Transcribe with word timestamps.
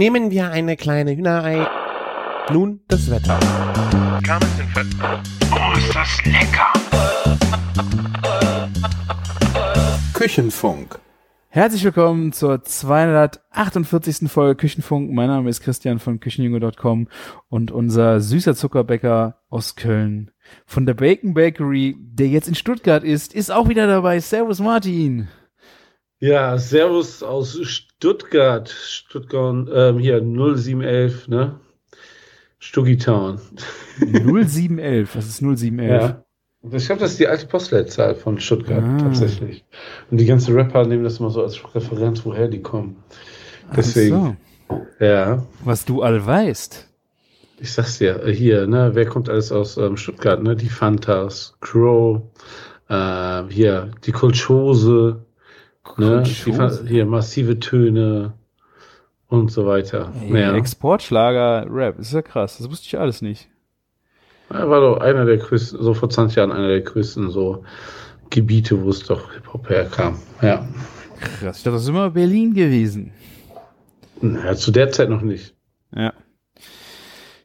Nehmen 0.00 0.30
wir 0.30 0.50
eine 0.50 0.78
kleine 0.78 1.14
Hühnerei. 1.14 1.66
Nun 2.50 2.80
das 2.88 3.10
Wetter. 3.10 3.38
Oh, 5.52 5.76
ist 5.76 5.94
das 5.94 6.24
lecker! 6.24 6.72
Küchenfunk. 10.14 10.98
Herzlich 11.50 11.84
willkommen 11.84 12.32
zur 12.32 12.64
248. 12.64 14.30
Folge 14.30 14.54
Küchenfunk. 14.54 15.12
Mein 15.12 15.28
Name 15.28 15.50
ist 15.50 15.60
Christian 15.60 15.98
von 15.98 16.18
Küchenjunge.com 16.18 17.08
und 17.50 17.70
unser 17.70 18.22
süßer 18.22 18.54
Zuckerbäcker 18.54 19.42
aus 19.50 19.76
Köln 19.76 20.30
von 20.64 20.86
der 20.86 20.94
Bacon 20.94 21.34
Bakery, 21.34 21.94
der 21.98 22.28
jetzt 22.28 22.48
in 22.48 22.54
Stuttgart 22.54 23.04
ist, 23.04 23.34
ist 23.34 23.52
auch 23.52 23.68
wieder 23.68 23.86
dabei. 23.86 24.18
Servus 24.20 24.60
Martin. 24.60 25.28
Ja, 26.20 26.58
Servus 26.58 27.22
aus 27.22 27.58
Stuttgart. 27.62 28.68
Stuttgart, 28.68 29.68
ähm, 29.72 29.98
hier 29.98 30.20
0711, 30.22 31.28
ne? 31.28 31.58
Stuggy 32.58 32.98
Town. 32.98 33.40
0711, 34.00 35.16
was 35.16 35.26
ist 35.26 35.40
0711? 35.42 36.02
Ja. 36.02 36.24
Ich 36.72 36.84
glaube, 36.86 37.00
das 37.00 37.12
ist 37.12 37.20
die 37.20 37.26
alte 37.26 37.46
Postleitzahl 37.46 38.14
von 38.14 38.38
Stuttgart, 38.38 38.84
Ah. 38.84 38.98
tatsächlich. 38.98 39.64
Und 40.10 40.18
die 40.20 40.26
ganzen 40.26 40.54
Rapper 40.54 40.84
nehmen 40.86 41.04
das 41.04 41.18
immer 41.18 41.30
so 41.30 41.42
als 41.42 41.58
Referenz, 41.74 42.22
woher 42.26 42.48
die 42.48 42.60
kommen. 42.60 42.96
Deswegen, 43.74 44.36
Ach 44.68 44.76
so, 44.98 45.04
ja. 45.04 45.42
was 45.64 45.86
du 45.86 46.02
all 46.02 46.24
weißt. 46.26 46.86
Ich 47.60 47.72
sag's 47.72 47.96
dir, 47.98 48.26
hier, 48.26 48.66
ne, 48.66 48.90
wer 48.92 49.06
kommt 49.06 49.30
alles 49.30 49.52
aus 49.52 49.78
ähm, 49.78 49.96
Stuttgart, 49.96 50.42
ne? 50.42 50.54
Die 50.54 50.68
Fantas, 50.68 51.56
Crow, 51.60 52.20
äh, 52.90 53.42
hier, 53.48 53.90
die 54.04 54.12
Kulchose, 54.12 55.24
ne? 55.96 56.24
Hier, 56.24 57.06
massive 57.06 57.58
Töne 57.58 58.34
und 59.28 59.50
so 59.50 59.66
weiter. 59.66 60.12
Ey, 60.22 60.40
ja. 60.40 60.54
Exportschlager 60.54 61.66
Rap, 61.70 61.98
ist 61.98 62.12
ja 62.12 62.22
krass, 62.22 62.58
das 62.58 62.70
wusste 62.70 62.86
ich 62.86 62.98
alles 62.98 63.22
nicht. 63.22 63.48
Er 64.50 64.68
war 64.68 64.80
doch 64.80 64.98
einer 65.00 65.24
der 65.24 65.36
größten, 65.36 65.80
so 65.82 65.94
vor 65.94 66.10
20 66.10 66.36
Jahren 66.36 66.50
einer 66.52 66.68
der 66.68 66.80
größten 66.80 67.30
so 67.30 67.64
Gebiete, 68.30 68.82
wo 68.82 68.90
es 68.90 69.04
doch 69.04 69.32
Hip-Hop 69.32 69.68
herkam. 69.68 70.18
Ja. 70.42 70.66
Krass, 71.20 71.58
ich 71.58 71.62
dachte, 71.64 71.72
das 71.76 71.82
ist 71.82 71.88
immer 71.88 72.10
Berlin 72.10 72.54
gewesen. 72.54 73.12
ja. 74.22 74.54
Zu 74.54 74.70
der 74.72 74.90
Zeit 74.90 75.08
noch 75.10 75.22
nicht. 75.22 75.54
Ja. 75.94 76.12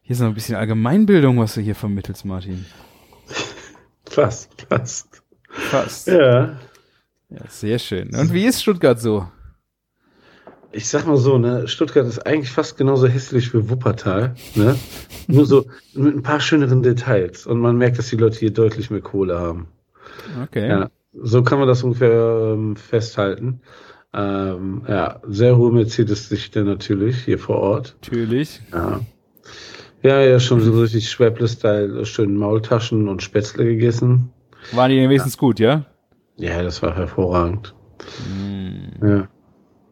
Hier 0.02 0.14
ist 0.14 0.20
noch 0.20 0.28
ein 0.28 0.34
bisschen 0.36 0.56
Allgemeinbildung, 0.56 1.40
was 1.40 1.56
du 1.56 1.62
hier 1.62 1.76
vermittelst, 1.76 2.26
Martin. 2.26 2.66
Fast, 4.06 4.66
fast. 4.70 5.24
Fast. 5.50 6.08
Ja. 6.08 6.58
Ja. 7.36 7.42
sehr 7.50 7.80
schön. 7.80 8.16
Und 8.16 8.34
wie 8.34 8.46
ist 8.46 8.62
Stuttgart 8.62 9.00
so? 9.00 9.28
Ich 10.72 10.88
sag 10.90 11.08
mal 11.08 11.18
so, 11.18 11.38
ne, 11.38 11.68
Stuttgart 11.68 12.06
ist 12.06 12.26
eigentlich 12.26 12.52
fast 12.52 12.78
genauso 12.78 13.08
hässlich 13.08 13.54
wie 13.54 13.70
Wuppertal, 13.70 14.36
ne? 14.56 14.76
Nur 15.28 15.46
so 15.46 15.66
mit 15.94 16.16
ein 16.16 16.24
paar 16.24 16.42
schöneren 16.42 16.84
Details. 16.84 17.46
Und 17.46 17.60
man 17.60 17.78
merkt, 17.78 17.98
dass 17.98 18.10
die 18.10 18.18
Leute 18.18 18.40
hier 18.40 18.52
deutlich 18.52 18.90
mehr 18.90 19.02
Kohle 19.02 19.40
haben. 19.40 19.68
Okay. 20.44 20.68
Ja. 20.68 20.90
So 21.14 21.44
kann 21.44 21.60
man 21.60 21.68
das 21.68 21.84
ungefähr 21.84 22.54
ähm, 22.54 22.76
festhalten. 22.76 23.62
Ähm, 24.14 24.84
ja, 24.88 25.22
sehr 25.28 25.58
hohe 25.58 25.72
Mercedes-Dichte 25.72 26.64
natürlich 26.64 27.24
hier 27.24 27.40
vor 27.40 27.58
Ort. 27.58 27.96
Natürlich. 28.02 28.62
Ja. 28.74 29.00
Ja, 30.04 30.22
ja, 30.22 30.40
schon 30.40 30.62
so 30.62 30.80
richtig 30.80 31.10
Schwäble-Style, 31.10 32.06
schön 32.06 32.36
Maultaschen 32.36 33.08
und 33.08 33.24
Spätzle 33.24 33.66
gegessen. 33.66 34.30
Waren 34.72 34.92
die 34.92 34.98
wenigstens 34.98 35.38
gut, 35.38 35.60
ja? 35.60 35.86
Ja, 36.38 36.62
das 36.62 36.82
war 36.82 36.96
hervorragend. 36.96 37.74
Hm. 38.28 38.92
Ja. 39.02 39.28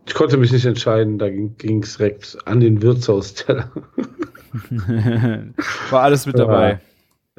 Ich 0.05 0.13
konnte 0.13 0.37
mich 0.37 0.51
nicht 0.51 0.65
entscheiden, 0.65 1.17
da 1.17 1.29
ging 1.29 1.81
es 1.81 1.97
direkt 1.97 2.37
an 2.45 2.59
den 2.59 2.81
Wirtshausteller. 2.81 3.71
War 5.89 6.01
alles 6.01 6.25
mit 6.25 6.37
dabei. 6.37 6.81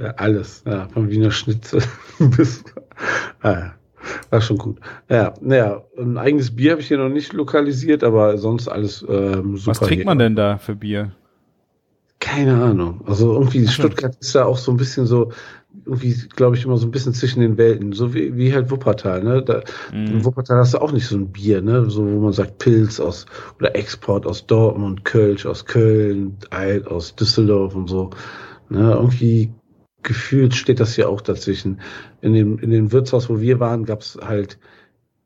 Ja, 0.01 0.11
alles, 0.13 0.65
ja, 0.67 0.89
vom 0.89 1.09
Wiener 1.09 1.31
Schnitzel 1.31 1.83
bis. 2.19 2.64
Ah, 3.43 3.73
war 4.31 4.41
schon 4.41 4.59
gut. 4.59 4.79
Ja, 5.09 5.35
naja, 5.41 5.85
ein 5.98 6.19
eigenes 6.19 6.57
Bier 6.57 6.73
habe 6.73 6.81
ich 6.81 6.89
hier 6.89 6.98
noch 6.98 7.11
nicht 7.11 7.33
lokalisiert, 7.33 8.03
aber 8.03 8.39
sonst 8.39 8.67
alles 8.67 9.05
ähm, 9.09 9.57
super. 9.57 9.70
Was 9.70 9.81
trinkt 9.81 10.07
man 10.07 10.19
denn 10.19 10.35
da 10.35 10.59
für 10.59 10.75
Bier? 10.75 11.13
Keine 12.19 12.61
Ahnung. 12.61 13.03
Also 13.07 13.35
irgendwie. 13.35 13.69
Stuttgart 13.69 14.17
ist 14.19 14.35
da 14.35 14.47
auch 14.47 14.57
so 14.57 14.73
ein 14.73 14.77
bisschen 14.77 15.07
so, 15.07 15.31
irgendwie, 15.86 16.14
glaube 16.34 16.56
ich, 16.56 16.64
immer 16.64 16.77
so 16.77 16.86
ein 16.86 16.90
bisschen 16.90 17.12
zwischen 17.12 17.40
den 17.40 17.58
Welten. 17.58 17.92
So 17.92 18.14
wie, 18.14 18.36
wie 18.36 18.55
halt 18.55 18.70
Wuppertal, 18.70 19.22
ne? 19.22 19.42
Da, 19.42 19.62
In 19.92 20.08
Hm. 20.08 20.24
Wuppertal 20.24 20.58
hast 20.58 20.74
du 20.74 20.78
auch 20.78 20.92
nicht 20.92 21.06
so 21.06 21.17
ein 21.17 21.33
Bier, 21.33 21.62
ne? 21.62 21.89
So, 21.90 22.06
wo 22.06 22.20
man 22.20 22.33
sagt 22.33 22.58
Pilz 22.58 23.00
aus 23.00 23.27
oder 23.58 23.74
Export 23.77 24.27
aus 24.27 24.46
Dortmund, 24.46 25.05
Kölsch 25.05 25.46
aus 25.46 25.67
Köln, 25.67 26.36
Eid 26.50 26.86
aus 26.86 27.14
Düsseldorf 27.17 27.74
und 27.74 27.89
so. 27.89 28.11
Ne? 28.68 28.92
Irgendwie 28.92 29.52
gefühlt 30.02 30.55
steht 30.55 30.80
das 30.80 30.95
hier 30.95 31.08
auch 31.08 31.20
dazwischen. 31.20 31.80
In 32.20 32.34
dem, 32.34 32.58
in 32.58 32.70
dem 32.70 32.92
Wirtshaus, 32.92 33.28
wo 33.28 33.40
wir 33.40 33.61
waren, 33.61 33.84
gab's 33.84 34.18
halt 34.22 34.58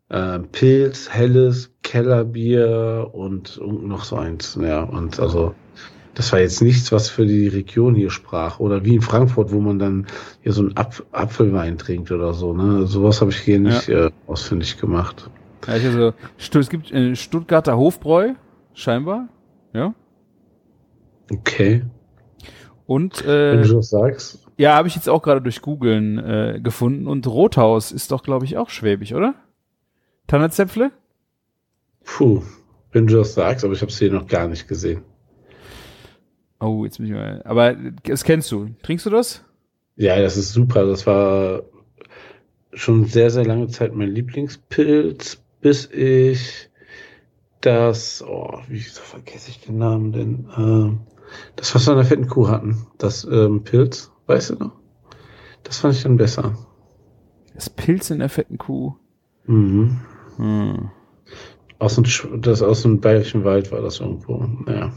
äh, 0.08 0.38
Pilz, 0.38 1.08
helles, 1.10 1.72
Kellerbier 1.82 3.10
und, 3.12 3.58
und 3.58 3.86
noch 3.86 4.04
so 4.04 4.16
eins. 4.16 4.58
Ja, 4.60 4.82
und 4.82 5.20
also 5.20 5.54
das 6.18 6.32
war 6.32 6.40
jetzt 6.40 6.62
nichts, 6.62 6.90
was 6.90 7.08
für 7.08 7.26
die 7.26 7.46
Region 7.46 7.94
hier 7.94 8.10
sprach. 8.10 8.58
Oder 8.58 8.84
wie 8.84 8.96
in 8.96 9.02
Frankfurt, 9.02 9.52
wo 9.52 9.60
man 9.60 9.78
dann 9.78 10.08
hier 10.42 10.52
so 10.52 10.62
einen 10.62 10.76
Apf 10.76 11.04
Apfelwein 11.12 11.78
trinkt 11.78 12.10
oder 12.10 12.34
so. 12.34 12.52
Ne? 12.52 12.88
Sowas 12.88 13.20
habe 13.20 13.30
ich 13.30 13.38
hier 13.38 13.60
nicht 13.60 13.88
äh, 13.88 14.10
ausfindig 14.26 14.80
gemacht. 14.80 15.30
Ja, 15.68 15.74
also, 15.74 16.14
es 16.36 16.70
gibt 16.70 16.90
äh, 16.90 17.14
Stuttgarter 17.14 17.76
Hofbräu, 17.76 18.34
scheinbar. 18.74 19.28
Ja. 19.72 19.94
Okay. 21.30 21.84
Und 22.84 23.24
Wenn 23.24 23.60
äh, 23.60 23.62
du 23.62 23.74
das 23.74 23.90
sagst. 23.90 24.44
ja, 24.56 24.74
habe 24.74 24.88
ich 24.88 24.96
jetzt 24.96 25.08
auch 25.08 25.22
gerade 25.22 25.40
durch 25.40 25.62
Googlen 25.62 26.18
äh, 26.18 26.60
gefunden. 26.60 27.06
Und 27.06 27.28
Rothaus 27.28 27.92
ist 27.92 28.10
doch, 28.10 28.24
glaube 28.24 28.44
ich, 28.44 28.56
auch 28.56 28.70
schwäbisch, 28.70 29.12
oder? 29.12 29.36
Tannerzäpfle? 30.26 30.90
Puh, 32.02 32.42
wenn 32.90 33.06
du 33.06 33.18
das 33.18 33.34
sagst, 33.34 33.64
aber 33.64 33.74
ich 33.74 33.82
habe 33.82 33.92
es 33.92 33.98
hier 34.00 34.10
noch 34.10 34.26
gar 34.26 34.48
nicht 34.48 34.66
gesehen. 34.66 35.04
Oh, 36.60 36.84
jetzt 36.84 36.98
bin 36.98 37.06
ich 37.06 37.12
mal. 37.12 37.42
Aber 37.44 37.76
das 38.04 38.24
kennst 38.24 38.50
du. 38.50 38.70
Trinkst 38.82 39.06
du 39.06 39.10
das? 39.10 39.44
Ja, 39.96 40.20
das 40.20 40.36
ist 40.36 40.52
super. 40.52 40.86
Das 40.86 41.06
war 41.06 41.62
schon 42.72 43.04
sehr, 43.06 43.30
sehr 43.30 43.44
lange 43.44 43.68
Zeit 43.68 43.94
mein 43.94 44.10
Lieblingspilz, 44.10 45.42
bis 45.60 45.90
ich 45.90 46.68
das, 47.60 48.22
oh, 48.22 48.60
wie 48.68 48.80
vergesse 48.80 49.50
ich 49.50 49.60
den 49.60 49.78
Namen 49.78 50.12
denn? 50.12 50.48
Ähm, 50.56 51.00
das, 51.56 51.74
was 51.74 51.86
wir 51.86 51.92
an 51.92 51.98
der 51.98 52.06
fetten 52.06 52.28
Kuh 52.28 52.48
hatten, 52.48 52.86
das 52.98 53.24
ähm, 53.24 53.62
Pilz, 53.64 54.12
weißt 54.26 54.50
du 54.50 54.54
noch? 54.56 54.72
Das 55.64 55.78
fand 55.78 55.94
ich 55.94 56.02
dann 56.02 56.16
besser. 56.16 56.54
Das 57.54 57.68
Pilz 57.68 58.10
in 58.10 58.20
der 58.20 58.28
fetten 58.28 58.58
Kuh. 58.58 58.94
Mhm. 59.46 60.00
Hm. 60.36 60.90
Aus 61.78 61.96
dem, 61.96 62.04
das 62.40 62.62
aus 62.62 62.82
dem 62.82 63.00
bayerischen 63.00 63.44
Wald 63.44 63.70
war 63.72 63.82
das 63.82 64.00
irgendwo. 64.00 64.38
Naja. 64.66 64.92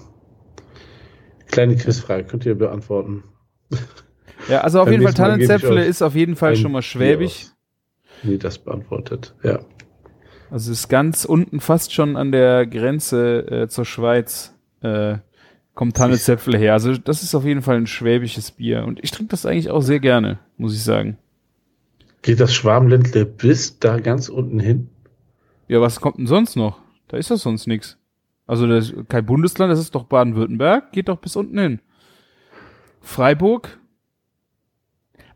Kleine 1.52 1.76
Quizfrage, 1.76 2.24
könnt 2.24 2.46
ihr 2.46 2.56
beantworten. 2.56 3.24
Ja, 4.50 4.62
also 4.62 4.82
auf 4.82 4.90
jeden 4.90 5.04
Fall 5.04 5.14
Tannenzäpfle 5.14 5.86
ist 5.86 6.02
auf 6.02 6.16
jeden 6.16 6.36
Fall 6.36 6.56
schon 6.56 6.72
mal 6.72 6.82
schwäbisch. 6.82 7.44
aus. 7.44 7.56
Nee, 8.24 8.38
das 8.38 8.58
beantwortet. 8.58 9.36
Ja. 9.44 9.60
Also 10.50 10.72
ist 10.72 10.90
ganz 10.90 11.26
unten 11.26 11.60
fast 11.60 11.94
schon 11.94 12.18
an 12.18 12.32
der 12.32 12.66
Grenze 12.66 13.48
äh, 13.50 13.68
zur 13.68 13.86
Schweiz 13.86 14.54
äh, 14.82 15.18
kommt 15.74 15.96
Tannenzäpfle 15.96 16.58
her. 16.58 16.74
Also 16.74 16.98
das 16.98 17.24
ist 17.24 17.34
auf 17.36 17.46
jeden 17.46 17.62
Fall 17.62 17.78
ein 17.78 17.88
schwäbisches 17.88 18.52
Bier. 18.52 18.84
Und 18.86 19.04
ich 19.04 19.12
trinke 19.12 19.32
das 19.32 19.46
eigentlich 19.46 19.70
auch 19.70 19.82
sehr 19.82 20.00
gerne, 20.00 20.40
muss 20.58 20.76
ich 20.76 20.84
sagen. 20.84 21.18
Geht 22.22 22.40
das 22.40 22.54
Schwabenländle 22.54 23.26
bis 23.26 23.80
da 23.80 24.00
ganz 24.00 24.30
unten 24.30 24.60
hin? 24.60 24.90
Ja, 25.68 25.82
was 25.82 26.02
kommt 26.02 26.18
denn 26.18 26.28
sonst 26.28 26.56
noch? 26.56 26.80
Da 27.08 27.18
ist 27.18 27.32
das 27.32 27.42
sonst 27.42 27.66
nix. 27.68 27.98
Also 28.52 28.68
das 28.68 28.90
ist 28.92 29.08
kein 29.08 29.26
Bundesland, 29.26 29.72
das 29.72 29.80
ist 29.80 29.96
doch 29.96 30.04
Baden-Württemberg, 30.04 30.92
geht 30.92 31.08
doch 31.08 31.20
bis 31.20 31.38
unten 31.38 31.58
hin. 31.58 31.80
Freiburg. 33.00 33.80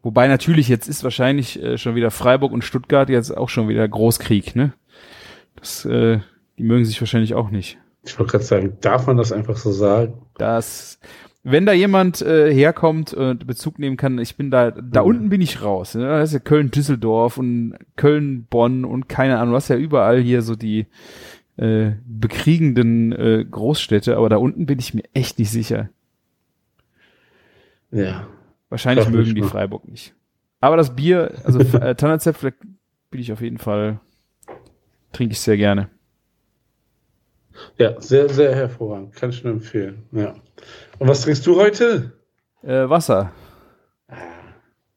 Wobei 0.03 0.27
natürlich 0.27 0.67
jetzt 0.67 0.89
ist 0.89 1.05
wahrscheinlich 1.05 1.63
äh, 1.63 1.77
schon 1.77 1.95
wieder 1.95 2.11
Freiburg 2.11 2.51
und 2.51 2.65
Stuttgart 2.65 3.07
jetzt 3.09 3.35
auch 3.35 3.47
schon 3.47 3.69
wieder 3.69 3.87
Großkrieg, 3.87 4.57
ne? 4.57 4.73
Das, 5.55 5.85
äh, 5.85 6.19
die 6.57 6.63
mögen 6.63 6.83
sich 6.83 6.99
wahrscheinlich 7.01 7.35
auch 7.35 7.51
nicht. 7.51 7.77
Ich 8.03 8.19
wollte 8.19 8.31
gerade 8.31 8.43
sagen, 8.43 8.77
darf 8.81 9.07
man 9.07 9.15
das 9.15 9.31
einfach 9.31 9.55
so 9.55 9.71
sagen? 9.71 10.21
Das, 10.37 10.99
wenn 11.43 11.65
da 11.65 11.71
jemand 11.71 12.21
äh, 12.21 12.53
herkommt 12.53 13.13
und 13.13 13.47
Bezug 13.47 13.79
nehmen 13.79 13.95
kann, 13.95 14.19
ich 14.19 14.35
bin 14.35 14.51
da, 14.51 14.71
da 14.71 15.01
Mhm. 15.03 15.07
unten 15.07 15.29
bin 15.29 15.39
ich 15.41 15.61
raus. 15.63 15.95
Ne? 15.95 16.05
Das 16.05 16.29
ist 16.29 16.33
ja 16.33 16.39
Köln-Düsseldorf 16.39 17.37
und 17.37 17.75
Köln-Bonn 17.95 18.83
und 18.83 19.07
keine 19.07 19.39
Ahnung, 19.39 19.53
was 19.53 19.69
ja 19.69 19.77
überall 19.77 20.19
hier 20.19 20.41
so 20.41 20.55
die 20.55 20.87
äh, 21.57 21.93
bekriegenden 22.05 23.11
äh, 23.13 23.45
Großstädte, 23.49 24.17
aber 24.17 24.29
da 24.29 24.37
unten 24.37 24.65
bin 24.65 24.79
ich 24.79 24.93
mir 24.93 25.03
echt 25.13 25.39
nicht 25.39 25.51
sicher. 25.51 25.89
Ja. 27.91 28.27
Wahrscheinlich 28.69 29.07
mögen 29.09 29.35
die 29.35 29.41
mal. 29.41 29.47
Freiburg 29.47 29.87
nicht. 29.87 30.13
Aber 30.59 30.77
das 30.77 30.95
Bier, 30.95 31.33
also 31.43 31.59
äh, 31.77 31.95
Tannerzäpfle 31.95 32.53
bin 33.11 33.21
ich 33.21 33.31
auf 33.31 33.41
jeden 33.41 33.57
Fall, 33.57 33.99
trinke 35.13 35.33
ich 35.33 35.39
sehr 35.39 35.57
gerne. 35.57 35.89
Ja, 37.77 37.99
sehr, 38.01 38.27
sehr 38.27 38.53
hervorragend. 38.53 39.15
Kann 39.15 39.29
ich 39.29 39.43
nur 39.43 39.53
empfehlen. 39.53 40.03
Ja. 40.11 40.35
Und 40.99 41.07
was 41.07 41.21
trinkst 41.21 41.45
du 41.47 41.55
heute? 41.55 42.13
Äh, 42.63 42.89
Wasser. 42.89 43.31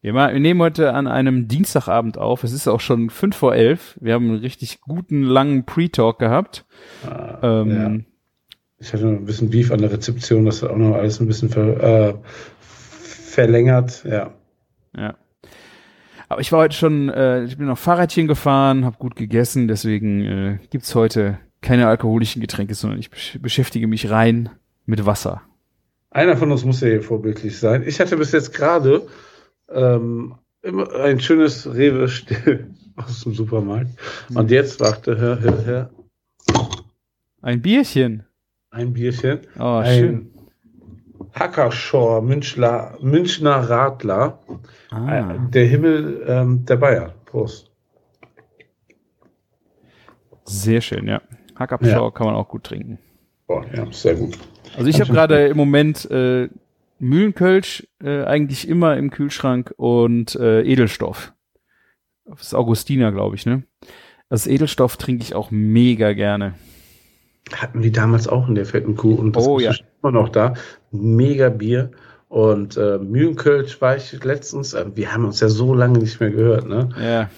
Wir, 0.01 0.15
wir 0.15 0.39
nehmen 0.39 0.61
heute 0.63 0.95
an 0.95 1.09
einem 1.09 1.49
Dienstagabend 1.49 2.19
auf. 2.19 2.45
Es 2.45 2.53
ist 2.53 2.69
auch 2.69 2.81
schon 2.81 3.11
fünf 3.11 3.37
vor 3.37 3.55
elf. 3.55 3.99
Wir 4.01 4.15
haben 4.15 4.29
einen 4.31 4.39
richtig 4.39 4.81
guten, 4.81 5.23
langen 5.23 5.65
Pre-Talk 5.65 6.19
gehabt. 6.19 6.67
Ah, 7.05 7.39
Ähm, 7.43 7.71
ja. 7.71 7.99
Ich 8.81 8.93
hatte 8.93 9.07
noch 9.07 9.19
ein 9.19 9.25
bisschen 9.25 9.51
Beef 9.51 9.73
an 9.73 9.81
der 9.81 9.91
Rezeption, 9.91 10.45
das 10.45 10.63
hat 10.63 10.71
auch 10.71 10.77
noch 10.77 10.95
alles 10.95 11.19
ein 11.19 11.27
bisschen 11.27 11.49
ver, 11.49 12.11
äh, 12.11 12.15
verlängert. 12.61 14.05
Ja. 14.05 14.35
Ja. 14.97 15.17
Aber 16.29 16.41
ich 16.41 16.53
war 16.53 16.61
heute 16.61 16.77
schon, 16.77 17.09
äh, 17.09 17.43
ich 17.43 17.59
bin 17.59 17.67
noch 17.67 17.79
Fahrradchen 17.79 18.29
gefahren, 18.29 18.85
habe 18.85 18.99
gut 18.99 19.17
gegessen, 19.17 19.67
deswegen 19.67 20.25
äh, 20.25 20.59
gibt's 20.71 20.95
heute 20.95 21.39
keine 21.61 21.89
alkoholischen 21.89 22.41
Getränke, 22.41 22.75
sondern 22.75 23.01
ich 23.01 23.11
besch 23.11 23.39
beschäftige 23.43 23.89
mich 23.89 24.11
rein 24.11 24.51
mit 24.87 25.05
Wasser. 25.07 25.43
Einer 26.11 26.37
von 26.37 26.53
uns 26.53 26.65
muss 26.65 26.81
ja 26.81 26.87
hier 26.89 27.03
vorbildlich 27.03 27.59
sein. 27.59 27.83
Ich 27.85 27.99
hatte 27.99 28.17
bis 28.17 28.31
jetzt 28.31 28.55
gerade 28.55 29.09
ähm, 29.71 30.35
ein 30.63 31.21
schönes 31.21 31.73
Rewe 31.73 32.09
still 32.09 32.71
aus 32.97 33.23
dem 33.23 33.35
Supermarkt. 33.35 33.91
Und 34.35 34.51
jetzt 34.51 34.81
warte, 34.81 35.17
hör, 35.19 35.41
hör, 35.41 35.65
hör, 35.65 35.91
Ein 37.43 37.63
Bierchen. 37.63 38.25
ein 38.71 38.93
Bierchen. 38.93 39.41
Oh, 39.59 39.83
schön. 39.85 40.09
ein 40.17 40.31
Hackerschor 41.35 42.23
Münchner, 42.23 42.97
Münchner 43.01 43.69
Radler. 43.69 44.39
Ah, 44.91 45.35
Äh, 45.35 45.39
Der 45.51 45.67
Himmel 45.67 46.25
ähm, 46.27 46.65
der 46.65 46.77
Bayern. 46.77 47.13
Prost. 47.27 47.71
sehr 50.45 50.81
schön, 50.81 51.07
ja. 51.07 51.21
Hackabschau 51.57 52.07
Ja. 52.07 52.11
kann 52.11 52.27
man 52.27 52.37
auch 52.37 52.49
gut 52.49 52.65
trinken. 52.65 52.99
Boah, 53.47 53.65
ja, 53.75 53.87
sehr 53.93 54.15
gut. 54.15 54.39
Also 54.77 54.89
ich 54.89 55.01
habe 55.01 55.13
gerade 55.13 55.49
im 55.49 55.57
Moment 55.57 56.11
äh, 56.11 56.49
Mühlenkölsch 56.99 57.87
äh, 58.03 58.25
eigentlich 58.25 58.69
immer 58.69 58.97
im 58.97 59.11
Kühlschrank 59.11 59.73
und 59.77 60.35
äh, 60.37 60.63
Edelstoff. 60.63 61.33
Das 62.25 62.43
ist 62.43 62.55
Augustiner, 62.55 63.13
glaube 63.13 63.37
ich, 63.37 63.47
ne? 63.47 63.63
Das 64.29 64.47
Edelstoff 64.47 64.97
trinke 64.99 65.23
ich 65.23 65.35
auch 65.35 65.51
mega 65.51 66.13
gerne. 66.13 66.55
Hatten 67.55 67.83
wir 67.83 67.91
damals 67.93 68.29
auch 68.29 68.47
in 68.49 68.55
der 68.55 68.67
fetten 68.67 68.95
Kuh 68.97 69.15
und 69.15 69.35
das 69.35 69.47
Oh, 69.47 69.59
ist 69.59 69.65
ja. 69.65 69.73
immer 70.03 70.13
noch 70.13 70.29
da. 70.29 70.53
Mega 70.91 71.49
Bier. 71.49 71.91
Und 72.29 72.77
äh, 72.77 72.99
Mühlenkölsch 72.99 73.81
war 73.81 73.97
ich 73.97 74.23
letztens, 74.23 74.75
äh, 74.75 74.85
wir 74.95 75.15
haben 75.15 75.25
uns 75.25 75.41
ja 75.41 75.49
so 75.49 75.73
lange 75.75 75.99
nicht 75.99 76.21
mehr 76.21 76.31
gehört, 76.31 76.69
ne? 76.69 76.91
Ja. 77.01 77.31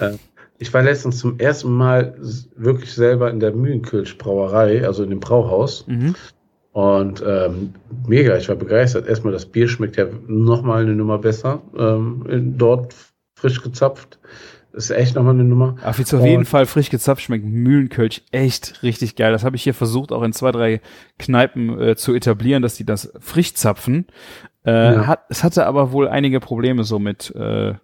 Ich 0.58 0.74
war 0.74 0.82
letztens 0.82 1.18
zum 1.18 1.38
ersten 1.38 1.72
Mal 1.72 2.16
wirklich 2.56 2.92
selber 2.92 3.30
in 3.30 3.38
der 3.38 3.52
Mühlenkölsch 3.52 4.18
Brauerei, 4.18 4.84
also 4.84 5.04
in 5.04 5.10
dem 5.10 5.20
Brauhaus. 5.20 5.86
Mhm. 5.86 6.16
Und 6.72 7.22
ähm, 7.26 7.74
mega, 8.06 8.36
ich 8.36 8.48
war 8.48 8.56
begeistert. 8.56 9.08
Erstmal, 9.08 9.32
das 9.32 9.46
Bier 9.46 9.68
schmeckt 9.68 9.96
ja 9.96 10.06
nochmal 10.26 10.82
eine 10.82 10.94
Nummer 10.94 11.18
besser. 11.18 11.62
Ähm, 11.76 12.24
in, 12.28 12.58
dort 12.58 12.94
frisch 13.34 13.62
gezapft. 13.62 14.18
Ist 14.72 14.90
echt 14.90 15.16
nochmal 15.16 15.34
eine 15.34 15.42
Nummer. 15.42 15.74
Auf 15.82 15.98
jetzt 15.98 16.14
auf 16.14 16.24
jeden 16.24 16.44
Fall 16.44 16.64
frisch 16.64 16.90
gezapft 16.90 17.22
schmeckt 17.22 17.44
Mühlenkölsch 17.44 18.22
echt 18.30 18.84
richtig 18.84 19.16
geil. 19.16 19.32
Das 19.32 19.42
habe 19.42 19.56
ich 19.56 19.64
hier 19.64 19.74
versucht, 19.74 20.12
auch 20.12 20.22
in 20.22 20.32
zwei, 20.32 20.52
drei 20.52 20.80
Kneipen 21.18 21.80
äh, 21.80 21.96
zu 21.96 22.14
etablieren, 22.14 22.62
dass 22.62 22.76
die 22.76 22.86
das 22.86 23.12
frisch 23.18 23.54
zapfen. 23.54 24.06
Äh, 24.64 24.94
Ja. 24.94 25.06
hat, 25.08 25.24
es 25.28 25.42
hatte 25.42 25.66
aber 25.66 25.90
wohl 25.90 26.06
einige 26.06 26.38
Probleme 26.38 26.84
so 26.84 27.00
mit 27.00 27.34
äh, 27.34 27.74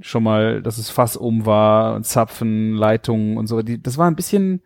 schon 0.00 0.22
mal, 0.22 0.62
dass 0.62 0.78
es 0.78 0.88
Fass 0.88 1.16
um 1.16 1.46
war 1.46 1.96
und 1.96 2.06
Zapfen, 2.06 2.74
Leitungen 2.74 3.38
und 3.38 3.48
so. 3.48 3.62
Die, 3.62 3.82
das 3.82 3.98
war 3.98 4.08
ein 4.08 4.16
bisschen 4.16 4.62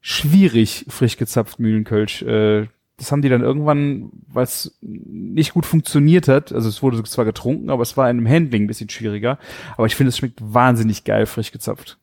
schwierig, 0.00 0.84
frisch 0.88 1.16
gezapft 1.16 1.58
Mühlenkölsch. 1.58 2.22
Äh, 2.22 2.66
das 3.02 3.10
haben 3.10 3.20
die 3.20 3.28
dann 3.28 3.42
irgendwann, 3.42 4.10
weil 4.28 4.44
es 4.44 4.78
nicht 4.80 5.54
gut 5.54 5.66
funktioniert 5.66 6.28
hat, 6.28 6.52
also 6.52 6.68
es 6.68 6.84
wurde 6.84 7.02
zwar 7.02 7.24
getrunken, 7.24 7.68
aber 7.68 7.82
es 7.82 7.96
war 7.96 8.08
in 8.08 8.18
einem 8.18 8.28
Handling 8.28 8.62
ein 8.62 8.66
bisschen 8.68 8.88
schwieriger. 8.88 9.38
Aber 9.76 9.86
ich 9.86 9.96
finde, 9.96 10.10
es 10.10 10.18
schmeckt 10.18 10.38
wahnsinnig 10.40 11.02
geil, 11.02 11.26
frisch 11.26 11.50
gezapft. 11.50 11.98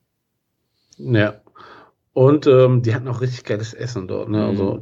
Ja. 0.98 1.36
Und 2.12 2.48
ähm, 2.48 2.82
die 2.82 2.94
hatten 2.94 3.08
auch 3.08 3.22
richtig 3.22 3.46
geiles 3.46 3.74
Essen 3.74 4.10
dort. 4.10 4.28
Ne? 4.28 4.40
Mhm. 4.40 4.44
Also 4.44 4.82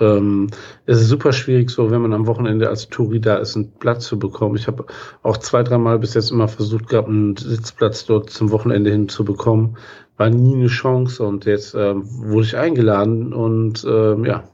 ähm, 0.00 0.48
es 0.86 1.02
ist 1.02 1.08
super 1.08 1.34
schwierig, 1.34 1.68
so 1.68 1.90
wenn 1.90 2.00
man 2.00 2.14
am 2.14 2.26
Wochenende 2.26 2.70
als 2.70 2.88
Touri 2.88 3.20
da 3.20 3.36
ist, 3.36 3.54
einen 3.54 3.70
Platz 3.72 4.06
zu 4.06 4.18
bekommen. 4.18 4.56
Ich 4.56 4.66
habe 4.66 4.86
auch 5.22 5.36
zwei, 5.36 5.62
dreimal 5.62 5.98
bis 5.98 6.14
jetzt 6.14 6.30
immer 6.30 6.48
versucht 6.48 6.88
gehabt, 6.88 7.08
einen 7.08 7.36
Sitzplatz 7.36 8.06
dort 8.06 8.30
zum 8.30 8.50
Wochenende 8.50 8.90
hin 8.90 9.10
zu 9.10 9.26
bekommen. 9.26 9.76
War 10.16 10.30
nie 10.30 10.54
eine 10.54 10.68
Chance 10.68 11.22
und 11.22 11.44
jetzt 11.44 11.74
ähm, 11.74 12.04
wurde 12.06 12.46
ich 12.46 12.56
eingeladen 12.56 13.34
und 13.34 13.84
ähm, 13.86 14.24
ja, 14.24 14.44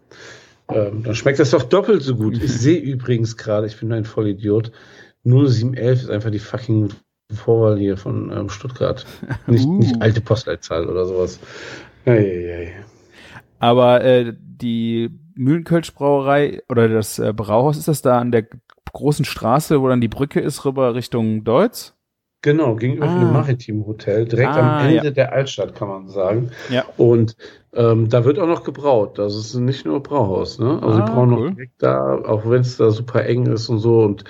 ähm, 0.69 1.03
dann 1.03 1.15
schmeckt 1.15 1.39
das 1.39 1.51
doch 1.51 1.63
doppelt 1.63 2.03
so 2.03 2.17
gut. 2.17 2.43
Ich 2.43 2.53
sehe 2.61 2.79
übrigens 2.79 3.37
gerade, 3.37 3.67
ich 3.67 3.79
bin 3.79 3.93
ein 3.93 4.05
Vollidiot, 4.05 4.73
0711 5.25 6.03
ist 6.03 6.11
einfach 6.11 6.31
die 6.31 6.39
fucking 6.39 6.91
Vorwahl 7.33 7.79
hier 7.79 7.97
von 7.97 8.31
ähm, 8.31 8.49
Stuttgart. 8.49 9.05
Nicht, 9.47 9.67
Uh. 9.67 9.79
nicht 9.79 10.01
alte 10.01 10.21
Postleitzahl 10.21 10.87
oder 10.89 11.07
sowas. 11.07 11.41
Eieiei. 12.05 12.73
Aber 13.59 14.05
äh, 14.05 14.33
die 14.39 15.11
Mühlenkölsch 15.35 15.93
Brauerei 15.93 16.63
oder 16.69 16.89
das 16.89 17.19
äh, 17.19 17.33
Brauhaus, 17.33 17.77
ist 17.77 17.89
das 17.89 18.03
da 18.03 18.19
an 18.19 18.31
der 18.31 18.47
großen 18.93 19.25
Straße, 19.25 19.81
wo 19.81 19.89
dann 19.89 20.01
die 20.01 20.09
Brücke 20.09 20.41
ist, 20.41 20.65
rüber 20.65 20.95
Richtung 20.95 21.43
Deutz? 21.43 21.96
Genau, 22.47 22.77
gegenüber 22.77 23.09
Ah. 23.09 23.19
dem 23.19 23.33
Maritim 23.33 23.87
Hotel, 23.87 24.25
direkt 24.25 24.51
Ah, 24.51 24.79
am 24.79 24.87
Ende 24.89 25.05
ja. 25.07 25.11
der 25.11 25.33
Altstadt, 25.33 25.75
kann 25.75 25.89
man 25.89 26.09
sagen. 26.09 26.51
Ja. 26.71 26.85
Und 26.97 27.37
ähm, 27.75 28.09
da 28.09 28.25
wird 28.25 28.39
auch 28.39 28.47
noch 28.47 28.63
gebraut. 28.63 29.19
Das 29.19 29.35
ist 29.35 29.57
nicht 29.57 29.85
nur 29.85 30.01
Brauhaus, 30.01 30.61
ne? 30.61 30.79
Also 30.81 31.01
Ah, 31.01 31.05
die 31.07 31.11
brauen 31.13 31.33
cool. 31.33 31.49
noch 31.49 31.55
direkt 31.57 31.83
da, 31.83 32.15
auch 32.25 32.49
wenn 32.49 32.61
es 32.61 32.77
da 32.77 32.91
super 32.93 33.25
eng 33.27 33.47
ist 33.47 33.69
und 33.69 33.81
so. 33.81 33.99
Und 34.03 34.23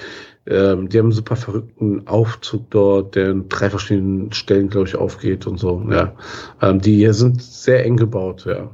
ähm, 0.47 0.89
die 0.89 0.99
haben 0.99 1.07
einen 1.07 1.13
super 1.13 1.37
verrückten 1.37 2.07
Aufzug 2.09 2.71
dort, 2.71 3.17
der 3.17 3.33
in 3.33 3.51
drei 3.51 3.69
verschiedenen 3.69 4.33
Stellen, 4.33 4.71
glaube 4.71 4.89
ich, 4.89 4.97
aufgeht 4.97 5.47
und 5.47 5.59
so. 5.59 5.85
Ja. 5.91 6.15
Ähm, 6.63 6.81
die 6.81 6.97
hier 6.97 7.13
sind 7.13 7.43
sehr 7.43 7.85
eng 7.85 7.99
gebaut, 7.99 8.47
ja. 8.47 8.71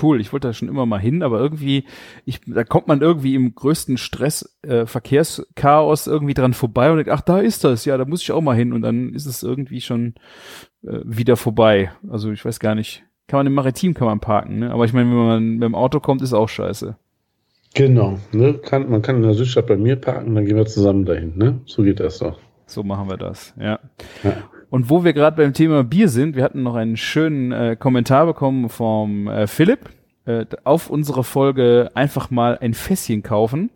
Cool, 0.00 0.20
ich 0.20 0.32
wollte 0.32 0.48
da 0.48 0.52
schon 0.52 0.68
immer 0.68 0.86
mal 0.86 1.00
hin, 1.00 1.22
aber 1.22 1.38
irgendwie, 1.40 1.84
ich, 2.24 2.40
da 2.46 2.64
kommt 2.64 2.88
man 2.88 3.00
irgendwie 3.00 3.34
im 3.34 3.54
größten 3.54 3.98
Stress, 3.98 4.58
äh, 4.62 4.86
Verkehrschaos 4.86 6.06
irgendwie 6.06 6.34
dran 6.34 6.54
vorbei 6.54 6.90
und 6.90 6.96
denkt, 6.96 7.10
ach, 7.10 7.20
da 7.20 7.38
ist 7.38 7.64
das, 7.64 7.84
ja, 7.84 7.96
da 7.98 8.04
muss 8.04 8.22
ich 8.22 8.32
auch 8.32 8.40
mal 8.40 8.56
hin 8.56 8.72
und 8.72 8.82
dann 8.82 9.14
ist 9.14 9.26
es 9.26 9.42
irgendwie 9.42 9.80
schon 9.80 10.14
äh, 10.82 11.00
wieder 11.04 11.36
vorbei. 11.36 11.92
Also 12.08 12.30
ich 12.30 12.44
weiß 12.44 12.60
gar 12.60 12.74
nicht. 12.74 13.04
Kann 13.28 13.38
man 13.38 13.46
im 13.46 13.54
Maritim 13.54 13.94
kann 13.94 14.08
man 14.08 14.20
parken, 14.20 14.58
ne? 14.58 14.72
Aber 14.72 14.84
ich 14.84 14.92
meine, 14.92 15.08
wenn 15.08 15.16
man 15.16 15.48
mit 15.54 15.62
dem 15.62 15.74
Auto 15.74 16.00
kommt, 16.00 16.22
ist 16.22 16.32
auch 16.32 16.48
scheiße. 16.48 16.96
Genau. 17.74 18.18
Ne? 18.32 18.54
Kann, 18.54 18.90
man 18.90 19.02
kann 19.02 19.16
in 19.16 19.22
der 19.22 19.34
Südstadt 19.34 19.66
bei 19.66 19.76
mir 19.76 19.96
parken, 19.96 20.34
dann 20.34 20.44
gehen 20.44 20.56
wir 20.56 20.66
zusammen 20.66 21.04
dahin. 21.04 21.36
Ne? 21.36 21.60
So 21.64 21.82
geht 21.82 22.00
das 22.00 22.18
doch. 22.18 22.38
So 22.66 22.82
machen 22.82 23.08
wir 23.08 23.16
das, 23.16 23.54
ja. 23.58 23.78
Ja. 24.22 24.36
Und 24.72 24.88
wo 24.88 25.04
wir 25.04 25.12
gerade 25.12 25.36
beim 25.36 25.52
Thema 25.52 25.84
Bier 25.84 26.08
sind, 26.08 26.34
wir 26.34 26.42
hatten 26.42 26.62
noch 26.62 26.76
einen 26.76 26.96
schönen 26.96 27.52
äh, 27.52 27.76
Kommentar 27.78 28.24
bekommen 28.24 28.70
vom 28.70 29.28
äh, 29.28 29.46
Philipp 29.46 29.90
äh, 30.24 30.46
auf 30.64 30.88
unsere 30.88 31.24
Folge 31.24 31.90
einfach 31.92 32.30
mal 32.30 32.56
ein 32.56 32.72
Fässchen 32.72 33.22
kaufen. 33.22 33.68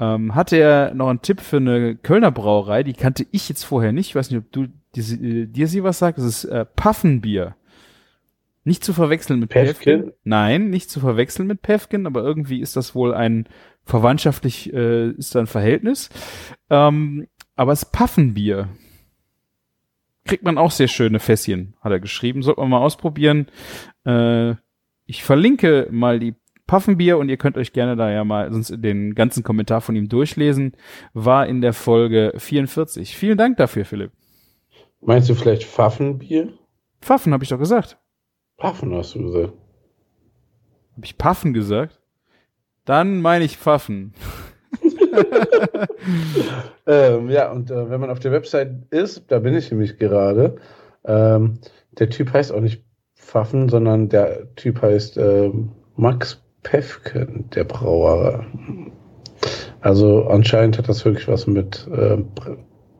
Ähm, 0.00 0.34
hatte 0.34 0.56
er 0.56 0.94
noch 0.94 1.10
einen 1.10 1.22
Tipp 1.22 1.40
für 1.40 1.58
eine 1.58 1.94
Kölner 1.94 2.32
Brauerei, 2.32 2.82
die 2.82 2.94
kannte 2.94 3.24
ich 3.30 3.48
jetzt 3.48 3.62
vorher 3.62 3.92
nicht. 3.92 4.08
Ich 4.08 4.14
weiß 4.16 4.32
nicht, 4.32 4.40
ob 4.40 4.50
du 4.50 4.66
die, 4.96 5.42
äh, 5.42 5.46
dir 5.46 5.68
sie 5.68 5.84
was 5.84 6.00
sagst. 6.00 6.18
Das 6.18 6.26
ist 6.26 6.44
äh, 6.46 6.64
Paffenbier. 6.64 7.54
Nicht 8.64 8.82
zu 8.82 8.92
verwechseln 8.92 9.38
mit? 9.38 9.50
Päffchen. 9.50 10.10
Nein, 10.24 10.70
nicht 10.70 10.90
zu 10.90 10.98
verwechseln 10.98 11.46
mit 11.46 11.62
Päffchen, 11.62 12.08
aber 12.08 12.24
irgendwie 12.24 12.60
ist 12.60 12.74
das 12.74 12.96
wohl 12.96 13.14
ein 13.14 13.46
verwandtschaftlich 13.84 14.72
äh, 14.72 15.10
ist 15.10 15.36
da 15.36 15.38
ein 15.38 15.46
Verhältnis. 15.46 16.10
Ähm, 16.68 17.28
aber 17.54 17.70
es 17.70 17.84
ist 17.84 17.92
Paffenbier. 17.92 18.70
Kriegt 20.30 20.44
man 20.44 20.58
auch 20.58 20.70
sehr 20.70 20.86
schöne 20.86 21.18
Fässchen, 21.18 21.74
hat 21.80 21.90
er 21.90 21.98
geschrieben. 21.98 22.44
Sollte 22.44 22.60
man 22.60 22.70
mal 22.70 22.78
ausprobieren. 22.78 23.48
Äh, 24.04 24.54
ich 25.06 25.24
verlinke 25.24 25.88
mal 25.90 26.20
die 26.20 26.36
Paffenbier 26.68 27.18
und 27.18 27.28
ihr 27.28 27.36
könnt 27.36 27.56
euch 27.56 27.72
gerne 27.72 27.96
da 27.96 28.12
ja 28.12 28.22
mal 28.22 28.52
sonst 28.52 28.72
den 28.76 29.16
ganzen 29.16 29.42
Kommentar 29.42 29.80
von 29.80 29.96
ihm 29.96 30.08
durchlesen. 30.08 30.76
War 31.14 31.48
in 31.48 31.62
der 31.62 31.72
Folge 31.72 32.32
44. 32.36 33.16
Vielen 33.16 33.36
Dank 33.36 33.56
dafür, 33.56 33.84
Philipp. 33.84 34.12
Meinst 35.00 35.28
du 35.28 35.34
vielleicht 35.34 35.64
Pfaffenbier? 35.64 36.52
Pfaffen 37.00 37.32
habe 37.32 37.42
ich 37.42 37.50
doch 37.50 37.58
gesagt. 37.58 37.98
Pfaffen 38.56 38.94
hast 38.94 39.16
du 39.16 39.22
gesagt. 39.24 39.52
Habe 40.92 41.06
ich 41.06 41.18
Paffen 41.18 41.54
gesagt? 41.54 42.00
Dann 42.84 43.20
meine 43.20 43.44
ich 43.44 43.56
Pfaffen. 43.56 44.14
Ähm, 46.86 47.28
ja, 47.30 47.52
und 47.52 47.70
äh, 47.70 47.88
wenn 47.88 48.00
man 48.00 48.10
auf 48.10 48.18
der 48.18 48.32
Website 48.32 48.72
ist, 48.90 49.30
da 49.30 49.38
bin 49.38 49.54
ich 49.54 49.70
nämlich 49.70 49.96
gerade, 49.96 50.56
ähm, 51.04 51.58
der 51.92 52.10
Typ 52.10 52.32
heißt 52.32 52.52
auch 52.52 52.60
nicht 52.60 52.82
Pfaffen, 53.14 53.68
sondern 53.68 54.08
der 54.08 54.52
Typ 54.56 54.82
heißt 54.82 55.16
ähm, 55.18 55.70
Max 55.94 56.42
Pefken, 56.64 57.48
der 57.54 57.62
Brauer. 57.62 58.44
Also 59.80 60.26
anscheinend 60.26 60.78
hat 60.78 60.88
das 60.88 61.04
wirklich 61.04 61.28
was 61.28 61.46
mit 61.46 61.88
ähm, 61.96 62.26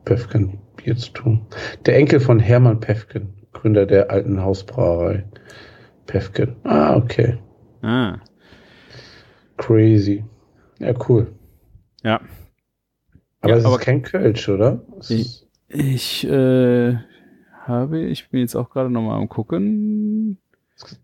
Pefken 0.05 0.59
Bier 0.77 0.95
zu 0.95 1.11
tun. 1.11 1.45
Der 1.85 1.97
Enkel 1.97 2.21
von 2.21 2.39
Hermann 2.39 2.79
Pefken, 2.79 3.33
Gründer 3.51 3.85
der 3.85 4.09
alten 4.09 4.41
Hausbrauerei 4.41 5.25
Pefken. 6.05 6.55
Ah, 6.63 6.95
okay. 6.95 7.37
Ah. 7.81 8.15
Crazy. 9.57 10.23
Ja, 10.79 10.93
cool. 11.09 11.27
Ja. 12.03 12.21
Aber 13.41 13.51
Ja, 13.53 13.57
es 13.57 13.65
aber- 13.65 13.75
ist 13.75 13.81
kein 13.81 14.01
Kölsch, 14.01 14.47
oder? 14.49 14.81
Ich- 15.09 15.45
Ich 15.73 16.25
äh, 16.27 16.97
habe, 17.63 18.01
ich 18.01 18.29
bin 18.29 18.41
jetzt 18.41 18.55
auch 18.55 18.69
gerade 18.69 18.89
nochmal 18.89 19.17
am 19.19 19.29
gucken. 19.29 20.37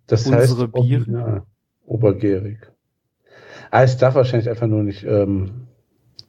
Das 0.07 0.25
Unsere 0.25 0.41
heißt 0.41 0.57
Biere? 0.57 0.71
original, 0.73 1.43
obergärig. 1.85 2.59
Ah, 3.71 3.83
es 3.83 3.97
darf 3.97 4.15
wahrscheinlich 4.15 4.49
einfach 4.49 4.67
nur 4.67 4.83
nicht 4.83 5.03
ähm, 5.03 5.67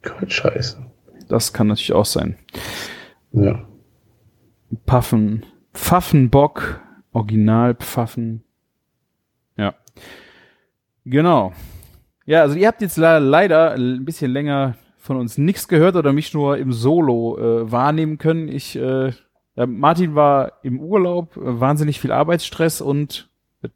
Kölsch 0.01 0.43
heißen. 0.43 0.85
Das 1.27 1.51
kann 1.51 1.67
natürlich 1.67 1.93
auch 1.93 2.05
sein. 2.05 2.37
Ja. 3.33 3.67
Pfaffen. 4.87 5.45
Pfaffenbock. 5.73 6.79
Original 7.11 7.75
Pfaffen. 7.75 8.43
Ja. 9.57 9.73
Genau. 11.05 11.53
Ja, 12.29 12.43
also 12.43 12.59
ihr 12.59 12.67
habt 12.67 12.83
jetzt 12.83 12.95
le 12.95 13.17
leider 13.17 13.71
ein 13.71 14.05
bisschen 14.05 14.31
länger 14.31 14.75
von 14.99 15.17
uns 15.17 15.39
nichts 15.39 15.67
gehört 15.67 15.95
oder 15.95 16.13
mich 16.13 16.31
nur 16.31 16.59
im 16.59 16.71
Solo 16.71 17.39
äh, 17.39 17.71
wahrnehmen 17.71 18.19
können. 18.19 18.49
Ich, 18.49 18.75
äh, 18.75 19.13
Martin 19.55 20.13
war 20.13 20.51
im 20.61 20.79
Urlaub, 20.79 21.37
äh, 21.37 21.59
wahnsinnig 21.59 21.99
viel 21.99 22.11
Arbeitsstress 22.11 22.81
und 22.81 23.31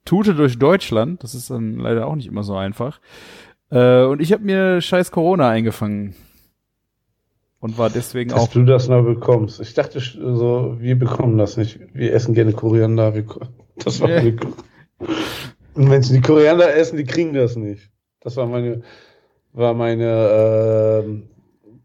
tute 0.06 0.36
durch 0.36 0.60
Deutschland. 0.60 1.24
Das 1.24 1.34
ist 1.34 1.50
dann 1.50 1.78
leider 1.78 2.06
auch 2.06 2.14
nicht 2.14 2.28
immer 2.28 2.44
so 2.44 2.56
einfach. 2.56 3.02
Äh, 3.72 4.04
und 4.04 4.22
ich 4.22 4.32
habe 4.32 4.44
mir 4.44 4.82
scheiß 4.82 5.10
Corona 5.10 5.50
eingefangen. 5.50 6.14
Und 7.60 7.80
war 7.80 7.90
deswegen 7.90 8.30
Dass 8.30 8.40
auch 8.40 8.48
du 8.50 8.66
das 8.66 8.88
noch 8.88 9.02
bekommst. 9.02 9.62
Ich 9.62 9.74
dachte 9.74 10.00
so, 10.00 10.76
wir 10.80 11.00
bekommen 11.00 11.40
das 11.40 11.58
nicht. 11.58 11.80
Wir 11.92 12.14
essen 12.14 12.36
gerne 12.36 12.54
Koriander. 12.54 13.16
Wir, 13.16 13.26
das 13.78 14.00
war 14.00 14.10
meine, 14.10 14.38
Und 15.74 15.88
Menschen, 15.88 16.14
die 16.14 16.22
Koriander 16.22 16.76
essen, 16.76 16.98
die 16.98 17.06
kriegen 17.06 17.34
das 17.34 17.56
nicht. 17.56 17.90
Das 18.24 18.38
war 18.38 18.48
meine, 18.48 18.82
war 19.52 19.74
meine, 19.74 21.04
ähm, 21.06 21.24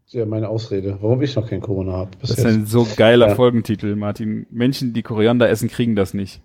ja, 0.07 0.25
meine 0.25 0.49
Ausrede, 0.49 0.97
warum 1.01 1.21
ich 1.21 1.35
noch 1.35 1.47
kein 1.47 1.61
Corona 1.61 1.93
habe. 1.93 2.11
Das 2.21 2.31
ist 2.31 2.45
ein 2.45 2.65
so 2.65 2.87
geiler 2.95 3.29
Ja. 3.29 3.35
Folgentitel, 3.35 3.95
Martin. 3.95 4.47
Menschen, 4.49 4.93
die 4.93 5.03
Koriander 5.03 5.49
essen, 5.49 5.69
kriegen 5.69 5.95
das 5.95 6.13
nicht. 6.13 6.41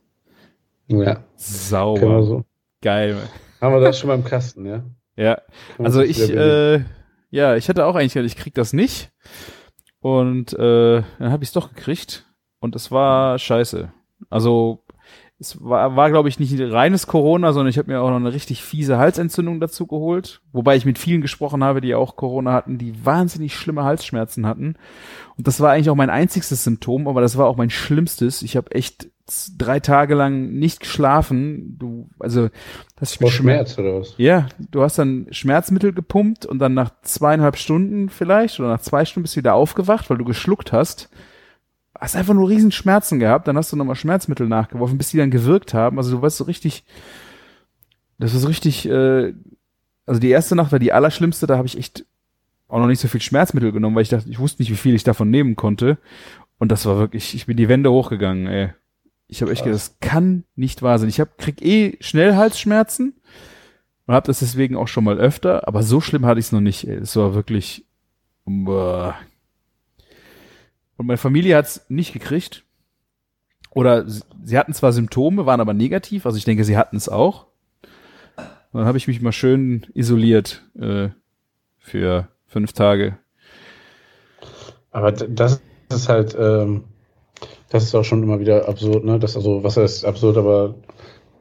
ja, 0.88 1.24
Sauber. 1.36 2.22
so. 2.24 2.44
Geil. 2.82 3.16
Haben 3.60 3.74
wir 3.74 3.80
das 3.80 3.98
schon 3.98 4.08
mal 4.08 4.14
im 4.16 4.24
Kasten, 4.24 4.66
ja? 4.66 4.84
Ja. 5.16 5.40
Also 5.78 6.02
ich, 6.02 6.28
äh, 6.28 6.80
ja, 7.30 7.56
ich 7.56 7.68
hatte 7.68 7.86
auch 7.86 7.94
eigentlich 7.94 8.12
gedacht, 8.12 8.26
ich 8.26 8.36
krieg 8.36 8.52
das 8.54 8.72
nicht. 8.74 9.10
Und 10.00 10.52
äh, 10.52 11.02
dann 11.18 11.32
habe 11.32 11.42
ich 11.44 11.48
es 11.48 11.54
doch 11.54 11.72
gekriegt. 11.72 12.26
Und 12.60 12.76
es 12.76 12.90
war 12.90 13.38
scheiße. 13.38 13.90
Also 14.28 14.83
es 15.44 15.62
war, 15.62 15.94
war 15.96 16.10
glaube 16.10 16.28
ich, 16.28 16.40
nicht 16.40 16.58
reines 16.58 17.06
Corona, 17.06 17.52
sondern 17.52 17.70
ich 17.70 17.78
habe 17.78 17.92
mir 17.92 18.00
auch 18.00 18.08
noch 18.08 18.16
eine 18.16 18.32
richtig 18.32 18.62
fiese 18.62 18.98
Halsentzündung 18.98 19.60
dazu 19.60 19.86
geholt. 19.86 20.40
Wobei 20.52 20.76
ich 20.76 20.84
mit 20.84 20.98
vielen 20.98 21.20
gesprochen 21.20 21.62
habe, 21.62 21.80
die 21.80 21.94
auch 21.94 22.16
Corona 22.16 22.52
hatten, 22.52 22.78
die 22.78 23.04
wahnsinnig 23.04 23.54
schlimme 23.54 23.84
Halsschmerzen 23.84 24.46
hatten. 24.46 24.76
Und 25.36 25.46
das 25.46 25.60
war 25.60 25.72
eigentlich 25.72 25.90
auch 25.90 25.96
mein 25.96 26.10
einzigstes 26.10 26.64
Symptom, 26.64 27.08
aber 27.08 27.20
das 27.20 27.36
war 27.36 27.46
auch 27.46 27.56
mein 27.56 27.70
schlimmstes. 27.70 28.42
Ich 28.42 28.56
habe 28.56 28.72
echt 28.72 29.08
drei 29.56 29.80
Tage 29.80 30.14
lang 30.14 30.50
nicht 30.50 30.80
geschlafen. 30.80 31.76
Du, 31.78 32.08
also, 32.18 32.48
ich 33.00 33.18
Vor 33.18 33.30
Schmerz 33.30 33.78
oder 33.78 34.00
was? 34.00 34.14
ja, 34.16 34.46
du 34.70 34.82
hast 34.82 34.98
dann 34.98 35.26
Schmerzmittel 35.30 35.92
gepumpt 35.92 36.46
und 36.46 36.58
dann 36.58 36.74
nach 36.74 36.90
zweieinhalb 37.02 37.56
Stunden 37.56 38.08
vielleicht 38.08 38.60
oder 38.60 38.68
nach 38.68 38.80
zwei 38.80 39.04
Stunden 39.04 39.24
bist 39.24 39.36
du 39.36 39.40
wieder 39.40 39.54
aufgewacht, 39.54 40.10
weil 40.10 40.18
du 40.18 40.24
geschluckt 40.24 40.72
hast. 40.72 41.10
Hast 41.98 42.16
einfach 42.16 42.34
nur 42.34 42.48
riesen 42.48 42.72
Schmerzen 42.72 43.18
gehabt, 43.18 43.46
dann 43.46 43.56
hast 43.56 43.72
du 43.72 43.76
nochmal 43.76 43.96
Schmerzmittel 43.96 44.48
nachgeworfen, 44.48 44.98
bis 44.98 45.10
die 45.10 45.18
dann 45.18 45.30
gewirkt 45.30 45.74
haben. 45.74 45.98
Also 45.98 46.16
du 46.16 46.22
warst 46.22 46.36
so 46.36 46.44
richtig, 46.44 46.84
das 48.18 48.32
war 48.34 48.40
so 48.40 48.48
richtig, 48.48 48.88
äh, 48.88 49.32
also 50.06 50.20
die 50.20 50.30
erste 50.30 50.56
Nacht 50.56 50.72
war 50.72 50.78
die 50.78 50.92
allerschlimmste, 50.92 51.46
da 51.46 51.56
habe 51.56 51.66
ich 51.66 51.78
echt 51.78 52.04
auch 52.68 52.78
noch 52.78 52.86
nicht 52.86 53.00
so 53.00 53.08
viel 53.08 53.20
Schmerzmittel 53.20 53.72
genommen, 53.72 53.94
weil 53.94 54.02
ich 54.02 54.08
dachte, 54.08 54.28
ich 54.28 54.38
wusste 54.38 54.62
nicht, 54.62 54.70
wie 54.70 54.76
viel 54.76 54.94
ich 54.94 55.04
davon 55.04 55.30
nehmen 55.30 55.54
konnte. 55.54 55.98
Und 56.58 56.72
das 56.72 56.86
war 56.86 56.98
wirklich, 56.98 57.34
ich 57.34 57.46
bin 57.46 57.56
die 57.56 57.68
Wände 57.68 57.90
hochgegangen, 57.90 58.46
ey. 58.46 58.72
Ich 59.26 59.40
habe 59.40 59.52
echt 59.52 59.64
gedacht, 59.64 59.80
das 59.80 59.96
kann 60.00 60.44
nicht 60.54 60.82
wahr 60.82 60.98
sein. 60.98 61.08
Ich 61.08 61.20
hab, 61.20 61.38
krieg 61.38 61.62
eh 61.62 61.96
schnell 62.00 62.36
Halsschmerzen 62.36 63.14
und 64.06 64.14
habe 64.14 64.26
das 64.26 64.40
deswegen 64.40 64.76
auch 64.76 64.88
schon 64.88 65.04
mal 65.04 65.18
öfter, 65.18 65.66
aber 65.66 65.82
so 65.82 66.00
schlimm 66.00 66.26
hatte 66.26 66.40
ich 66.40 66.46
es 66.46 66.52
noch 66.52 66.60
nicht. 66.60 66.86
Ey. 66.86 66.96
Es 66.96 67.16
war 67.16 67.34
wirklich. 67.34 67.86
Boah. 68.44 69.16
Und 70.96 71.06
meine 71.06 71.18
Familie 71.18 71.56
hat 71.56 71.66
es 71.66 71.86
nicht 71.88 72.12
gekriegt. 72.12 72.64
Oder 73.70 74.08
sie, 74.08 74.22
sie 74.44 74.58
hatten 74.58 74.72
zwar 74.72 74.92
Symptome, 74.92 75.46
waren 75.46 75.60
aber 75.60 75.74
negativ. 75.74 76.26
Also 76.26 76.38
ich 76.38 76.44
denke, 76.44 76.64
sie 76.64 76.76
hatten 76.76 76.96
es 76.96 77.08
auch. 77.08 77.46
Und 78.72 78.80
dann 78.80 78.86
habe 78.86 78.98
ich 78.98 79.06
mich 79.06 79.20
mal 79.20 79.32
schön 79.32 79.86
isoliert 79.94 80.64
äh, 80.78 81.08
für 81.78 82.28
fünf 82.46 82.72
Tage. 82.72 83.18
Aber 84.90 85.12
das 85.12 85.60
ist 85.92 86.08
halt, 86.08 86.36
ähm, 86.38 86.84
das 87.68 87.84
ist 87.84 87.94
auch 87.94 88.04
schon 88.04 88.22
immer 88.22 88.38
wieder 88.38 88.68
absurd, 88.68 89.04
ne? 89.04 89.18
Das 89.18 89.36
also, 89.36 89.64
was 89.64 89.76
heißt 89.76 90.04
absurd, 90.04 90.36
aber 90.36 90.76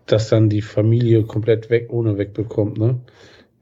dass 0.05 0.29
dann 0.29 0.49
die 0.49 0.61
Familie 0.61 1.23
komplett 1.23 1.69
weg, 1.69 1.87
ohne 1.91 2.17
wegbekommt, 2.17 2.77
ne? 2.77 2.99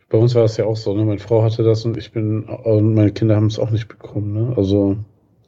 Bei 0.09 0.17
uns 0.17 0.35
war 0.35 0.43
es 0.43 0.57
ja 0.57 0.65
auch 0.65 0.77
so, 0.77 0.95
ne? 0.95 1.05
Meine 1.05 1.19
Frau 1.19 1.43
hatte 1.43 1.63
das 1.63 1.85
und 1.85 1.97
ich 1.97 2.11
bin, 2.11 2.43
und 2.43 2.93
meine 2.93 3.11
Kinder 3.11 3.35
haben 3.35 3.47
es 3.47 3.59
auch 3.59 3.69
nicht 3.69 3.87
bekommen, 3.87 4.33
ne? 4.33 4.53
Also, 4.57 4.97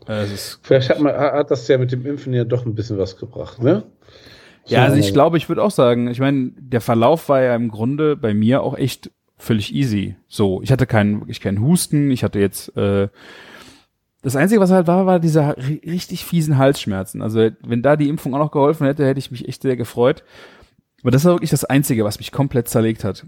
Ist 0.08 0.60
vielleicht 0.64 0.90
hat 0.90 1.00
man, 1.00 1.14
hat 1.16 1.52
das 1.52 1.68
ja 1.68 1.78
mit 1.78 1.92
dem 1.92 2.06
Impfen 2.06 2.34
ja 2.34 2.44
doch 2.44 2.66
ein 2.66 2.76
bisschen 2.76 2.98
was 2.98 3.18
gebracht, 3.18 3.62
ne? 3.62 3.84
Ja, 4.68 4.84
also 4.84 4.96
So, 4.96 5.02
ich 5.02 5.14
glaube, 5.14 5.38
ich 5.38 5.50
würde 5.50 5.64
auch 5.64 5.72
sagen, 5.72 6.08
ich 6.08 6.20
meine, 6.20 6.52
der 6.58 6.82
Verlauf 6.82 7.30
war 7.30 7.42
ja 7.42 7.56
im 7.56 7.70
Grunde 7.70 8.16
bei 8.16 8.34
mir 8.34 8.62
auch 8.64 8.78
echt 8.78 9.12
völlig 9.38 9.74
easy. 9.74 10.16
So, 10.28 10.62
ich 10.62 10.72
hatte 10.72 10.86
keinen, 10.88 11.22
wirklich 11.22 11.42
keinen 11.42 11.62
Husten, 11.62 12.12
ich 12.12 12.24
hatte 12.24 12.40
jetzt, 12.40 12.76
äh, 12.78 13.10
das 14.22 14.38
Einzige, 14.38 14.62
was 14.62 14.72
halt 14.72 14.88
war, 14.88 15.06
war 15.06 15.20
diese 15.20 15.42
ri- 15.42 15.86
richtig 15.86 16.24
fiesen 16.24 16.58
Halsschmerzen. 16.58 17.22
Also, 17.22 17.50
wenn 17.62 17.82
da 17.82 17.98
die 17.98 18.08
Impfung 18.08 18.34
auch 18.34 18.40
noch 18.40 18.52
geholfen 18.52 18.88
hätte, 18.88 19.06
hätte 19.06 19.20
ich 19.20 19.32
mich 19.32 19.48
echt 19.50 19.62
sehr 19.64 19.76
gefreut. 19.76 20.24
Aber 21.02 21.12
das 21.12 21.26
war 21.26 21.34
wirklich 21.34 21.50
das 21.50 21.66
Einzige, 21.66 22.06
was 22.06 22.20
mich 22.20 22.32
komplett 22.32 22.70
zerlegt 22.70 23.04
hat. 23.04 23.26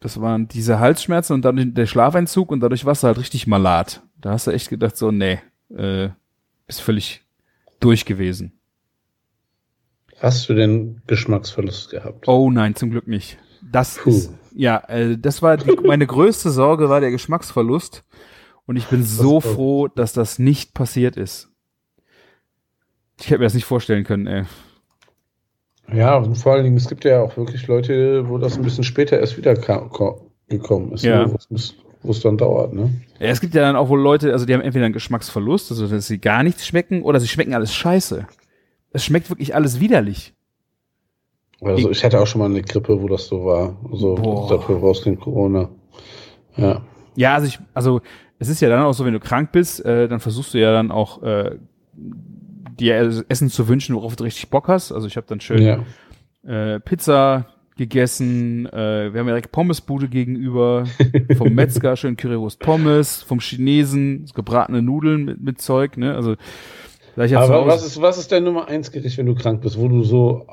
Das 0.00 0.20
waren 0.20 0.48
diese 0.48 0.80
Halsschmerzen 0.80 1.34
und 1.34 1.44
dann 1.44 1.74
der 1.74 1.86
Schlafeinzug 1.86 2.50
und 2.50 2.60
dadurch 2.60 2.86
warst 2.86 3.02
du 3.02 3.08
halt 3.08 3.18
richtig 3.18 3.46
malat. 3.46 4.02
Da 4.20 4.30
hast 4.30 4.46
du 4.46 4.50
echt 4.52 4.70
gedacht 4.70 4.96
so, 4.96 5.10
nee, 5.10 5.38
äh, 5.76 6.10
bist 6.66 6.80
völlig 6.80 7.22
durch 7.80 8.04
gewesen. 8.04 8.52
Hast 10.18 10.48
du 10.48 10.54
denn 10.54 11.02
Geschmacksverlust 11.06 11.90
gehabt? 11.90 12.28
Oh 12.28 12.50
nein, 12.50 12.74
zum 12.76 12.90
Glück 12.90 13.08
nicht. 13.08 13.38
Das 13.62 13.98
Puh. 13.98 14.10
ist, 14.10 14.32
ja, 14.54 14.82
äh, 14.88 15.18
das 15.18 15.42
war 15.42 15.56
die, 15.56 15.74
meine 15.86 16.06
größte 16.06 16.50
Sorge 16.50 16.88
war 16.88 17.00
der 17.00 17.10
Geschmacksverlust. 17.10 18.04
Und 18.66 18.76
ich 18.76 18.86
bin 18.86 19.02
so 19.04 19.40
Das- 19.40 19.52
froh, 19.52 19.88
dass 19.88 20.12
das 20.12 20.38
nicht 20.38 20.72
passiert 20.74 21.16
ist. 21.16 21.50
Ich 23.20 23.26
hätte 23.26 23.38
mir 23.38 23.44
das 23.44 23.54
nicht 23.54 23.66
vorstellen 23.66 24.04
können, 24.04 24.26
ey. 24.26 24.44
Ja, 25.92 26.16
und 26.16 26.34
vor 26.36 26.52
allen 26.54 26.64
Dingen, 26.64 26.76
es 26.78 26.88
gibt 26.88 27.04
ja 27.04 27.20
auch 27.20 27.36
wirklich 27.36 27.66
Leute, 27.66 28.26
wo 28.28 28.38
das 28.38 28.56
ein 28.56 28.62
bisschen 28.62 28.84
später 28.84 29.18
erst 29.20 29.36
wieder 29.36 29.54
gekommen 29.54 30.92
ist, 30.92 31.04
Ja. 31.04 31.26
ne? 31.26 31.34
Wo 32.04 32.12
es 32.12 32.20
dann 32.20 32.36
dauert, 32.36 32.72
ne? 32.72 32.90
Ja, 33.18 33.28
es 33.28 33.40
gibt 33.40 33.54
ja 33.54 33.62
dann 33.62 33.76
auch 33.76 33.88
wohl 33.88 34.00
Leute, 34.00 34.32
also 34.32 34.46
die 34.46 34.54
haben 34.54 34.60
entweder 34.60 34.84
einen 34.84 34.94
Geschmacksverlust, 34.94 35.70
also 35.70 35.88
dass 35.88 36.06
sie 36.06 36.18
gar 36.18 36.42
nichts 36.42 36.66
schmecken, 36.66 37.02
oder 37.02 37.18
sie 37.18 37.28
schmecken 37.28 37.54
alles 37.54 37.74
scheiße. 37.74 38.26
Es 38.92 39.04
schmeckt 39.04 39.30
wirklich 39.30 39.54
alles 39.54 39.80
widerlich. 39.80 40.34
Also 41.60 41.90
ich 41.90 42.04
hatte 42.04 42.20
auch 42.20 42.26
schon 42.26 42.40
mal 42.40 42.50
eine 42.50 42.62
Grippe, 42.62 43.00
wo 43.00 43.08
das 43.08 43.26
so 43.26 43.44
war. 43.44 43.76
Also 43.90 44.14
Boah. 44.16 44.48
dafür 44.48 44.76
rausging 44.76 45.18
Corona. 45.18 45.70
Ja. 46.56 46.82
Ja, 47.16 47.34
also 47.34 47.46
ich, 47.46 47.58
also 47.72 48.02
es 48.38 48.48
ist 48.48 48.60
ja 48.60 48.68
dann 48.68 48.82
auch 48.82 48.92
so, 48.92 49.04
wenn 49.04 49.14
du 49.14 49.20
krank 49.20 49.52
bist, 49.52 49.84
äh, 49.84 50.08
dann 50.08 50.20
versuchst 50.20 50.52
du 50.52 50.58
ja 50.58 50.72
dann 50.72 50.90
auch 50.90 51.22
äh, 51.22 51.58
dir 51.94 53.24
Essen 53.28 53.48
zu 53.48 53.68
wünschen, 53.68 53.94
worauf 53.94 54.16
du 54.16 54.24
richtig 54.24 54.50
Bock 54.50 54.68
hast. 54.68 54.92
Also 54.92 55.06
ich 55.06 55.16
habe 55.16 55.26
dann 55.26 55.40
schön 55.40 55.62
ja. 55.62 56.74
äh, 56.74 56.80
Pizza 56.80 57.53
gegessen, 57.76 58.66
äh, 58.66 59.12
wir 59.12 59.20
haben 59.20 59.26
direkt 59.26 59.52
Pommesbude 59.52 60.08
gegenüber, 60.08 60.84
vom 61.36 61.54
Metzger 61.54 61.96
schön 61.96 62.16
Currywurst 62.16 62.60
Pommes, 62.60 63.22
vom 63.22 63.40
Chinesen 63.40 64.26
gebratene 64.34 64.82
Nudeln 64.82 65.24
mit, 65.24 65.40
mit 65.40 65.60
Zeug, 65.60 65.96
ne? 65.96 66.14
Also 66.14 66.36
Aber 67.16 67.66
was 67.66 67.84
ist, 67.84 68.00
was 68.00 68.18
ist 68.18 68.32
dein 68.32 68.44
Nummer 68.44 68.68
eins 68.68 68.90
Gericht, 68.90 69.18
wenn 69.18 69.26
du 69.26 69.34
krank 69.34 69.62
bist, 69.62 69.78
wo 69.78 69.88
du 69.88 70.02
so 70.02 70.46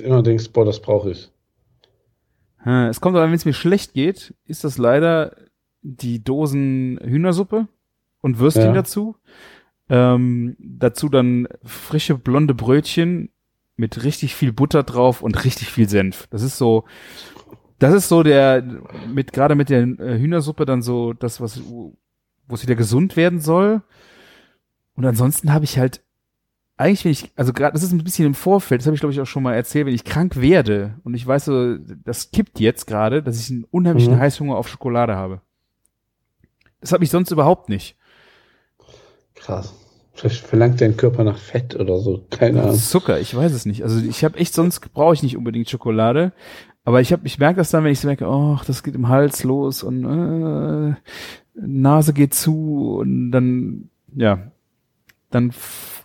immer 0.00 0.22
denkst, 0.22 0.50
boah, 0.52 0.64
das 0.64 0.80
brauche 0.80 1.10
ich? 1.10 1.30
Es 2.64 3.00
kommt 3.00 3.16
aber, 3.16 3.26
wenn 3.26 3.34
es 3.34 3.44
mir 3.44 3.52
schlecht 3.54 3.92
geht, 3.92 4.34
ist 4.46 4.62
das 4.62 4.78
leider 4.78 5.34
die 5.82 6.22
Dosen 6.22 6.98
Hühnersuppe 7.02 7.66
und 8.20 8.38
Würstchen 8.38 8.66
Ja. 8.66 8.72
dazu. 8.72 9.16
Ähm, 9.88 10.56
dazu 10.60 11.08
dann 11.08 11.48
frische 11.64 12.16
blonde 12.16 12.54
Brötchen 12.54 13.30
mit 13.82 14.04
richtig 14.04 14.34
viel 14.36 14.52
Butter 14.52 14.84
drauf 14.84 15.22
und 15.22 15.44
richtig 15.44 15.68
viel 15.68 15.88
Senf. 15.88 16.28
Das 16.30 16.42
ist 16.42 16.56
so, 16.56 16.84
das 17.80 17.92
ist 17.92 18.08
so 18.08 18.22
der, 18.22 18.62
mit, 19.12 19.32
gerade 19.32 19.56
mit 19.56 19.68
der 19.68 19.82
äh, 19.82 20.18
Hühnersuppe 20.18 20.64
dann 20.64 20.82
so 20.82 21.12
das, 21.12 21.40
was, 21.40 21.60
wo 21.68 21.94
es 22.52 22.62
wieder 22.62 22.76
gesund 22.76 23.16
werden 23.16 23.40
soll. 23.40 23.82
Und 24.94 25.04
ansonsten 25.04 25.52
habe 25.52 25.64
ich 25.64 25.78
halt 25.78 26.00
eigentlich, 26.76 27.04
wenn 27.04 27.12
ich, 27.12 27.32
also 27.36 27.52
gerade, 27.52 27.74
das 27.74 27.82
ist 27.82 27.92
ein 27.92 28.02
bisschen 28.04 28.26
im 28.26 28.34
Vorfeld, 28.34 28.80
das 28.80 28.86
habe 28.86 28.94
ich 28.94 29.00
glaube 29.00 29.12
ich 29.12 29.20
auch 29.20 29.26
schon 29.26 29.42
mal 29.42 29.54
erzählt, 29.54 29.86
wenn 29.86 29.94
ich 29.94 30.04
krank 30.04 30.40
werde 30.40 30.98
und 31.04 31.14
ich 31.14 31.26
weiß 31.26 31.44
so, 31.46 31.76
das 31.78 32.30
kippt 32.30 32.60
jetzt 32.60 32.86
gerade, 32.86 33.22
dass 33.22 33.38
ich 33.40 33.50
einen 33.50 33.64
unheimlichen 33.64 34.14
Mhm. 34.14 34.18
Heißhunger 34.20 34.56
auf 34.56 34.68
Schokolade 34.68 35.14
habe. 35.16 35.40
Das 36.80 36.92
habe 36.92 37.04
ich 37.04 37.10
sonst 37.10 37.30
überhaupt 37.30 37.68
nicht. 37.68 37.96
Krass. 39.34 39.74
Vielleicht 40.14 40.46
verlangt 40.46 40.80
dein 40.80 40.96
Körper 40.96 41.24
nach 41.24 41.38
Fett 41.38 41.74
oder 41.74 41.98
so. 41.98 42.24
Keine 42.30 42.62
Ahnung. 42.62 42.76
Zucker, 42.76 43.18
ich 43.18 43.34
weiß 43.34 43.52
es 43.52 43.64
nicht. 43.64 43.82
Also 43.82 43.98
ich 44.04 44.24
habe 44.24 44.38
echt, 44.38 44.52
sonst 44.54 44.80
brauche 44.92 45.14
ich 45.14 45.22
nicht 45.22 45.36
unbedingt 45.36 45.70
Schokolade. 45.70 46.32
Aber 46.84 47.00
ich 47.00 47.12
habe, 47.12 47.26
ich 47.26 47.38
merke 47.38 47.58
das 47.58 47.70
dann, 47.70 47.84
wenn 47.84 47.92
ich 47.92 48.00
so 48.00 48.08
merke, 48.08 48.26
oh, 48.26 48.58
das 48.66 48.82
geht 48.82 48.94
im 48.94 49.08
Hals 49.08 49.44
los 49.44 49.82
und 49.82 50.04
äh, 50.04 50.94
Nase 51.54 52.12
geht 52.12 52.34
zu 52.34 52.96
und 53.00 53.30
dann, 53.30 53.88
ja, 54.14 54.50
dann 55.30 55.52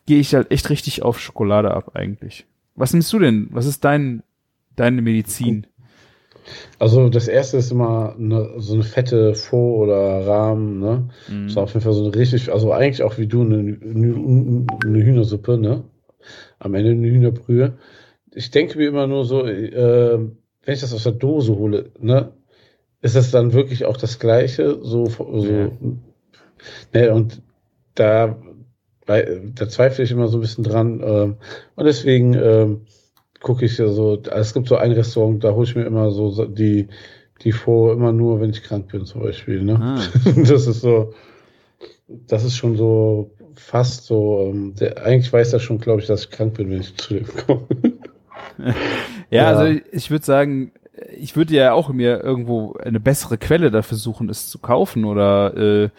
gehe 0.05 0.19
ich 0.19 0.35
halt 0.35 0.51
echt 0.51 0.69
richtig 0.69 1.03
auf 1.03 1.19
Schokolade 1.19 1.71
ab 1.71 1.95
eigentlich. 1.95 2.45
Was 2.75 2.93
nimmst 2.93 3.11
du 3.11 3.19
denn? 3.19 3.47
Was 3.51 3.65
ist 3.65 3.83
dein, 3.83 4.23
deine 4.75 5.01
Medizin? 5.01 5.67
Also 6.79 7.09
das 7.09 7.27
erste 7.27 7.57
ist 7.57 7.71
immer 7.71 8.15
eine, 8.17 8.53
so 8.57 8.73
eine 8.73 8.83
fette 8.83 9.33
Faux 9.33 9.83
oder 9.83 10.27
Rahmen, 10.27 10.79
ne? 10.79 11.09
Mhm. 11.27 11.49
So 11.49 11.61
auf 11.61 11.73
jeden 11.73 11.83
Fall 11.83 11.93
so 11.93 12.05
eine 12.05 12.15
richtig, 12.15 12.51
also 12.51 12.71
eigentlich 12.71 13.03
auch 13.03 13.17
wie 13.17 13.27
du 13.27 13.41
eine, 13.41 13.57
eine, 13.57 15.03
Hühnersuppe, 15.03 15.57
ne? 15.57 15.83
Am 16.59 16.73
Ende 16.75 16.91
eine 16.91 17.07
Hühnerbrühe. 17.07 17.77
Ich 18.33 18.51
denke 18.51 18.77
mir 18.77 18.87
immer 18.87 19.07
nur 19.07 19.25
so, 19.25 19.45
äh, 19.45 20.19
wenn 20.19 20.73
ich 20.73 20.81
das 20.81 20.93
aus 20.93 21.03
der 21.03 21.13
Dose 21.13 21.55
hole, 21.55 21.91
ne? 21.99 22.33
Ist 23.01 23.15
das 23.15 23.31
dann 23.31 23.53
wirklich 23.53 23.85
auch 23.85 23.97
das 23.97 24.19
Gleiche? 24.19 24.79
So, 24.81 25.05
so 25.05 25.45
Ja. 25.45 25.71
ne? 26.93 27.13
Und 27.13 27.41
da, 27.95 28.37
da 29.05 29.69
zweifle 29.69 30.03
ich 30.03 30.11
immer 30.11 30.27
so 30.27 30.37
ein 30.37 30.41
bisschen 30.41 30.63
dran. 30.63 31.01
Ähm, 31.03 31.35
und 31.75 31.85
deswegen 31.85 32.33
ähm, 32.33 32.81
gucke 33.41 33.65
ich 33.65 33.77
ja 33.77 33.87
so, 33.87 34.21
es 34.21 34.53
gibt 34.53 34.67
so 34.67 34.75
ein 34.77 34.91
Restaurant, 34.91 35.43
da 35.43 35.51
hole 35.53 35.65
ich 35.65 35.75
mir 35.75 35.85
immer 35.85 36.11
so 36.11 36.29
so 36.29 36.45
die, 36.45 36.87
die 37.43 37.51
vor, 37.51 37.93
immer 37.93 38.11
nur, 38.11 38.39
wenn 38.41 38.49
ich 38.49 38.63
krank 38.63 38.87
bin, 38.91 39.05
zum 39.05 39.21
Beispiel. 39.21 39.63
Ne? 39.63 39.79
Ah. 39.79 40.01
Das 40.47 40.67
ist 40.67 40.81
so, 40.81 41.13
das 42.07 42.43
ist 42.43 42.55
schon 42.55 42.77
so 42.77 43.31
fast 43.55 44.05
so, 44.05 44.49
ähm, 44.51 44.75
der, 44.75 45.03
eigentlich 45.05 45.31
weiß 45.31 45.53
er 45.53 45.59
schon, 45.59 45.79
glaube 45.79 46.01
ich, 46.01 46.07
dass 46.07 46.25
ich 46.25 46.31
krank 46.31 46.55
bin, 46.55 46.69
wenn 46.69 46.81
ich 46.81 46.95
zu 46.97 47.15
dem 47.15 47.27
komme. 47.27 47.67
Ja, 48.57 48.73
Ja. 49.29 49.47
also 49.47 49.79
ich 49.91 50.09
würde 50.09 50.25
sagen, 50.25 50.71
ich 51.15 51.35
würde 51.35 51.53
ja 51.53 51.73
auch 51.73 51.89
mir 51.89 52.23
irgendwo 52.23 52.73
eine 52.73 52.99
bessere 52.99 53.37
Quelle 53.37 53.71
dafür 53.71 53.97
suchen, 53.97 54.29
es 54.29 54.49
zu 54.49 54.57
kaufen 54.59 55.05
oder 55.05 55.55
äh, 55.55 55.89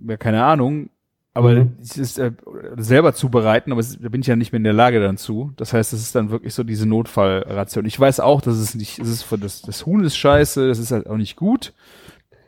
ja, 0.00 0.16
keine 0.16 0.44
Ahnung. 0.44 0.90
Aber 1.36 1.50
Mhm. 1.52 1.72
es 1.82 1.96
ist 1.98 2.18
äh, 2.18 2.30
selber 2.76 3.12
zubereiten, 3.12 3.72
aber 3.72 3.80
es, 3.80 3.98
da 4.00 4.08
bin 4.08 4.20
ich 4.20 4.28
ja 4.28 4.36
nicht 4.36 4.52
mehr 4.52 4.58
in 4.58 4.64
der 4.64 4.72
Lage 4.72 5.00
dann 5.00 5.16
zu. 5.16 5.52
Das 5.56 5.72
heißt, 5.72 5.92
es 5.92 6.00
ist 6.00 6.14
dann 6.14 6.30
wirklich 6.30 6.54
so 6.54 6.62
diese 6.62 6.86
Notfallration. 6.86 7.86
Ich 7.86 7.98
weiß 7.98 8.20
auch, 8.20 8.40
dass 8.40 8.54
es 8.56 8.74
nicht, 8.76 9.00
es 9.00 9.08
ist 9.08 9.22
für 9.24 9.36
das, 9.36 9.60
das 9.62 9.84
Huhn 9.84 10.04
ist 10.04 10.16
scheiße, 10.16 10.68
das 10.68 10.78
ist 10.78 10.92
halt 10.92 11.08
auch 11.08 11.16
nicht 11.16 11.34
gut. 11.36 11.72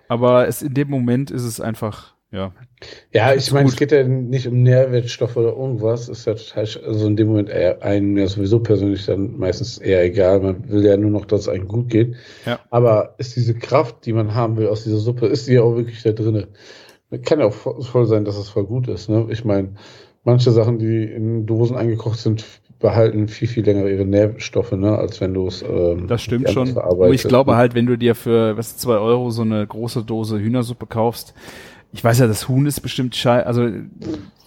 Aber 0.09 0.47
es 0.47 0.63
in 0.63 0.73
dem 0.75 0.89
Moment 0.89 1.33
ist 1.33 1.43
es 1.43 1.61
einfach, 1.61 2.15
ja. 2.31 2.53
Ja, 3.13 3.35
ich 3.35 3.51
meine, 3.51 3.69
es 3.69 3.75
geht 3.75 3.91
ja 3.91 4.05
nicht 4.05 4.47
um 4.47 4.63
Nährwertstoffe 4.63 5.37
oder 5.37 5.49
irgendwas. 5.57 6.09
Ist 6.09 6.27
ja 6.27 6.35
total, 6.35 6.69
also 6.87 7.07
in 7.09 7.17
dem 7.17 7.27
Moment 7.29 7.49
eher 7.49 7.83
einem 7.83 8.17
ja 8.17 8.29
sowieso 8.29 8.61
persönlich 8.61 9.05
dann 9.07 9.37
meistens 9.37 9.79
eher 9.79 10.05
egal. 10.05 10.41
Man 10.41 10.69
will 10.69 10.85
ja 10.85 10.97
nur 10.97 11.11
noch, 11.11 11.25
dass 11.25 11.41
es 11.43 11.49
einem 11.49 11.67
gut 11.67 11.89
geht. 11.89 12.15
Ja. 12.45 12.61
Aber 12.71 13.17
ist 13.19 13.35
diese 13.35 13.55
Kraft, 13.55 14.07
die 14.07 14.13
man 14.13 14.35
haben 14.35 14.57
will 14.57 14.69
aus 14.69 14.85
dieser 14.85 14.99
Suppe, 14.99 15.27
ist 15.27 15.49
die 15.49 15.55
ja 15.55 15.63
auch 15.63 15.75
wirklich 15.75 16.03
da 16.05 16.13
drinne? 16.13 16.47
Kann 17.25 17.41
ja 17.41 17.47
auch 17.47 17.55
vo- 17.55 17.83
voll 17.85 18.07
sein, 18.07 18.25
dass 18.25 18.37
es 18.37 18.49
voll 18.49 18.65
gut 18.65 18.89
ist. 18.89 19.09
Ne? 19.09 19.27
Ich 19.31 19.45
meine, 19.45 19.71
manche 20.25 20.51
Sachen, 20.51 20.79
die 20.79 21.05
in 21.05 21.47
Dosen 21.47 21.77
eingekocht 21.77 22.19
sind, 22.19 22.45
behalten 22.79 23.29
viel, 23.29 23.49
viel 23.49 23.65
länger 23.65 23.87
ihre 23.87 24.05
Nährstoffe, 24.05 24.73
ne? 24.73 24.99
als 24.99 25.21
wenn 25.21 25.33
du 25.33 25.47
es. 25.47 25.63
Ähm, 25.63 26.09
Das 26.09 26.21
stimmt 26.23 26.51
schon. 26.51 26.65
Nur 26.65 26.67
ich 26.69 26.73
verarbeitest, 26.75 27.29
glaube 27.29 27.53
ne? 27.53 27.57
halt, 27.57 27.75
wenn 27.75 27.87
du 27.87 27.97
dir 27.97 28.15
für 28.15 28.57
was 28.57 28.77
zwei 28.77 28.97
Euro 28.99 29.31
so 29.31 29.43
eine 29.43 29.67
große 29.67 30.05
Dose 30.05 30.39
Hühnersuppe 30.39 30.87
kaufst, 30.87 31.33
ich 31.93 32.03
weiß 32.05 32.19
ja, 32.19 32.27
das 32.27 32.49
Huhn 32.49 32.67
ist 32.67 32.81
bestimmt 32.81 33.15
schei, 33.17 33.47
also 33.47 33.69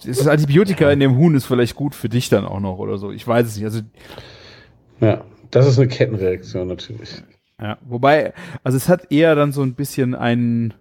das 0.06 0.28
Antibiotika 0.28 0.90
in 0.90 1.00
dem 1.00 1.16
Huhn 1.16 1.34
ist 1.34 1.46
vielleicht 1.46 1.74
gut 1.74 1.94
für 1.94 2.08
dich 2.08 2.28
dann 2.28 2.44
auch 2.44 2.60
noch 2.60 2.78
oder 2.78 2.98
so. 2.98 3.10
Ich 3.10 3.26
weiß 3.26 3.46
es 3.46 3.56
nicht. 3.56 3.64
Also 3.64 3.80
Ja, 5.00 5.24
das 5.50 5.66
ist 5.66 5.78
eine 5.78 5.88
Kettenreaktion 5.88 6.68
natürlich. 6.68 7.22
ja, 7.60 7.78
wobei, 7.88 8.32
also 8.62 8.76
es 8.76 8.88
hat 8.88 9.10
eher 9.10 9.34
dann 9.34 9.52
so 9.52 9.62
ein 9.62 9.74
bisschen 9.74 10.14
einen 10.14 10.74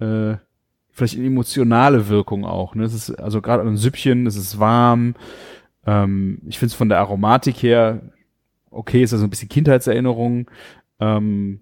äh, 0.00 0.36
vielleicht 0.96 1.16
eine 1.16 1.26
emotionale 1.26 2.08
Wirkung 2.08 2.44
auch. 2.44 2.74
Ne? 2.74 2.84
Es 2.84 2.94
ist 2.94 3.10
also 3.10 3.40
gerade 3.42 3.62
ein 3.62 3.76
Süppchen, 3.76 4.26
es 4.26 4.36
ist 4.36 4.58
warm. 4.58 5.14
Ähm, 5.86 6.40
ich 6.46 6.58
finde 6.58 6.70
es 6.70 6.74
von 6.74 6.88
der 6.88 6.98
Aromatik 6.98 7.62
her 7.62 8.00
okay, 8.70 9.02
ist 9.02 9.12
also 9.12 9.24
ein 9.24 9.30
bisschen 9.30 9.48
Kindheitserinnerung. 9.48 10.50
Ähm, 11.00 11.60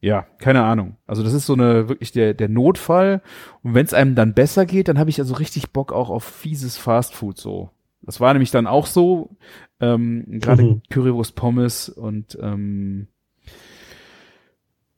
ja, 0.00 0.26
keine 0.38 0.62
Ahnung. 0.64 0.96
Also 1.06 1.22
das 1.22 1.32
ist 1.32 1.46
so 1.46 1.54
eine 1.54 1.88
wirklich 1.88 2.12
der 2.12 2.34
der 2.34 2.48
Notfall. 2.48 3.22
Und 3.62 3.74
wenn 3.74 3.86
es 3.86 3.94
einem 3.94 4.14
dann 4.14 4.34
besser 4.34 4.66
geht, 4.66 4.88
dann 4.88 4.98
habe 4.98 5.10
ich 5.10 5.18
also 5.18 5.34
richtig 5.34 5.72
Bock 5.72 5.92
auch 5.92 6.10
auf 6.10 6.24
fieses 6.24 6.76
Fastfood 6.76 7.38
so. 7.38 7.70
Das 8.02 8.20
war 8.20 8.32
nämlich 8.34 8.50
dann 8.50 8.66
auch 8.66 8.86
so. 8.86 9.36
Ähm, 9.80 10.24
Gerade 10.40 10.62
Mhm. 10.62 10.82
Currywurst 10.90 11.34
Pommes 11.36 11.88
und 11.88 12.38
ähm, 12.40 13.08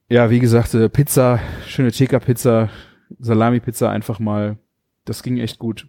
ja, 0.09 0.31
wie 0.31 0.39
gesagt, 0.39 0.75
äh, 0.75 0.89
Pizza, 0.89 1.41
schöne 1.67 1.91
Tikka-Pizza, 1.91 2.69
Salami-Pizza 3.19 3.91
einfach 3.91 4.19
mal. 4.19 4.57
Das 5.05 5.23
ging 5.23 5.39
echt 5.39 5.59
gut. 5.59 5.87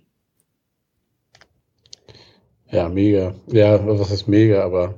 Ja, 2.69 2.89
mega. 2.89 3.33
Ja, 3.47 3.85
was 3.87 4.11
ist 4.11 4.27
mega, 4.27 4.63
aber 4.63 4.95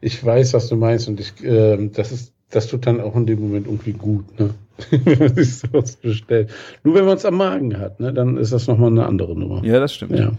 ich 0.00 0.24
weiß, 0.24 0.54
was 0.54 0.68
du 0.68 0.76
meinst 0.76 1.08
und 1.08 1.20
ich, 1.20 1.32
ähm, 1.42 1.92
das 1.92 2.12
ist, 2.12 2.34
das 2.50 2.66
tut 2.66 2.86
dann 2.86 3.00
auch 3.00 3.14
in 3.16 3.26
dem 3.26 3.40
Moment 3.40 3.66
irgendwie 3.66 3.92
gut, 3.92 4.38
ne? 4.38 4.54
wenn 4.90 5.18
man 5.18 5.34
sich 5.34 5.58
sowas 5.58 5.96
bestellt. 5.96 6.50
Nur 6.82 6.94
wenn 6.94 7.04
man 7.04 7.16
es 7.16 7.24
am 7.24 7.36
Magen 7.36 7.78
hat, 7.78 8.00
ne, 8.00 8.12
dann 8.12 8.36
ist 8.36 8.52
das 8.52 8.66
nochmal 8.66 8.90
eine 8.90 9.06
andere 9.06 9.38
Nummer. 9.38 9.64
Ja, 9.64 9.78
das 9.78 9.94
stimmt. 9.94 10.18
Ja. 10.18 10.32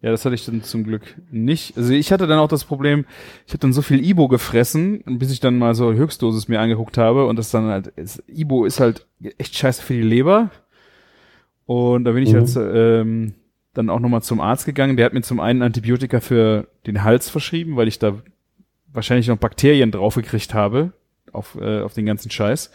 Ja, 0.00 0.10
das 0.12 0.24
hatte 0.24 0.36
ich 0.36 0.44
dann 0.46 0.62
zum 0.62 0.84
Glück 0.84 1.02
nicht. 1.32 1.76
Also 1.76 1.92
ich 1.92 2.12
hatte 2.12 2.28
dann 2.28 2.38
auch 2.38 2.48
das 2.48 2.64
Problem, 2.64 3.04
ich 3.46 3.52
habe 3.52 3.58
dann 3.58 3.72
so 3.72 3.82
viel 3.82 4.04
Ibo 4.04 4.28
gefressen, 4.28 5.02
bis 5.18 5.32
ich 5.32 5.40
dann 5.40 5.58
mal 5.58 5.74
so 5.74 5.92
Höchstdosis 5.92 6.46
mir 6.46 6.60
angeguckt 6.60 6.98
habe 6.98 7.26
und 7.26 7.36
das 7.36 7.50
dann 7.50 7.66
halt, 7.66 7.88
ist, 7.88 8.22
Ibo 8.28 8.64
ist 8.64 8.78
halt 8.78 9.06
echt 9.38 9.56
scheiße 9.56 9.82
für 9.82 9.94
die 9.94 10.02
Leber. 10.02 10.50
Und 11.66 12.04
da 12.04 12.12
bin 12.12 12.22
ich 12.22 12.32
Mhm. 12.32 12.38
jetzt 12.38 12.56
ähm, 12.56 13.34
dann 13.74 13.90
auch 13.90 14.00
nochmal 14.00 14.22
zum 14.22 14.40
Arzt 14.40 14.66
gegangen. 14.66 14.96
Der 14.96 15.04
hat 15.06 15.14
mir 15.14 15.22
zum 15.22 15.40
einen 15.40 15.62
Antibiotika 15.62 16.20
für 16.20 16.68
den 16.86 17.02
Hals 17.02 17.28
verschrieben, 17.28 17.76
weil 17.76 17.88
ich 17.88 17.98
da 17.98 18.14
wahrscheinlich 18.92 19.28
noch 19.28 19.36
Bakterien 19.36 19.90
draufgekriegt 19.90 20.54
habe 20.54 20.92
auf, 21.32 21.58
äh, 21.60 21.80
auf 21.82 21.92
den 21.94 22.06
ganzen 22.06 22.30
Scheiß. 22.30 22.70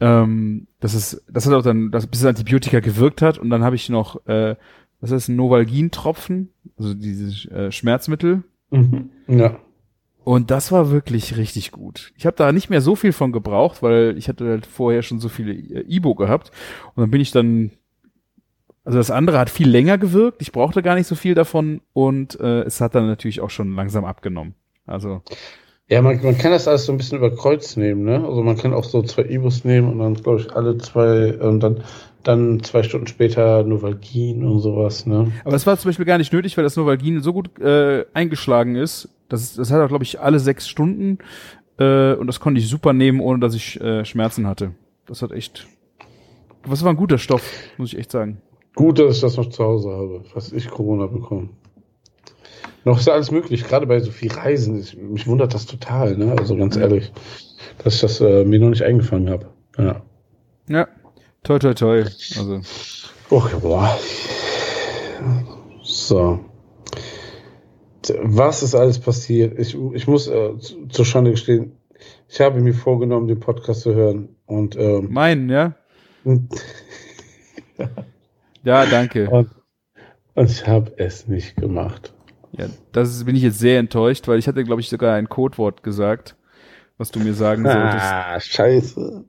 Ähm, 0.00 0.66
das 0.80 0.94
ist, 0.94 1.24
das 1.30 1.46
hat 1.46 1.54
auch 1.54 1.62
dann, 1.62 1.90
das, 1.90 2.06
bis 2.06 2.20
das 2.20 2.28
Antibiotika 2.28 2.80
gewirkt 2.80 3.22
hat 3.22 3.38
und 3.38 3.48
dann 3.50 3.64
habe 3.64 3.76
ich 3.76 3.88
noch, 3.88 4.26
äh, 4.26 4.56
was 5.00 5.10
ist 5.10 5.28
ein 5.28 5.36
Novalgin-Tropfen, 5.36 6.50
also 6.78 6.94
dieses 6.94 7.46
äh, 7.46 7.70
Schmerzmittel. 7.70 8.42
Mhm. 8.70 9.10
Ja. 9.28 9.58
Und 10.24 10.50
das 10.50 10.72
war 10.72 10.90
wirklich 10.90 11.36
richtig 11.36 11.70
gut. 11.70 12.12
Ich 12.16 12.26
habe 12.26 12.36
da 12.36 12.50
nicht 12.50 12.68
mehr 12.68 12.80
so 12.80 12.96
viel 12.96 13.12
von 13.12 13.30
gebraucht, 13.30 13.80
weil 13.82 14.16
ich 14.18 14.28
hatte 14.28 14.48
halt 14.48 14.66
vorher 14.66 15.02
schon 15.02 15.20
so 15.20 15.28
viele 15.28 15.52
äh, 15.52 15.84
Ibo 15.86 16.14
gehabt. 16.16 16.50
Und 16.94 17.02
dann 17.02 17.10
bin 17.10 17.20
ich 17.20 17.30
dann, 17.30 17.70
also 18.84 18.98
das 18.98 19.12
andere 19.12 19.38
hat 19.38 19.50
viel 19.50 19.68
länger 19.68 19.98
gewirkt. 19.98 20.42
Ich 20.42 20.50
brauchte 20.50 20.82
gar 20.82 20.96
nicht 20.96 21.06
so 21.06 21.14
viel 21.14 21.34
davon 21.34 21.80
und 21.92 22.40
äh, 22.40 22.62
es 22.62 22.80
hat 22.80 22.94
dann 22.96 23.06
natürlich 23.06 23.40
auch 23.40 23.50
schon 23.50 23.74
langsam 23.76 24.04
abgenommen. 24.04 24.54
Also 24.86 25.22
Ja, 25.88 26.02
man, 26.02 26.20
man 26.22 26.36
kann 26.36 26.50
das 26.50 26.66
alles 26.66 26.86
so 26.86 26.92
ein 26.92 26.98
bisschen 26.98 27.18
über 27.18 27.34
Kreuz 27.34 27.76
nehmen, 27.76 28.02
ne? 28.02 28.24
Also 28.24 28.42
man 28.42 28.56
kann 28.56 28.74
auch 28.74 28.84
so 28.84 29.02
zwei 29.02 29.22
Ibus 29.26 29.64
nehmen 29.64 29.88
und 29.92 30.00
dann, 30.00 30.14
glaube 30.14 30.40
ich, 30.40 30.52
alle 30.52 30.76
zwei 30.78 31.38
und 31.38 31.60
dann, 31.60 31.84
dann 32.26 32.62
zwei 32.62 32.82
Stunden 32.82 33.06
später 33.06 33.62
Novalgin 33.64 34.44
und 34.44 34.60
sowas, 34.60 35.06
ne? 35.06 35.32
Aber 35.42 35.52
das 35.52 35.66
war 35.66 35.78
zum 35.78 35.88
Beispiel 35.88 36.04
gar 36.04 36.18
nicht 36.18 36.32
nötig, 36.32 36.56
weil 36.56 36.64
das 36.64 36.76
Novalgin 36.76 37.20
so 37.20 37.32
gut 37.32 37.58
äh, 37.60 38.04
eingeschlagen 38.14 38.76
ist. 38.76 39.08
Das, 39.28 39.54
das 39.54 39.70
hat 39.70 39.80
auch, 39.80 39.88
glaube 39.88 40.04
ich, 40.04 40.20
alle 40.20 40.38
sechs 40.38 40.68
Stunden. 40.68 41.18
Äh, 41.78 42.14
und 42.14 42.26
das 42.26 42.40
konnte 42.40 42.60
ich 42.60 42.68
super 42.68 42.92
nehmen, 42.92 43.20
ohne 43.20 43.40
dass 43.40 43.54
ich 43.54 43.80
äh, 43.80 44.04
Schmerzen 44.04 44.46
hatte. 44.46 44.72
Das 45.06 45.22
hat 45.22 45.32
echt. 45.32 45.66
Was 46.64 46.82
war 46.82 46.92
ein 46.92 46.96
guter 46.96 47.18
Stoff, 47.18 47.48
muss 47.76 47.92
ich 47.92 47.98
echt 47.98 48.10
sagen. 48.10 48.42
Gut, 48.74 48.98
dass 48.98 49.16
ich 49.16 49.20
das 49.20 49.36
noch 49.36 49.48
zu 49.48 49.64
Hause 49.64 49.90
habe, 49.90 50.24
was 50.34 50.52
ich 50.52 50.68
Corona 50.68 51.06
bekomme. 51.06 51.48
Noch 52.84 52.98
ist 52.98 53.06
ja 53.06 53.14
alles 53.14 53.30
möglich, 53.30 53.64
gerade 53.64 53.86
bei 53.86 53.98
so 54.00 54.10
viel 54.10 54.30
Reisen. 54.30 54.78
Ich, 54.78 54.96
mich 54.96 55.26
wundert 55.26 55.54
das 55.54 55.66
total, 55.66 56.16
ne? 56.16 56.34
Also 56.38 56.56
ganz 56.56 56.76
ehrlich, 56.76 57.12
dass 57.82 57.94
ich 57.94 58.00
das 58.00 58.20
äh, 58.20 58.44
mir 58.44 58.60
noch 58.60 58.70
nicht 58.70 58.82
eingefangen 58.82 59.30
habe. 59.30 59.46
Ja. 59.78 60.02
Ja. 60.68 60.88
Toi, 61.46 61.58
toi, 61.60 61.74
toi. 61.74 61.98
Also. 62.36 62.60
Okay, 63.30 63.56
boah. 63.60 63.96
So. 65.84 66.40
Was 68.22 68.62
ist 68.64 68.74
alles 68.74 68.98
passiert? 68.98 69.56
Ich, 69.58 69.76
ich 69.94 70.08
muss 70.08 70.26
äh, 70.26 70.58
zu- 70.58 70.86
zur 70.88 71.04
Schande 71.04 71.30
gestehen, 71.30 71.72
ich 72.28 72.40
habe 72.40 72.60
mir 72.60 72.74
vorgenommen, 72.74 73.28
den 73.28 73.38
Podcast 73.38 73.82
zu 73.82 73.94
hören. 73.94 74.28
Und, 74.46 74.76
ähm, 74.76 75.12
Meinen, 75.12 75.48
ja? 75.48 75.74
Ja, 78.64 78.86
danke. 78.86 79.30
und 79.30 79.50
Und 80.34 80.50
ich 80.50 80.66
habe 80.66 80.92
es 80.96 81.28
nicht 81.28 81.56
gemacht. 81.56 82.12
Ja, 82.58 82.66
das 82.90 83.10
ist, 83.10 83.24
bin 83.24 83.36
ich 83.36 83.42
jetzt 83.42 83.58
sehr 83.60 83.78
enttäuscht, 83.78 84.26
weil 84.26 84.38
ich 84.40 84.48
hatte, 84.48 84.64
glaube 84.64 84.80
ich, 84.80 84.88
sogar 84.88 85.14
ein 85.14 85.28
Codewort 85.28 85.82
gesagt, 85.84 86.34
was 86.98 87.10
du 87.12 87.20
mir 87.20 87.34
sagen 87.34 87.62
solltest. 87.64 88.04
Ah, 88.04 88.40
scheiße. 88.40 89.24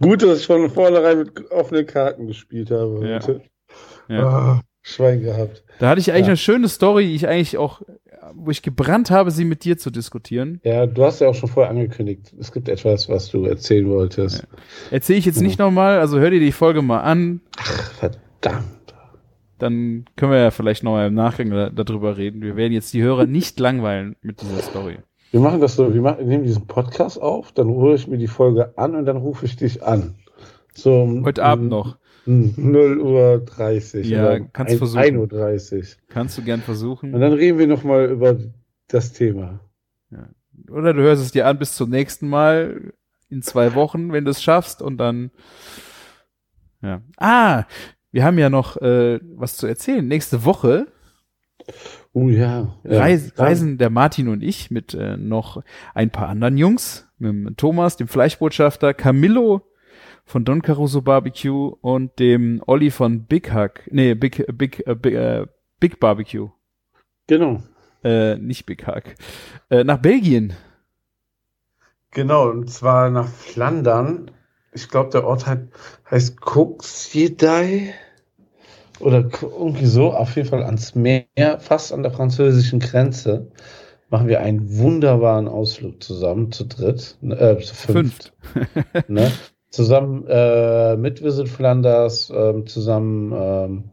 Gut, 0.00 0.22
dass 0.22 0.40
ich 0.40 0.46
von 0.46 0.68
vornherein 0.70 1.18
mit 1.18 1.50
offenen 1.50 1.86
Karten 1.86 2.26
gespielt 2.26 2.70
habe. 2.70 3.06
Ja. 3.08 3.14
heute. 3.16 3.40
Ja. 4.08 4.22
Ah, 4.28 4.60
Schwein 4.82 5.22
gehabt. 5.22 5.64
Da 5.78 5.88
hatte 5.88 6.00
ich 6.00 6.10
eigentlich 6.12 6.22
Ja. 6.26 6.28
eine 6.28 6.36
schöne 6.36 6.68
Story, 6.68 7.06
die 7.06 7.14
ich 7.14 7.26
eigentlich 7.26 7.56
auch, 7.56 7.80
wo 8.34 8.50
ich 8.50 8.60
gebrannt 8.62 9.10
habe, 9.10 9.30
sie 9.30 9.44
mit 9.44 9.64
dir 9.64 9.78
zu 9.78 9.90
diskutieren. 9.90 10.60
Ja, 10.64 10.86
du 10.86 11.04
hast 11.04 11.20
ja 11.20 11.28
auch 11.28 11.34
schon 11.34 11.48
vorher 11.48 11.70
angekündigt. 11.70 12.34
Es 12.38 12.52
gibt 12.52 12.68
etwas, 12.68 13.08
was 13.08 13.30
du 13.30 13.44
erzählen 13.46 13.88
wolltest. 13.88 14.46
Erzähle 14.90 15.18
ich 15.18 15.24
jetzt 15.24 15.40
nicht 15.40 15.58
nochmal, 15.58 15.98
also 16.00 16.18
hör 16.18 16.30
dir 16.30 16.40
die 16.40 16.52
Folge 16.52 16.82
mal 16.82 17.00
an, 17.00 17.40
Verdammt. 17.98 18.94
dann 19.58 20.04
können 20.16 20.32
wir 20.32 20.38
ja 20.38 20.50
vielleicht 20.50 20.82
nochmal 20.84 21.08
im 21.08 21.14
Nachgang 21.14 21.50
da, 21.50 21.70
darüber 21.70 22.16
reden. 22.16 22.42
Wir 22.42 22.56
werden 22.56 22.72
jetzt 22.72 22.92
die 22.92 23.02
Hörer 23.02 23.26
nicht 23.26 23.58
langweilen 23.60 24.16
mit 24.22 24.40
dieser 24.42 24.60
Story. 24.62 24.98
Wir 25.34 25.40
machen 25.40 25.60
das 25.60 25.74
so, 25.74 25.92
wir, 25.92 26.00
machen, 26.00 26.28
nehmen 26.28 26.44
diesen 26.44 26.68
Podcast 26.68 27.20
auf, 27.20 27.50
dann 27.50 27.66
höre 27.74 27.96
ich 27.96 28.06
mir 28.06 28.18
die 28.18 28.28
Folge 28.28 28.78
an 28.78 28.94
und 28.94 29.04
dann 29.04 29.16
rufe 29.16 29.46
ich 29.46 29.56
dich 29.56 29.82
an. 29.82 30.14
So 30.74 31.02
um, 31.02 31.24
Heute 31.24 31.42
Abend 31.42 31.70
noch. 31.70 31.98
um 32.24 32.54
0 32.56 33.00
Uhr 33.00 33.38
30. 33.44 34.08
Ja, 34.08 34.38
kannst 34.38 34.74
ein- 34.74 34.78
versuchen. 34.78 35.00
1 35.00 35.16
Uhr 35.18 35.26
30. 35.26 35.96
Kannst 36.08 36.38
du 36.38 36.42
gern 36.42 36.60
Und 36.60 36.64
versuchen. 36.64 37.10
dann 37.10 37.32
reden 37.32 37.58
wir 37.58 37.66
nochmal 37.66 38.10
über 38.12 38.36
das 38.86 39.12
Thema. 39.12 39.58
Oder 40.70 40.92
du 40.94 41.02
hörst 41.02 41.20
es 41.20 41.32
dir 41.32 41.48
an 41.48 41.58
bis 41.58 41.74
zum 41.74 41.90
nächsten 41.90 42.28
Mal 42.28 42.92
in 43.28 43.42
zwei 43.42 43.74
Wochen, 43.74 44.12
wenn 44.12 44.24
du 44.24 44.30
es 44.30 44.40
schaffst 44.40 44.82
und 44.82 44.98
dann. 44.98 45.32
Ja. 46.80 47.02
Ah, 47.16 47.64
wir 48.12 48.22
haben 48.24 48.38
ja 48.38 48.50
noch 48.50 48.76
äh, 48.76 49.18
was 49.34 49.56
zu 49.56 49.66
erzählen. 49.66 50.06
Nächste 50.06 50.44
Woche 50.44 50.86
Oh 52.16 52.28
ja. 52.28 52.76
ja. 52.84 52.98
Reis, 53.00 53.32
reisen 53.36 53.76
der 53.76 53.90
Martin 53.90 54.28
und 54.28 54.40
ich 54.42 54.70
mit 54.70 54.94
äh, 54.94 55.16
noch 55.16 55.64
ein 55.94 56.10
paar 56.10 56.28
anderen 56.28 56.56
Jungs, 56.56 57.08
mit 57.18 57.30
dem 57.32 57.56
Thomas, 57.56 57.96
dem 57.96 58.06
Fleischbotschafter, 58.06 58.94
Camillo 58.94 59.62
von 60.24 60.44
Don 60.44 60.62
Caruso 60.62 61.02
Barbecue 61.02 61.74
und 61.80 62.18
dem 62.20 62.62
Olli 62.68 62.92
von 62.92 63.24
Big 63.24 63.52
Hack, 63.52 63.88
nee, 63.90 64.14
Big, 64.14 64.46
Big, 64.56 64.86
äh, 64.86 64.94
Big, 64.94 65.14
äh, 65.14 65.46
Big 65.80 65.98
Barbecue, 65.98 66.50
Genau. 67.26 67.64
äh, 68.04 68.36
nicht 68.36 68.64
Big 68.64 68.86
Hack, 68.86 69.16
äh, 69.68 69.82
nach 69.82 69.98
Belgien. 69.98 70.52
Genau, 72.12 72.48
und 72.48 72.70
zwar 72.70 73.10
nach 73.10 73.26
Flandern. 73.26 74.30
Ich 74.72 74.88
glaube, 74.88 75.10
der 75.10 75.24
Ort 75.24 75.48
hat, 75.48 75.66
heißt 76.08 76.38
Cuxjedei 76.40 77.92
oder 79.00 79.28
irgendwie 79.42 79.86
so. 79.86 80.12
Auf 80.12 80.36
jeden 80.36 80.48
Fall 80.48 80.62
ans 80.62 80.94
Meer, 80.94 81.24
fast 81.58 81.92
an 81.92 82.02
der 82.02 82.12
französischen 82.12 82.80
Grenze. 82.80 83.48
Machen 84.10 84.28
wir 84.28 84.40
einen 84.40 84.78
wunderbaren 84.78 85.48
Ausflug 85.48 86.02
zusammen, 86.02 86.52
zu 86.52 86.66
dritt, 86.66 87.16
äh, 87.22 87.56
zu 87.58 87.74
fünft. 87.74 88.32
ne? 89.08 89.32
Zusammen 89.70 90.24
äh, 90.28 90.96
mit 90.96 91.22
Visit 91.24 91.48
Flanders, 91.48 92.32
ähm, 92.34 92.66
zusammen, 92.66 93.32
ähm, 93.34 93.84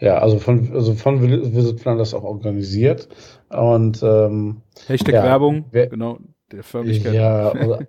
ja, 0.00 0.18
also 0.18 0.38
von, 0.38 0.72
also 0.72 0.94
von 0.94 1.20
Visit 1.20 1.80
Flanders 1.80 2.14
auch 2.14 2.22
organisiert. 2.24 3.08
Und 3.50 4.02
ähm, 4.02 4.62
Hashtag 4.86 5.14
Ja, 5.16 5.24
Werbung, 5.24 5.64
wer- 5.70 5.88
genau, 5.88 6.18
der 6.50 6.62
Förmlichkeit. 6.62 7.12
Ja, 7.14 7.52
oder, 7.52 7.80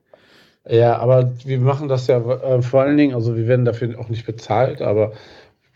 ja, 0.68 0.98
aber 0.98 1.32
wir 1.46 1.60
machen 1.60 1.88
das 1.88 2.08
ja 2.08 2.18
äh, 2.20 2.62
vor 2.62 2.82
allen 2.82 2.98
Dingen, 2.98 3.16
also 3.16 3.36
wir 3.38 3.48
werden 3.48 3.66
dafür 3.66 3.98
auch 4.00 4.10
nicht 4.10 4.26
bezahlt, 4.26 4.82
aber 4.82 5.14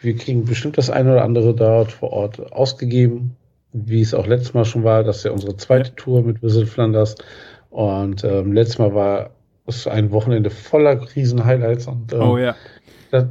wir 0.04 0.16
kriegen 0.16 0.46
bestimmt 0.46 0.78
das 0.78 0.90
eine 0.90 1.14
oder 1.14 1.24
andere 1.24 1.56
dort 1.56 1.92
vor 1.92 2.12
Ort 2.12 2.52
ausgegeben, 2.52 3.36
wie 3.72 4.02
es 4.02 4.14
auch 4.14 4.28
letztes 4.28 4.54
Mal 4.54 4.66
schon 4.66 4.84
war. 4.84 5.04
Das 5.04 5.18
ist 5.18 5.24
ja 5.26 5.32
unsere 5.32 5.56
zweite 5.58 5.96
Tour 5.96 6.22
mit 6.22 6.42
Visit 6.42 6.68
Flanders. 6.68 7.16
Und 7.70 8.24
ähm, 8.24 8.54
letztes 8.54 8.80
Mal 8.80 8.94
war 8.94 9.32
es 9.66 9.88
ein 9.88 10.12
Wochenende 10.12 10.50
voller 10.50 10.98
Krisen-Highlights. 10.98 11.88
Und 11.88 12.14
ähm, 12.14 12.22
Oh 12.22 12.38
ja. 12.38 12.56
das, 13.12 13.26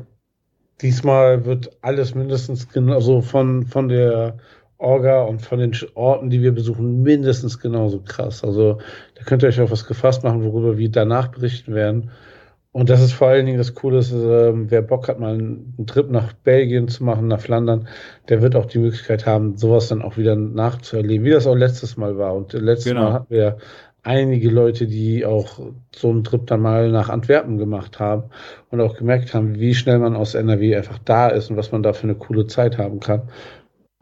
diesmal 0.80 1.44
wird 1.44 1.70
alles 1.82 2.14
mindestens 2.14 2.68
genauso 2.68 3.20
von, 3.20 3.66
von 3.66 3.88
der 3.88 4.38
Orga 4.78 5.22
und 5.22 5.40
von 5.42 5.60
den 5.60 5.72
Orten, 5.94 6.28
die 6.28 6.42
wir 6.42 6.52
besuchen, 6.52 7.02
mindestens 7.02 7.60
genauso 7.60 8.00
krass. 8.00 8.42
Also 8.42 8.78
da 9.14 9.24
könnt 9.24 9.42
ihr 9.44 9.48
euch 9.48 9.60
auf 9.60 9.70
was 9.70 9.86
gefasst 9.86 10.24
machen, 10.24 10.42
worüber 10.42 10.76
wir 10.76 10.90
danach 10.90 11.28
berichten 11.28 11.74
werden. 11.74 12.10
Und 12.72 12.88
das 12.88 13.02
ist 13.02 13.12
vor 13.12 13.28
allen 13.28 13.44
Dingen 13.44 13.58
das 13.58 13.74
Coole, 13.74 13.98
ist, 13.98 14.12
ähm, 14.12 14.70
wer 14.70 14.80
Bock 14.80 15.08
hat, 15.08 15.20
mal 15.20 15.34
einen, 15.34 15.74
einen 15.76 15.86
Trip 15.86 16.10
nach 16.10 16.32
Belgien 16.32 16.88
zu 16.88 17.04
machen, 17.04 17.28
nach 17.28 17.40
Flandern, 17.40 17.86
der 18.30 18.40
wird 18.40 18.56
auch 18.56 18.64
die 18.64 18.78
Möglichkeit 18.78 19.26
haben, 19.26 19.58
sowas 19.58 19.88
dann 19.88 20.00
auch 20.00 20.16
wieder 20.16 20.36
nachzuerleben, 20.36 21.26
wie 21.26 21.30
das 21.30 21.46
auch 21.46 21.54
letztes 21.54 21.98
Mal 21.98 22.16
war. 22.16 22.34
Und 22.34 22.54
letztes 22.54 22.92
Genau. 22.92 23.04
Mal 23.04 23.12
hatten 23.12 23.30
wir 23.34 23.58
einige 24.02 24.48
Leute, 24.48 24.86
die 24.86 25.26
auch 25.26 25.60
so 25.94 26.10
einen 26.10 26.24
Trip 26.24 26.46
dann 26.46 26.62
mal 26.62 26.90
nach 26.90 27.10
Antwerpen 27.10 27.58
gemacht 27.58 28.00
haben 28.00 28.24
und 28.70 28.80
auch 28.80 28.96
gemerkt 28.96 29.34
haben, 29.34 29.60
wie 29.60 29.74
schnell 29.74 29.98
man 29.98 30.16
aus 30.16 30.34
NRW 30.34 30.74
einfach 30.74 30.98
da 31.04 31.28
ist 31.28 31.50
und 31.50 31.58
was 31.58 31.72
man 31.72 31.82
da 31.82 31.92
für 31.92 32.04
eine 32.04 32.14
coole 32.14 32.46
Zeit 32.46 32.78
haben 32.78 33.00
kann. 33.00 33.22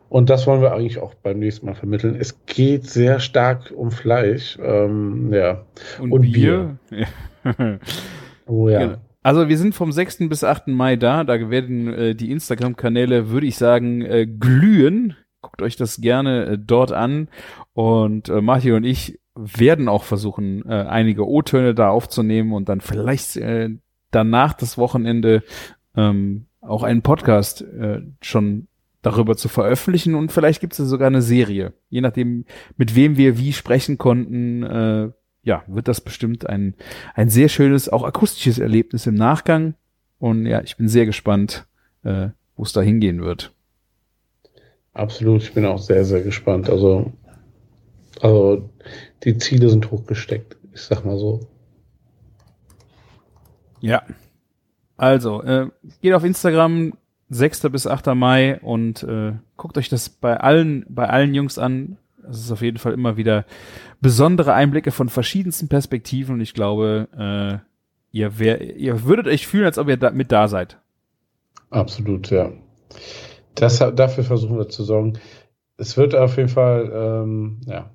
Und 0.09 0.31
das 0.31 0.47
wollen 0.47 0.61
wir 0.61 0.73
eigentlich 0.73 0.99
auch 0.99 1.15
beim 1.15 1.39
nächsten 1.39 1.67
Mal 1.67 1.75
vermitteln. 1.75 2.17
Es 2.19 2.45
geht 2.47 2.89
sehr 2.89 3.21
stark 3.21 3.73
um 3.77 3.91
Fleisch. 3.91 4.59
Ähm, 4.63 5.33
ja. 5.33 5.65
Und, 6.01 6.13
Und 6.13 6.33
Bier. 6.33 6.79
Ja. 6.91 7.07
Oh 8.51 8.69
ja. 8.69 8.81
Genau. 8.81 8.99
Also 9.23 9.49
wir 9.49 9.59
sind 9.59 9.75
vom 9.75 9.93
6. 9.93 10.29
bis 10.29 10.45
8. 10.45 10.69
Mai 10.69 10.97
da. 10.97 11.25
Da 11.25 11.51
werden 11.51 11.93
äh, 11.93 12.15
die 12.15 12.31
Instagram-Kanäle, 12.31 13.31
würde 13.31 13.47
ich 13.47 13.57
sagen, 13.57 14.03
äh, 14.03 14.27
glühen. 14.27 15.17
Guckt 15.43 15.63
euch 15.63 15.77
das 15.77 16.01
gerne 16.01 16.47
äh, 16.47 16.59
dort 16.59 16.93
an. 16.93 17.29
Und 17.73 18.29
äh, 18.29 18.41
Martin 18.41 18.75
und 18.75 18.85
ich 18.85 19.21
werden 19.35 19.89
auch 19.89 20.05
versuchen, 20.05 20.69
äh, 20.69 20.73
einige 20.75 21.27
O-Töne 21.29 21.75
da 21.75 21.91
aufzunehmen 21.91 22.53
und 22.53 22.69
dann 22.69 22.81
vielleicht 22.81 23.37
äh, 23.37 23.71
danach 24.11 24.55
das 24.55 24.77
Wochenende 24.77 25.43
ähm, 25.97 26.47
auch 26.61 26.83
einen 26.83 27.03
Podcast 27.03 27.63
äh, 27.63 28.03
schon 28.21 28.67
darüber 29.03 29.37
zu 29.37 29.49
veröffentlichen 29.49 30.15
und 30.15 30.31
vielleicht 30.31 30.61
gibt 30.61 30.79
es 30.79 30.89
sogar 30.89 31.07
eine 31.07 31.23
Serie. 31.23 31.73
Je 31.89 32.03
nachdem, 32.03 32.45
mit 32.77 32.95
wem 32.95 33.17
wir 33.17 33.39
wie 33.39 33.53
sprechen 33.53 33.97
konnten, 33.97 34.63
äh, 34.63 35.11
ja, 35.43 35.63
wird 35.67 35.89
das 35.89 36.01
bestimmt 36.01 36.49
ein, 36.49 36.75
ein 37.15 37.31
sehr 37.31 37.49
schönes, 37.49 37.89
auch 37.89 38.05
akustisches 38.05 38.59
Erlebnis 38.59 39.07
im 39.07 39.15
Nachgang. 39.15 39.75
Und 40.19 40.47
ja, 40.47 40.61
ich 40.63 40.77
bin 40.77 40.89
sehr 40.89 41.07
gespannt, 41.07 41.67
äh, 42.03 42.29
wo 42.57 42.63
es 42.65 42.73
da 42.73 42.83
hingehen 42.83 43.23
wird. 43.23 43.53
Absolut. 44.93 45.43
Ich 45.43 45.55
bin 45.55 45.65
auch 45.65 45.79
sehr, 45.79 46.05
sehr 46.05 46.23
gespannt. 46.23 46.69
Also, 46.69 47.13
also 48.21 48.69
die 49.25 49.39
Ziele 49.39 49.71
sind 49.71 49.91
hochgesteckt. 49.91 50.57
Ich 50.75 50.83
sag 50.83 51.05
mal 51.05 51.19
so. 51.19 51.41
Ja. 53.81 54.03
Also, 54.97 55.43
äh, 55.43 55.69
geht 56.03 56.13
auf 56.13 56.25
Instagram, 56.25 56.93
6. 57.31 57.71
bis 57.71 57.87
8. 57.87 58.15
Mai 58.15 58.61
und 58.61 59.03
äh, 59.05 59.33
guckt 59.57 59.79
euch 59.79 59.89
das 59.89 60.11
bei 60.11 60.37
allen, 60.37 60.85
bei 60.89 61.09
allen 61.09 61.33
Jungs 61.33 61.59
an. 61.59 61.97
Es 62.29 62.41
ist 62.41 62.53
auf 62.53 62.63
jeden 62.63 62.79
Fall 62.79 62.93
immer 62.93 63.17
wieder 63.17 63.45
besondere 64.01 64.55
Einblicke 64.55 64.91
von 64.91 65.09
verschiedensten 65.09 65.69
Perspektiven 65.69 66.35
und 66.35 66.41
ich 66.41 66.55
glaube, 66.55 67.09
äh, 67.17 68.17
ihr, 68.17 68.39
wär, 68.39 68.77
ihr 68.77 69.05
würdet 69.05 69.27
euch 69.27 69.47
fühlen, 69.47 69.65
als 69.65 69.79
ob 69.79 69.89
ihr 69.89 69.97
da, 69.97 70.11
mit 70.11 70.33
da 70.33 70.49
seid. 70.49 70.79
Absolut, 71.71 72.31
ja. 72.31 72.53
Das, 73.55 73.79
dafür 73.79 74.25
versuchen 74.25 74.59
wir 74.59 74.69
zu 74.69 74.85
sorgen. 74.85 75.19
Es 75.77 75.97
wird 75.97 76.15
auf 76.15 76.37
jeden 76.37 76.49
Fall, 76.49 76.91
ähm, 76.93 77.61
ja, 77.67 77.91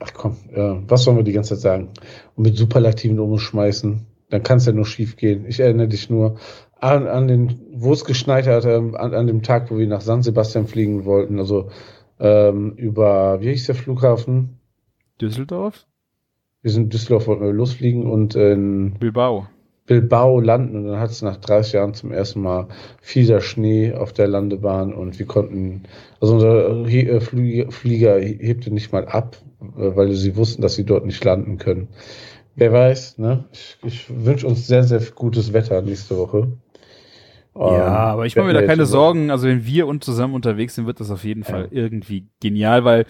ach 0.00 0.12
komm, 0.14 0.36
äh, 0.52 0.74
was 0.88 1.04
sollen 1.04 1.16
wir 1.16 1.24
die 1.24 1.32
ganze 1.32 1.54
Zeit 1.54 1.60
sagen? 1.60 1.88
Und 2.36 2.44
mit 2.44 2.56
Superlativen 2.56 3.18
umschmeißen, 3.18 4.06
dann 4.30 4.42
kann 4.42 4.58
es 4.58 4.66
ja 4.66 4.72
nur 4.72 4.86
schief 4.86 5.16
gehen. 5.16 5.46
Ich 5.46 5.60
erinnere 5.60 5.88
dich 5.88 6.10
nur 6.10 6.38
an, 6.80 7.06
an 7.06 7.28
den, 7.28 7.60
wo 7.72 7.92
es 7.92 8.04
geschneit 8.04 8.46
hat, 8.46 8.64
ähm, 8.64 8.96
an, 8.96 9.14
an 9.14 9.26
dem 9.26 9.42
Tag, 9.42 9.70
wo 9.70 9.78
wir 9.78 9.86
nach 9.86 10.00
San 10.00 10.22
Sebastian 10.22 10.66
fliegen 10.66 11.04
wollten, 11.04 11.38
also 11.38 11.70
ähm, 12.22 12.74
über, 12.76 13.40
wie 13.40 13.50
hieß 13.50 13.66
der 13.66 13.74
Flughafen? 13.74 14.60
Düsseldorf? 15.20 15.86
Wir 16.62 16.70
sind 16.70 16.84
in 16.84 16.90
Düsseldorf, 16.90 17.26
wollten 17.26 17.42
wir 17.42 17.52
losfliegen 17.52 18.06
und 18.08 18.36
in 18.36 18.94
Bilbao. 18.94 19.48
Bilbao 19.86 20.38
landen 20.38 20.76
und 20.76 20.86
dann 20.86 21.00
hat 21.00 21.10
es 21.10 21.22
nach 21.22 21.36
30 21.36 21.72
Jahren 21.72 21.94
zum 21.94 22.12
ersten 22.12 22.40
Mal 22.40 22.68
fieder 23.00 23.40
Schnee 23.40 23.92
auf 23.92 24.12
der 24.12 24.28
Landebahn 24.28 24.94
und 24.94 25.18
wir 25.18 25.26
konnten, 25.26 25.82
also 26.20 26.34
unser 26.34 26.86
äh, 26.86 27.20
Flieger, 27.20 27.70
Flieger 27.72 28.20
hebte 28.20 28.72
nicht 28.72 28.92
mal 28.92 29.06
ab, 29.06 29.36
äh, 29.76 29.96
weil 29.96 30.12
sie 30.12 30.36
wussten, 30.36 30.62
dass 30.62 30.76
sie 30.76 30.86
dort 30.86 31.04
nicht 31.04 31.24
landen 31.24 31.58
können. 31.58 31.88
Wer 32.54 32.72
weiß, 32.72 33.18
ne? 33.18 33.44
Ich, 33.52 33.78
ich 33.82 34.24
wünsche 34.24 34.46
uns 34.46 34.68
sehr, 34.68 34.84
sehr 34.84 35.00
gutes 35.14 35.52
Wetter 35.52 35.82
nächste 35.82 36.16
Woche. 36.16 36.52
Ja, 37.54 37.64
Ähm, 37.64 37.82
aber 37.92 38.26
ich 38.26 38.34
mache 38.34 38.46
mir 38.46 38.54
da 38.54 38.62
keine 38.62 38.86
Sorgen. 38.86 39.30
Also 39.30 39.46
wenn 39.46 39.66
wir 39.66 39.86
und 39.86 40.02
zusammen 40.02 40.34
unterwegs 40.34 40.74
sind, 40.74 40.86
wird 40.86 41.00
das 41.00 41.10
auf 41.10 41.24
jeden 41.24 41.44
Fall 41.44 41.68
irgendwie 41.70 42.28
genial, 42.40 42.84
weil 42.84 43.04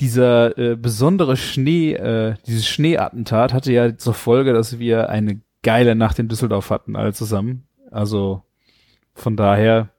dieser 0.00 0.58
äh, 0.58 0.76
besondere 0.76 1.36
Schnee, 1.36 1.92
äh, 1.92 2.34
dieses 2.46 2.66
Schneeattentat 2.66 3.52
hatte 3.52 3.72
ja 3.72 3.96
zur 3.96 4.14
Folge, 4.14 4.52
dass 4.52 4.78
wir 4.78 5.10
eine 5.10 5.40
geile 5.62 5.94
Nacht 5.94 6.18
in 6.18 6.28
Düsseldorf 6.28 6.70
hatten, 6.70 6.96
alle 6.96 7.12
zusammen. 7.12 7.68
Also 7.90 8.42
von 9.14 9.36
daher 9.36 9.90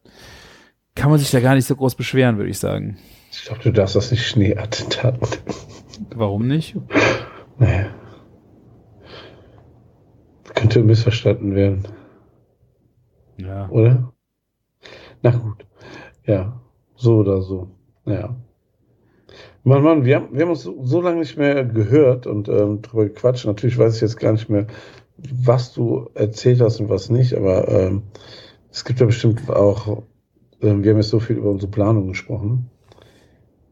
kann 0.96 1.10
man 1.10 1.20
sich 1.20 1.32
da 1.32 1.40
gar 1.40 1.56
nicht 1.56 1.66
so 1.66 1.76
groß 1.76 1.96
beschweren, 1.96 2.38
würde 2.38 2.50
ich 2.50 2.60
sagen. 2.60 2.98
Ich 3.32 3.44
glaube, 3.46 3.62
du 3.64 3.72
darfst 3.72 3.96
das 3.96 4.12
nicht 4.12 4.28
Schneeattentat. 4.28 5.40
Warum 6.14 6.48
nicht? 6.48 6.76
Nee. 7.60 7.86
Könnte 10.54 10.84
missverstanden 10.84 11.56
werden, 11.56 11.88
Ja. 13.38 13.70
oder? 13.70 14.14
Na 15.22 15.32
gut. 15.32 15.66
Ja, 16.26 16.62
so 16.96 17.18
oder 17.18 17.42
so. 17.42 17.70
Ja. 18.06 18.36
Mann, 19.64 19.84
Mann, 19.84 20.06
wir 20.06 20.18
haben, 20.18 20.28
wir 20.32 20.44
haben 20.44 20.52
uns 20.52 20.62
so, 20.64 20.84
so 20.84 21.02
lange 21.02 21.20
nicht 21.20 21.38
mehr 21.38 21.66
gehört 21.66 22.28
und 22.28 22.48
ähm, 22.50 22.82
drüber 22.82 23.06
gequatscht. 23.06 23.46
Natürlich 23.46 23.78
weiß 23.78 23.96
ich 23.96 24.02
jetzt 24.02 24.20
gar 24.20 24.32
nicht 24.32 24.50
mehr, 24.50 24.68
was 25.18 25.74
du 25.74 26.10
erzählt 26.14 26.62
hast 26.62 26.80
und 26.80 26.90
was 26.90 27.10
nicht, 27.10 27.34
aber 27.34 27.68
ähm, 27.68 28.04
es 28.72 28.86
gibt 28.86 29.00
ja 29.00 29.06
bestimmt 29.06 29.50
auch, 29.50 30.04
ähm, 30.62 30.84
wir 30.84 30.92
haben 30.92 30.98
jetzt 30.98 31.10
so 31.10 31.20
viel 31.20 31.38
über 31.38 31.50
unsere 31.50 31.72
Planung 31.72 32.08
gesprochen. 32.08 32.70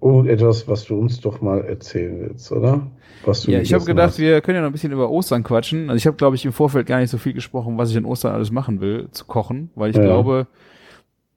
Und 0.03 0.27
etwas, 0.27 0.67
was 0.67 0.83
du 0.83 0.97
uns 0.97 1.21
doch 1.21 1.39
mal 1.39 1.61
erzählen 1.63 2.19
willst, 2.19 2.51
oder? 2.51 2.87
Was 3.23 3.43
du 3.43 3.51
Ja, 3.51 3.61
ich 3.61 3.73
habe 3.73 3.85
gedacht, 3.85 4.09
hast. 4.09 4.19
wir 4.19 4.41
können 4.41 4.57
ja 4.57 4.61
noch 4.61 4.67
ein 4.69 4.73
bisschen 4.73 4.91
über 4.91 5.09
Ostern 5.09 5.43
quatschen. 5.43 5.89
Also 5.89 5.95
ich 5.95 6.05
habe, 6.07 6.17
glaube 6.17 6.35
ich, 6.35 6.43
im 6.43 6.51
Vorfeld 6.51 6.87
gar 6.87 6.99
nicht 6.99 7.09
so 7.09 7.17
viel 7.17 7.31
gesprochen, 7.31 7.77
was 7.77 7.89
ich 7.89 7.95
in 7.95 8.03
Ostern 8.03 8.33
alles 8.33 8.51
machen 8.51 8.81
will, 8.81 9.07
zu 9.11 9.23
kochen, 9.23 9.69
weil 9.75 9.91
ich 9.91 9.95
Ja. 9.95 10.03
glaube, 10.03 10.47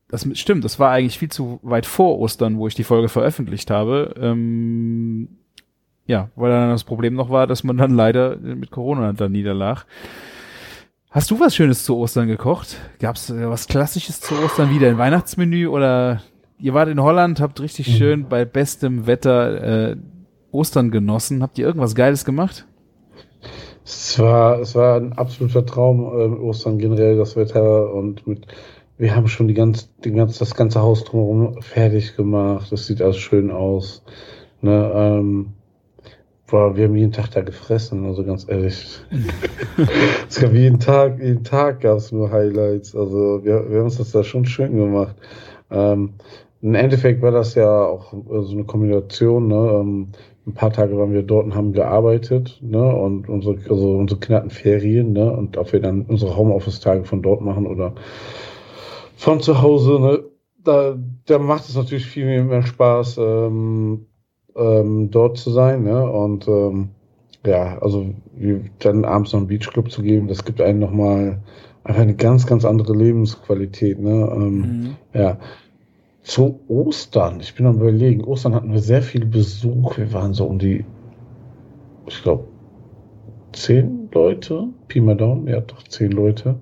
das 0.08 0.26
stimmt, 0.36 0.64
das 0.64 0.80
war 0.80 0.90
eigentlich 0.90 1.16
viel 1.16 1.28
zu 1.30 1.60
weit 1.62 1.86
vor 1.86 2.18
Ostern, 2.18 2.58
wo 2.58 2.66
ich 2.66 2.74
die 2.74 2.82
Folge 2.82 3.08
veröffentlicht 3.08 3.70
habe. 3.70 4.14
Ähm, 4.20 5.28
ja, 6.06 6.30
weil 6.34 6.50
dann 6.50 6.70
das 6.70 6.82
Problem 6.82 7.14
noch 7.14 7.30
war, 7.30 7.46
dass 7.46 7.62
man 7.62 7.76
dann 7.76 7.92
leider 7.92 8.36
mit 8.36 8.72
Corona 8.72 9.12
dann 9.12 9.30
niederlag. 9.30 9.84
Hast 11.10 11.30
du 11.30 11.38
was 11.38 11.54
Schönes 11.54 11.84
zu 11.84 11.96
Ostern 11.98 12.26
gekocht? 12.26 12.78
Gab's 12.98 13.30
äh, 13.30 13.48
was 13.48 13.68
Klassisches 13.68 14.20
zu 14.20 14.34
Ostern 14.44 14.70
wieder 14.74 14.88
ein 14.88 14.98
Weihnachtsmenü 14.98 15.68
oder 15.68 16.20
ihr 16.58 16.74
wart 16.74 16.88
in 16.88 17.02
Holland, 17.02 17.40
habt 17.40 17.60
richtig 17.60 17.88
Mhm. 17.88 17.92
schön 17.92 18.28
bei 18.28 18.44
bestem 18.44 19.06
Wetter 19.06 19.90
äh, 19.92 19.96
Ostern 20.52 20.90
genossen. 20.90 21.42
Habt 21.42 21.58
ihr 21.58 21.66
irgendwas 21.66 21.94
Geiles 21.94 22.24
gemacht? 22.24 22.66
Es 23.84 24.18
war, 24.18 24.60
es 24.60 24.74
war 24.74 24.96
ein 24.96 25.12
absoluter 25.12 25.64
Traum, 25.64 26.00
ähm, 26.18 26.42
Ostern 26.42 26.78
generell, 26.78 27.16
das 27.16 27.36
Wetter 27.36 27.92
und 27.92 28.26
mit, 28.26 28.46
wir 28.98 29.14
haben 29.14 29.28
schon 29.28 29.46
die 29.46 29.54
ganz, 29.54 29.92
die 30.04 30.10
ganz, 30.10 30.38
das 30.38 30.54
ganze 30.56 30.80
Haus 30.80 31.04
drumherum 31.04 31.60
fertig 31.62 32.16
gemacht. 32.16 32.72
Das 32.72 32.86
sieht 32.86 33.00
alles 33.02 33.18
schön 33.18 33.50
aus. 33.52 34.02
Ne, 34.62 34.90
ähm, 34.94 35.52
boah, 36.50 36.76
wir 36.76 36.84
haben 36.86 36.96
jeden 36.96 37.12
Tag 37.12 37.30
da 37.32 37.42
gefressen, 37.42 38.06
also 38.06 38.24
ganz 38.24 38.48
ehrlich. 38.48 38.98
es 40.28 40.40
gab 40.40 40.52
jeden 40.52 40.80
Tag, 40.80 41.20
jeden 41.20 41.44
Tag 41.44 41.80
gab 41.82 41.98
es 41.98 42.10
nur 42.10 42.30
Highlights. 42.32 42.96
Also 42.96 43.44
wir, 43.44 43.70
wir 43.70 43.78
haben 43.78 43.84
uns 43.84 43.98
das 43.98 44.10
da 44.12 44.24
schon 44.24 44.46
schön 44.46 44.74
gemacht. 44.76 45.14
Ähm, 45.70 46.14
Im 46.62 46.74
Endeffekt 46.74 47.22
war 47.22 47.30
das 47.30 47.54
ja 47.54 47.84
auch 47.84 48.12
äh, 48.12 48.42
so 48.42 48.52
eine 48.52 48.64
Kombination, 48.64 49.48
ne? 49.48 49.80
Ähm, 49.80 50.08
ein 50.46 50.54
paar 50.54 50.72
Tage 50.72 50.96
waren 50.96 51.12
wir 51.12 51.22
dort 51.22 51.46
und 51.46 51.54
haben 51.54 51.72
gearbeitet, 51.72 52.58
ne? 52.62 52.94
Und 52.94 53.28
unsere, 53.28 53.58
also 53.68 53.96
unsere 53.96 54.20
Kinder 54.20 54.38
hatten 54.38 54.50
Ferien, 54.50 55.12
ne? 55.12 55.30
Und 55.30 55.56
ob 55.56 55.72
wir 55.72 55.80
dann 55.80 56.02
unsere 56.02 56.36
Homeoffice-Tage 56.36 57.04
von 57.04 57.22
dort 57.22 57.40
machen 57.40 57.66
oder 57.66 57.94
von 59.16 59.40
zu 59.40 59.60
Hause, 59.60 60.00
ne? 60.00 60.24
Da, 60.62 60.96
da 61.26 61.38
macht 61.38 61.68
es 61.68 61.76
natürlich 61.76 62.06
viel 62.06 62.42
mehr 62.42 62.62
Spaß, 62.62 63.18
ähm, 63.18 64.06
ähm, 64.56 65.10
dort 65.10 65.38
zu 65.38 65.50
sein, 65.50 65.84
ne? 65.84 66.10
Und 66.10 66.48
ähm, 66.48 66.90
ja, 67.44 67.78
also 67.78 68.06
wie, 68.36 68.70
dann 68.78 69.04
abends 69.04 69.32
noch 69.32 69.40
einen 69.40 69.48
Beachclub 69.48 69.90
zu 69.90 70.02
geben, 70.02 70.28
das 70.28 70.44
gibt 70.44 70.60
einem 70.60 70.80
nochmal 70.80 71.40
einfach 71.84 72.02
eine 72.02 72.14
ganz, 72.16 72.46
ganz 72.46 72.64
andere 72.64 72.94
Lebensqualität, 72.94 74.00
ne? 74.00 74.30
Ähm, 74.34 74.96
ja. 75.12 75.38
Zu 76.26 76.58
Ostern, 76.66 77.38
ich 77.38 77.54
bin 77.54 77.66
am 77.66 77.76
überlegen, 77.76 78.24
Ostern 78.24 78.56
hatten 78.56 78.72
wir 78.72 78.80
sehr 78.80 79.00
viel 79.00 79.24
Besuch. 79.24 79.96
Wir 79.96 80.12
waren 80.12 80.34
so 80.34 80.44
um 80.46 80.58
die, 80.58 80.84
ich 82.08 82.20
glaube, 82.20 82.48
zehn 83.52 84.08
Leute, 84.12 84.64
Pi 84.88 85.00
mal 85.00 85.16
Daumen, 85.16 85.46
ja 85.46 85.60
doch 85.60 85.84
zehn 85.84 86.10
Leute. 86.10 86.56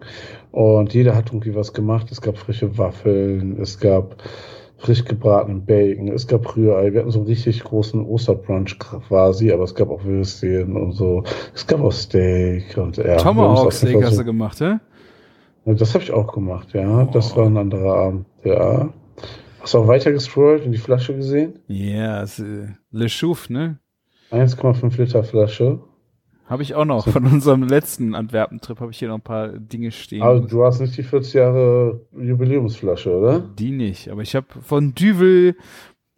Und 0.52 0.92
jeder 0.92 1.16
hat 1.16 1.30
irgendwie 1.30 1.54
was 1.54 1.72
gemacht. 1.72 2.12
Es 2.12 2.20
gab 2.20 2.36
frische 2.36 2.76
Waffeln, 2.76 3.58
es 3.58 3.80
gab 3.80 4.22
frisch 4.76 5.02
gebratenen 5.02 5.64
Bacon, 5.64 6.08
es 6.08 6.26
gab 6.26 6.54
Rührei. 6.54 6.92
Wir 6.92 7.00
hatten 7.00 7.10
so 7.10 7.20
einen 7.20 7.28
richtig 7.28 7.64
großen 7.64 8.04
Osterbrunch 8.04 8.78
quasi, 8.78 9.50
aber 9.50 9.64
es 9.64 9.74
gab 9.74 9.88
auch 9.88 10.04
Würstchen 10.04 10.76
und 10.76 10.92
so. 10.92 11.24
Es 11.54 11.66
gab 11.66 11.80
auch 11.80 11.90
Steak 11.92 12.76
und 12.76 12.98
ja. 12.98 13.16
Tomahawk 13.16 13.72
Steak 13.72 14.04
hast 14.04 14.18
du 14.18 14.24
gemacht, 14.24 14.60
hä? 14.60 14.74
Das 15.64 15.94
habe 15.94 16.04
ich 16.04 16.12
auch 16.12 16.30
gemacht, 16.34 16.74
ja. 16.74 17.04
Das 17.06 17.32
Oh. 17.32 17.38
war 17.38 17.46
ein 17.46 17.56
anderer 17.56 17.94
Abend, 17.94 18.26
ja. 18.44 18.90
Hast 19.64 19.72
du 19.72 19.78
auch 19.78 19.88
weiter 19.88 20.12
gescrollt 20.12 20.66
und 20.66 20.72
die 20.72 20.78
Flasche 20.78 21.16
gesehen? 21.16 21.58
Ja, 21.68 22.22
es, 22.22 22.38
äh, 22.38 22.66
Le 22.90 23.06
Chouf, 23.08 23.48
ne? 23.48 23.78
1,5 24.30 24.98
Liter 24.98 25.24
Flasche. 25.24 25.80
Habe 26.44 26.62
ich 26.62 26.74
auch 26.74 26.84
noch. 26.84 27.08
Von 27.08 27.24
unserem 27.24 27.62
letzten 27.62 28.14
Antwerpen-Trip 28.14 28.78
habe 28.78 28.90
ich 28.90 28.98
hier 28.98 29.08
noch 29.08 29.14
ein 29.14 29.22
paar 29.22 29.48
Dinge 29.48 29.90
stehen. 29.90 30.20
Aber 30.20 30.40
du 30.40 30.66
hast 30.66 30.80
nicht 30.80 30.94
die 30.98 31.02
40 31.02 31.32
Jahre 31.32 32.02
Jubiläumsflasche, 32.12 33.10
oder? 33.10 33.40
Die 33.40 33.70
nicht. 33.70 34.10
Aber 34.10 34.20
ich 34.20 34.34
habe 34.34 34.48
von 34.60 34.94
Duvel 34.94 35.56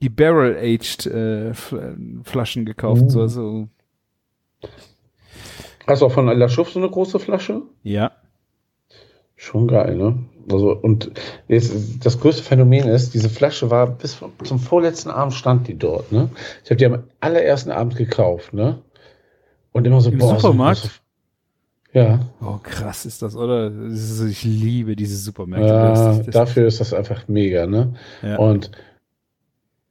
die 0.03 0.09
Barrel-Aged 0.09 1.07
äh, 1.07 1.55
Flaschen 2.25 2.67
gekauft. 2.67 3.03
Uh. 3.03 3.09
So, 3.11 3.21
also, 3.21 3.69
Hast 5.87 6.03
du 6.03 6.07
auch 6.07 6.13
von 6.13 6.27
La 6.27 6.49
Chouffe 6.49 6.73
so 6.73 6.81
eine 6.81 6.91
große 6.91 7.21
Flasche? 7.21 7.63
ja. 7.85 8.11
Schon 9.37 9.69
geil, 9.69 9.97
ne? 9.97 10.19
Also, 10.51 10.73
und 10.77 11.11
jetzt, 11.49 12.05
das 12.05 12.21
größte 12.21 12.43
Phänomen 12.43 12.87
ist, 12.89 13.15
diese 13.15 13.29
Flasche 13.29 13.71
war 13.71 13.87
bis 13.89 14.19
zum 14.45 14.59
vorletzten 14.59 15.11
Abend 15.11 15.35
stand 15.35 15.67
die 15.69 15.77
dort, 15.77 16.11
ne? 16.13 16.31
Ich 16.65 16.71
habe 16.71 16.77
die 16.77 16.87
am 16.87 17.03
allerersten 17.21 17.71
Abend 17.71 17.97
gekauft, 17.97 18.55
ne? 18.55 18.79
Und 19.73 19.87
immer 19.87 20.01
so, 20.01 20.11
Im 20.11 20.21
so 20.21 20.31
eine 20.31 20.39
Supermarkt? 20.41 20.85
große- 20.85 21.01
ja, 21.93 22.21
Oh, 22.41 22.59
krass 22.63 23.07
ist 23.07 23.23
das, 23.23 23.37
oder? 23.37 23.73
Ich 24.29 24.45
liebe 24.45 24.97
diese 24.97 25.17
Supermärkte. 25.17 25.73
ja 25.75 25.91
Das- 25.91 26.23
das- 26.27 26.35
dafür 26.35 26.67
ist 26.67 26.81
das 26.81 26.93
einfach 26.95 27.27
mega, 27.29 27.67
ne? 27.67 27.95
ja. 28.23 28.37
Und 28.39 28.71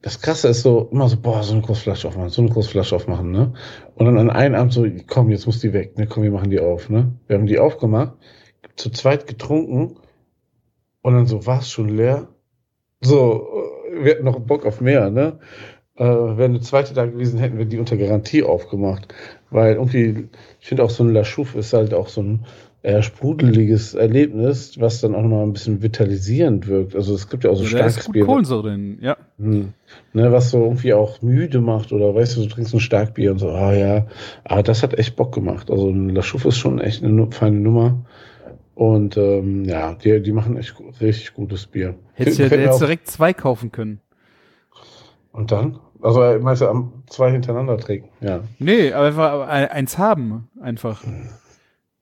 das 0.01 0.21
Krasse 0.21 0.49
ist 0.49 0.61
so, 0.61 0.87
immer 0.91 1.09
so, 1.09 1.17
boah, 1.17 1.41
so 1.43 1.53
eine 1.53 1.61
große 1.63 1.81
Flasche 1.81 2.07
aufmachen, 2.07 2.29
so 2.29 2.41
eine 2.41 2.51
große 2.51 2.69
Flasche 2.69 2.95
aufmachen, 2.95 3.31
ne? 3.31 3.53
Und 3.95 4.05
dann 4.05 4.17
an 4.19 4.29
einem 4.29 4.55
Abend 4.55 4.71
so, 4.71 4.85
komm, 5.07 5.29
jetzt 5.31 5.47
muss 5.47 5.59
die 5.61 5.73
weg, 5.73 5.97
ne? 5.97 6.05
Komm, 6.07 6.23
wir 6.23 6.31
machen 6.31 6.49
die 6.51 6.59
auf, 6.59 6.89
ne? 6.89 7.11
Wir 7.27 7.37
haben 7.37 7.47
die 7.47 7.57
aufgemacht, 7.59 8.13
zu 8.75 8.89
zweit 8.89 9.27
getrunken 9.27 9.97
und 11.01 11.13
dann 11.13 11.27
so, 11.27 11.45
war 11.45 11.59
es 11.59 11.69
schon 11.69 11.89
leer? 11.89 12.27
So, 13.01 13.47
äh, 13.93 14.03
wir 14.03 14.11
hatten 14.13 14.25
noch 14.25 14.39
Bock 14.39 14.65
auf 14.65 14.81
mehr, 14.81 15.09
ne? 15.09 15.39
Äh, 15.95 16.03
wäre 16.03 16.45
eine 16.45 16.59
zweite 16.59 16.93
da 16.93 17.05
gewesen, 17.05 17.39
hätten 17.39 17.57
wir 17.57 17.65
die 17.65 17.79
unter 17.79 17.95
Garantie 17.95 18.43
aufgemacht. 18.43 19.13
Weil 19.49 19.75
irgendwie, 19.75 20.27
ich 20.59 20.67
finde 20.67 20.83
auch 20.83 20.89
so 20.89 21.03
ein 21.03 21.13
La 21.13 21.23
Chouffe 21.23 21.59
ist 21.59 21.73
halt 21.73 21.93
auch 21.93 22.09
so 22.09 22.21
ein 22.21 22.45
eher 22.85 23.01
sprudeliges 23.01 23.95
Erlebnis, 23.95 24.79
was 24.79 25.01
dann 25.01 25.15
auch 25.15 25.23
nochmal 25.23 25.43
ein 25.43 25.53
bisschen 25.53 25.81
vitalisierend 25.81 26.67
wirkt. 26.67 26.95
Also 26.95 27.15
es 27.15 27.29
gibt 27.29 27.43
ja 27.43 27.49
auch 27.49 27.55
so 27.55 27.63
ja, 27.63 27.69
starkes 27.69 28.11
Bier. 28.11 28.25
Kohlensäure 28.25 28.63
drin, 28.63 28.99
ja. 29.01 29.17
Hm. 29.39 29.73
Ne, 30.13 30.31
was 30.31 30.51
so 30.51 30.63
irgendwie 30.63 30.93
auch 30.93 31.21
müde 31.21 31.61
macht 31.61 31.91
oder 31.91 32.13
weißt 32.13 32.37
du, 32.37 32.41
du 32.41 32.47
trinkst 32.47 32.73
ein 32.73 32.79
Starkbier 32.79 33.31
und 33.31 33.39
so, 33.39 33.49
ah 33.49 33.73
ja, 33.73 34.05
aber 34.43 34.61
das 34.61 34.83
hat 34.83 34.97
echt 34.99 35.15
Bock 35.15 35.33
gemacht. 35.33 35.71
Also 35.71 35.89
ein 35.89 36.09
La 36.09 36.21
Chouffe 36.21 36.49
ist 36.49 36.57
schon 36.57 36.79
echt 36.79 37.03
eine 37.03 37.31
feine 37.31 37.57
Nummer. 37.57 38.05
Und 38.75 39.15
ähm, 39.17 39.63
ja, 39.65 39.93
die, 39.93 40.21
die 40.21 40.31
machen 40.33 40.57
echt 40.57 40.75
gu- 40.75 40.91
richtig 41.01 41.33
gutes 41.33 41.65
Bier. 41.65 41.95
Hättest 42.13 42.39
du 42.39 42.69
auf- 42.69 42.79
direkt 42.79 43.07
zwei 43.07 43.33
kaufen 43.33 43.71
können. 43.71 44.01
Und 45.31 45.51
dann? 45.51 45.79
Also 46.01 46.19
meinst 46.39 46.61
du 46.61 46.91
zwei 47.07 47.31
hintereinander 47.31 47.77
trinken? 47.77 48.09
Ja. 48.21 48.41
Nee, 48.59 48.91
aber 48.93 49.07
einfach 49.07 49.47
eins 49.47 49.97
haben, 49.97 50.49
einfach. 50.61 51.01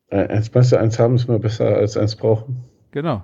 Äh, 0.09 0.27
Eins 0.27 0.53
meinst 0.53 0.71
du, 0.71 0.77
eins 0.79 0.99
haben 0.99 1.15
ist 1.15 1.27
immer 1.27 1.39
besser 1.39 1.65
als 1.67 1.95
eins 1.95 2.15
brauchen? 2.15 2.63
Genau. 2.91 3.23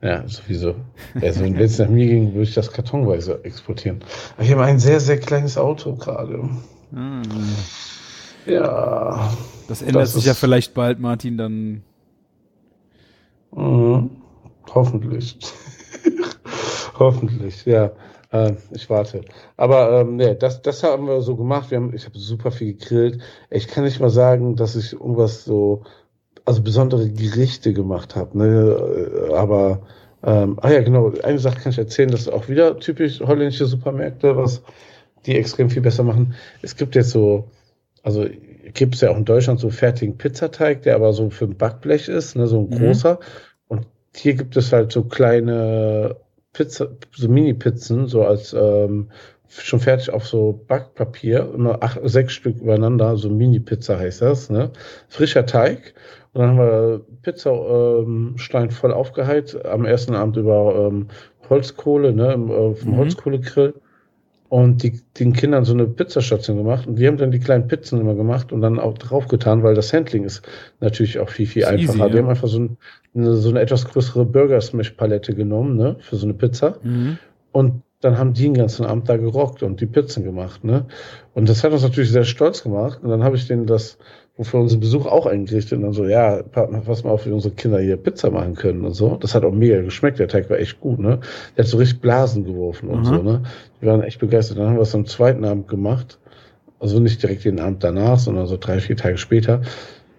Ja, 0.00 0.26
sowieso. 0.26 0.74
Also 1.20 1.42
wenn 1.42 1.56
es 1.56 1.78
nach 1.78 1.88
mir 1.88 2.06
ging, 2.06 2.32
würde 2.32 2.42
ich 2.42 2.54
das 2.54 2.72
kartonweise 2.72 3.44
exportieren. 3.44 4.00
Aber 4.34 4.44
ich 4.44 4.50
habe 4.52 4.64
ein 4.64 4.78
sehr, 4.80 4.98
sehr 4.98 5.18
kleines 5.20 5.56
Auto 5.58 5.94
gerade. 5.94 6.48
Ah. 6.94 7.22
Ja. 8.46 9.32
Das 9.68 9.82
ändert 9.82 10.02
Das 10.02 10.14
sich 10.14 10.24
ja 10.24 10.34
vielleicht 10.34 10.74
bald, 10.74 10.98
Martin, 11.00 11.36
dann. 11.36 11.82
Mhm. 13.54 14.10
Hoffentlich. 14.74 15.38
Hoffentlich, 16.98 17.64
ja. 17.64 17.92
Äh, 18.30 18.54
ich 18.72 18.88
warte. 18.88 19.22
Aber 19.56 20.00
ähm, 20.00 20.16
nee, 20.16 20.34
das, 20.34 20.62
das 20.62 20.82
haben 20.82 21.06
wir 21.06 21.20
so 21.20 21.36
gemacht. 21.36 21.70
Wir 21.70 21.78
haben, 21.78 21.94
ich 21.94 22.06
habe 22.06 22.18
super 22.18 22.50
viel 22.50 22.74
gegrillt. 22.74 23.20
Ich 23.50 23.68
kann 23.68 23.84
nicht 23.84 24.00
mal 24.00 24.10
sagen, 24.10 24.56
dass 24.56 24.76
ich 24.76 24.92
irgendwas 24.94 25.44
so, 25.44 25.82
also 26.44 26.62
besondere 26.62 27.10
Gerichte 27.10 27.72
gemacht 27.72 28.16
habe. 28.16 28.38
Ne? 28.38 29.28
Äh, 29.30 29.34
Aber 29.34 29.82
ähm, 30.22 30.58
ah 30.62 30.70
ja, 30.70 30.82
genau. 30.82 31.12
Eine 31.22 31.38
Sache 31.38 31.60
kann 31.60 31.72
ich 31.72 31.78
erzählen, 31.78 32.10
das 32.10 32.22
ist 32.22 32.32
auch 32.32 32.48
wieder 32.48 32.78
typisch 32.78 33.20
holländische 33.20 33.66
Supermärkte, 33.66 34.36
was 34.36 34.62
die 35.26 35.36
extrem 35.36 35.70
viel 35.70 35.82
besser 35.82 36.04
machen. 36.04 36.34
Es 36.62 36.76
gibt 36.76 36.94
jetzt 36.94 37.10
so, 37.10 37.50
also 38.02 38.26
gibt 38.74 38.94
es 38.94 39.00
ja 39.00 39.10
auch 39.10 39.16
in 39.16 39.24
Deutschland 39.24 39.60
so 39.60 39.70
fertigen 39.70 40.16
Pizzateig, 40.16 40.82
der 40.82 40.94
aber 40.96 41.12
so 41.12 41.30
für 41.30 41.46
ein 41.46 41.56
Backblech 41.56 42.08
ist, 42.08 42.36
ne, 42.36 42.46
so 42.46 42.60
ein 42.60 42.70
Mhm. 42.70 42.78
großer. 42.86 43.18
Und 43.68 43.86
hier 44.14 44.34
gibt 44.34 44.56
es 44.56 44.72
halt 44.72 44.92
so 44.92 45.04
kleine 45.04 46.16
Pizza, 46.52 46.88
so 47.12 47.28
Mini-Pizzen, 47.28 48.06
so 48.06 48.24
als 48.24 48.52
ähm, 48.52 49.10
schon 49.48 49.80
fertig 49.80 50.10
auf 50.10 50.26
so 50.26 50.64
Backpapier, 50.66 51.50
immer 51.54 51.82
acht, 51.82 52.00
sechs 52.04 52.32
Stück 52.34 52.60
übereinander, 52.60 53.16
so 53.16 53.28
Mini-Pizza 53.30 53.98
heißt 53.98 54.22
das, 54.22 54.50
ne? 54.50 54.70
Frischer 55.08 55.46
Teig. 55.46 55.94
Und 56.32 56.40
dann 56.40 56.50
haben 56.50 56.58
wir 56.58 57.00
Pizzastein 57.22 58.64
ähm, 58.64 58.70
voll 58.70 58.92
aufgeheizt, 58.92 59.64
am 59.66 59.84
ersten 59.84 60.14
Abend 60.14 60.36
über 60.36 60.88
ähm, 60.88 61.08
Holzkohle, 61.50 62.12
ne, 62.14 62.32
äh, 62.32 62.74
vom 62.74 62.92
mhm. 62.92 62.96
Holzkohlegrill 62.96 63.74
und 64.52 64.82
die, 64.82 65.00
den 65.18 65.32
Kindern 65.32 65.64
so 65.64 65.72
eine 65.72 65.86
Pizzastation 65.86 66.58
gemacht 66.58 66.86
und 66.86 66.98
wir 66.98 67.08
haben 67.08 67.16
dann 67.16 67.30
die 67.30 67.38
kleinen 67.38 67.68
Pizzen 67.68 67.98
immer 67.98 68.14
gemacht 68.14 68.52
und 68.52 68.60
dann 68.60 68.78
auch 68.78 68.98
draufgetan, 68.98 69.62
weil 69.62 69.74
das 69.74 69.94
Handling 69.94 70.24
ist 70.24 70.42
natürlich 70.80 71.18
auch 71.20 71.30
viel, 71.30 71.46
viel 71.46 71.64
einfacher. 71.64 71.94
Easy, 71.94 71.98
ja. 71.98 72.08
Die 72.10 72.18
haben 72.18 72.28
einfach 72.28 72.48
so, 72.48 72.58
ein, 72.58 72.76
eine, 73.14 73.34
so 73.36 73.48
eine 73.48 73.60
etwas 73.60 73.86
größere 73.86 74.26
Burger 74.26 74.60
Smash 74.60 74.90
Palette 74.90 75.34
genommen, 75.34 75.76
ne, 75.76 75.96
für 76.00 76.16
so 76.16 76.26
eine 76.26 76.34
Pizza. 76.34 76.76
Mhm. 76.82 77.16
Und 77.50 77.82
dann 78.02 78.18
haben 78.18 78.34
die 78.34 78.42
den 78.42 78.52
ganzen 78.52 78.84
Abend 78.84 79.08
da 79.08 79.16
gerockt 79.16 79.62
und 79.62 79.80
die 79.80 79.86
Pizzen 79.86 80.22
gemacht, 80.22 80.64
ne. 80.64 80.84
Und 81.32 81.48
das 81.48 81.64
hat 81.64 81.72
uns 81.72 81.82
natürlich 81.82 82.10
sehr 82.10 82.24
stolz 82.24 82.62
gemacht. 82.62 83.00
Und 83.02 83.08
dann 83.08 83.24
habe 83.24 83.36
ich 83.36 83.48
denen 83.48 83.64
das 83.64 83.96
wofür 84.36 84.60
unseren 84.60 84.80
Besuch 84.80 85.06
auch 85.06 85.26
eingerichtet 85.26 85.78
und 85.78 85.82
dann 85.82 85.92
so, 85.92 86.06
ja, 86.06 86.42
pass 86.42 87.04
mal 87.04 87.10
auf, 87.10 87.26
wie 87.26 87.30
unsere 87.30 87.54
Kinder 87.54 87.80
hier 87.80 87.96
Pizza 87.96 88.30
machen 88.30 88.54
können 88.54 88.84
und 88.84 88.94
so. 88.94 89.16
Das 89.16 89.34
hat 89.34 89.44
auch 89.44 89.52
mega 89.52 89.80
geschmeckt, 89.82 90.18
der 90.18 90.28
Teig 90.28 90.48
war 90.48 90.58
echt 90.58 90.80
gut, 90.80 90.98
ne? 90.98 91.20
Der 91.56 91.64
hat 91.64 91.70
so 91.70 91.76
richtig 91.76 92.00
Blasen 92.00 92.44
geworfen 92.44 92.88
und 92.88 93.00
mhm. 93.00 93.04
so, 93.04 93.22
ne? 93.22 93.42
Die 93.80 93.86
waren 93.86 94.02
echt 94.02 94.20
begeistert. 94.20 94.58
Dann 94.58 94.68
haben 94.68 94.76
wir 94.76 94.82
es 94.82 94.94
am 94.94 95.06
zweiten 95.06 95.44
Abend 95.44 95.68
gemacht. 95.68 96.18
Also 96.80 96.98
nicht 96.98 97.22
direkt 97.22 97.44
den 97.44 97.60
Abend 97.60 97.84
danach, 97.84 98.18
sondern 98.18 98.46
so 98.46 98.56
drei, 98.56 98.80
vier 98.80 98.96
Tage 98.96 99.18
später. 99.18 99.58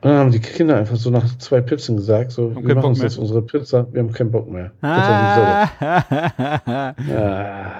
Und 0.02 0.10
dann 0.10 0.18
haben 0.18 0.32
die 0.32 0.40
Kinder 0.40 0.78
einfach 0.78 0.96
so 0.96 1.10
nach 1.10 1.38
zwei 1.40 1.62
Pizzen 1.62 1.98
gesagt, 1.98 2.32
so, 2.32 2.56
wir 2.56 2.76
machen 2.76 2.90
uns 2.90 3.02
jetzt 3.02 3.18
unsere 3.18 3.42
Pizza, 3.42 3.88
wir 3.92 4.02
haben 4.02 4.12
keinen 4.12 4.32
Bock 4.32 4.50
mehr. 4.50 4.72
Ah. 4.82 5.70
ja. 7.10 7.76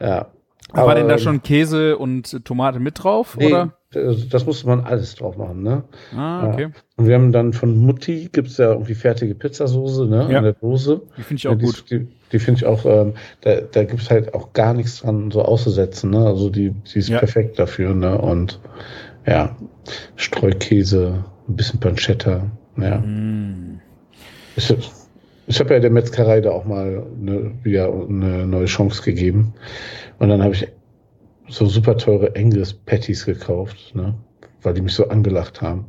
ja. 0.00 0.26
Aber, 0.72 0.86
war 0.86 0.94
denn 0.94 1.08
da 1.08 1.18
schon 1.18 1.42
Käse 1.42 1.96
und 1.96 2.44
Tomate 2.44 2.80
mit 2.80 3.02
drauf, 3.02 3.36
nee, 3.38 3.46
oder? 3.46 3.72
Das 3.92 4.46
musste 4.46 4.66
man 4.66 4.80
alles 4.80 5.14
drauf 5.14 5.36
machen, 5.36 5.62
ne? 5.62 5.84
Ah, 6.16 6.48
okay. 6.48 6.62
Ja. 6.62 6.70
Und 6.96 7.06
wir 7.06 7.14
haben 7.14 7.32
dann 7.32 7.52
von 7.52 7.76
Mutti 7.76 8.28
gibt's 8.32 8.58
ja 8.58 8.72
irgendwie 8.72 8.94
fertige 8.94 9.34
Pizzasoße, 9.34 10.06
ne? 10.06 10.28
Ja. 10.30 10.38
In 10.38 10.44
der 10.44 10.52
Dose. 10.54 11.02
Die 11.16 11.22
finde 11.22 11.38
ich 11.38 11.48
auch 11.48 11.52
ja, 11.52 11.58
die, 11.58 11.64
gut. 11.64 11.84
Die, 11.90 12.08
die 12.32 12.38
finde 12.38 12.58
ich 12.58 12.66
auch, 12.66 12.84
ähm, 12.86 13.14
da, 13.42 13.60
da 13.60 13.84
gibt's 13.84 14.10
halt 14.10 14.34
auch 14.34 14.52
gar 14.52 14.74
nichts 14.74 15.00
dran 15.00 15.30
so 15.30 15.42
auszusetzen, 15.42 16.10
ne? 16.10 16.26
Also 16.26 16.50
die, 16.50 16.70
die 16.70 16.98
ist 16.98 17.08
ja. 17.08 17.18
perfekt 17.18 17.58
dafür, 17.58 17.94
ne? 17.94 18.18
Und 18.18 18.60
ja, 19.26 19.56
Streukäse, 20.16 21.24
ein 21.48 21.56
bisschen 21.56 21.80
Pancetta, 21.80 22.50
ja. 22.76 22.98
Mm. 22.98 23.80
Ich, 24.56 24.74
ich 25.46 25.60
habe 25.60 25.74
ja 25.74 25.80
der 25.80 25.90
Metzgerei 25.90 26.40
da 26.40 26.50
auch 26.50 26.64
mal 26.64 27.06
ne, 27.18 27.52
wieder 27.62 27.92
eine 27.92 28.46
neue 28.46 28.66
Chance 28.66 29.02
gegeben. 29.02 29.54
Und 30.18 30.28
dann 30.28 30.42
habe 30.42 30.54
ich 30.54 30.68
so 31.52 31.66
super 31.66 31.96
teure 31.96 32.34
Angus 32.36 32.72
Patties 32.72 33.24
gekauft, 33.26 33.94
ne? 33.94 34.14
weil 34.62 34.74
die 34.74 34.80
mich 34.80 34.94
so 34.94 35.08
angelacht 35.08 35.60
haben. 35.60 35.86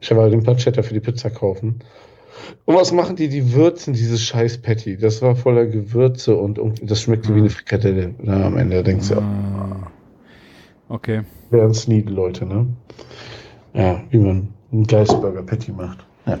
Ich 0.00 0.10
habe 0.10 0.22
halt 0.22 0.32
den 0.32 0.42
Pancetta 0.42 0.82
für 0.82 0.94
die 0.94 1.00
Pizza 1.00 1.30
kaufen. 1.30 1.80
Und 2.64 2.76
was 2.76 2.92
machen 2.92 3.16
die? 3.16 3.28
Die 3.28 3.52
würzen 3.52 3.92
dieses 3.92 4.22
scheiß 4.22 4.58
Patty. 4.58 4.96
Das 4.96 5.20
war 5.20 5.34
voller 5.34 5.66
Gewürze 5.66 6.36
und, 6.36 6.58
und 6.58 6.88
das 6.88 7.02
schmeckt 7.02 7.28
wie 7.28 7.38
eine 7.38 7.50
Frikadelle. 7.50 8.14
Na, 8.22 8.46
am 8.46 8.56
Ende 8.56 8.82
denkst 8.82 9.08
du, 9.08 9.16
ah. 9.16 9.90
okay. 10.88 11.22
Wären 11.50 11.72
es 11.72 11.88
nie 11.88 12.02
Leute, 12.02 12.46
ne? 12.46 12.66
Ja, 13.74 14.02
wie 14.10 14.18
man 14.18 14.48
einen 14.72 14.86
Geistburger 14.86 15.42
Patty 15.42 15.72
macht. 15.72 16.06
Ja. 16.26 16.38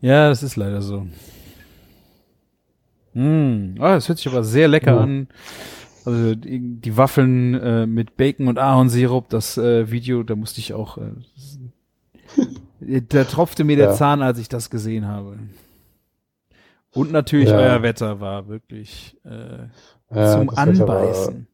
Ja, 0.00 0.28
das 0.28 0.42
ist 0.42 0.56
leider 0.56 0.80
so. 0.80 1.06
Mm. 3.14 3.76
Oh, 3.78 3.82
das 3.82 4.08
hört 4.08 4.18
sich 4.18 4.28
aber 4.28 4.44
sehr 4.44 4.68
lecker 4.68 4.92
ja. 4.92 5.00
an. 5.00 5.28
Also 6.04 6.34
die, 6.34 6.80
die 6.80 6.96
Waffeln 6.96 7.54
äh, 7.54 7.86
mit 7.86 8.16
Bacon 8.16 8.48
und 8.48 8.58
Ahornsirup, 8.58 9.28
das 9.28 9.56
äh, 9.56 9.90
Video, 9.90 10.22
da 10.22 10.36
musste 10.36 10.60
ich 10.60 10.74
auch. 10.74 10.98
Äh, 10.98 11.12
da 13.08 13.24
tropfte 13.24 13.64
mir 13.64 13.76
der 13.76 13.90
ja. 13.90 13.94
Zahn, 13.94 14.22
als 14.22 14.38
ich 14.38 14.48
das 14.48 14.70
gesehen 14.70 15.06
habe. 15.06 15.38
Und 16.92 17.10
natürlich 17.10 17.48
ja. 17.48 17.56
euer 17.56 17.82
Wetter 17.82 18.20
war 18.20 18.48
wirklich 18.48 19.16
äh, 19.24 19.68
zum 20.12 20.50
Anbeißen. 20.50 21.34
War, 21.34 21.46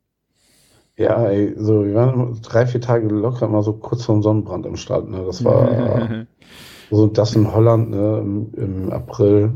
ja, 0.96 1.24
ey, 1.26 1.54
so 1.56 1.86
wir 1.86 1.94
waren 1.94 2.40
drei, 2.42 2.66
vier 2.66 2.80
Tage 2.80 3.08
locker 3.08 3.48
mal 3.48 3.62
so 3.62 3.72
kurz 3.72 4.04
vorm 4.04 4.22
Sonnenbrand 4.22 4.66
im 4.66 4.76
Start. 4.76 5.08
Ne? 5.08 5.22
Das 5.24 5.42
war 5.44 6.26
so 6.90 7.06
das 7.06 7.36
in 7.36 7.54
Holland 7.54 7.90
ne, 7.90 8.18
im, 8.18 8.54
im 8.54 8.92
April 8.92 9.52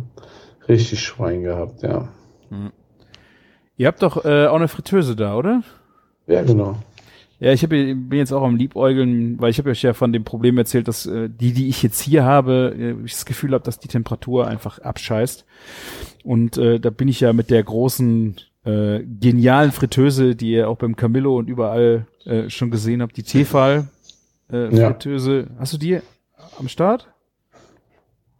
richtig 0.69 1.01
Schwein 1.01 1.43
gehabt, 1.43 1.83
ja. 1.83 2.09
Mhm. 2.49 2.73
Ihr 3.77 3.87
habt 3.87 4.03
doch 4.03 4.25
äh, 4.25 4.47
auch 4.47 4.57
eine 4.57 4.69
Fritteuse 4.69 5.17
da, 5.17 5.37
oder? 5.37 5.63
Ja, 6.27 6.43
genau. 6.43 6.77
Ja, 7.41 7.53
ich 7.53 7.63
hab, 7.63 7.71
bin 7.71 8.13
jetzt 8.13 8.33
auch 8.33 8.43
am 8.43 8.57
Liebäugeln, 8.57 9.41
weil 9.41 9.51
ich 9.51 9.59
habe 9.59 9.71
euch 9.71 9.83
ja 9.83 9.93
von 9.93 10.13
dem 10.13 10.25
Problem 10.25 10.57
erzählt, 10.57 10.89
dass 10.89 11.07
äh, 11.07 11.29
die, 11.29 11.53
die 11.53 11.69
ich 11.69 11.83
jetzt 11.83 12.01
hier 12.01 12.25
habe, 12.25 12.75
äh, 12.79 13.05
ich 13.05 13.13
das 13.13 13.27
Gefühl 13.27 13.53
habe, 13.53 13.65
dass 13.65 13.79
die 13.79 13.89
Temperatur 13.89 14.47
einfach 14.47 14.79
abscheißt. 14.79 15.45
Und 16.23 16.57
äh, 16.57 16.79
da 16.79 16.91
bin 16.91 17.09
ich 17.09 17.21
ja 17.21 17.33
mit 17.33 17.51
der 17.51 17.63
großen, 17.63 18.37
äh, 18.65 19.01
genialen 19.03 19.73
Fritteuse, 19.73 20.37
die 20.37 20.53
ihr 20.53 20.69
auch 20.69 20.79
beim 20.79 20.97
Camillo 20.97 21.37
und 21.37 21.49
überall 21.49 22.07
äh, 22.25 22.49
schon 22.49 22.71
gesehen 22.71 23.03
habt, 23.03 23.17
die 23.17 23.25
Tefal 23.25 23.89
äh, 24.49 24.71
Fritteuse. 24.71 25.49
Ja. 25.51 25.59
Hast 25.59 25.73
du 25.75 25.79
die 25.79 25.99
am 26.59 26.69
Start? 26.69 27.09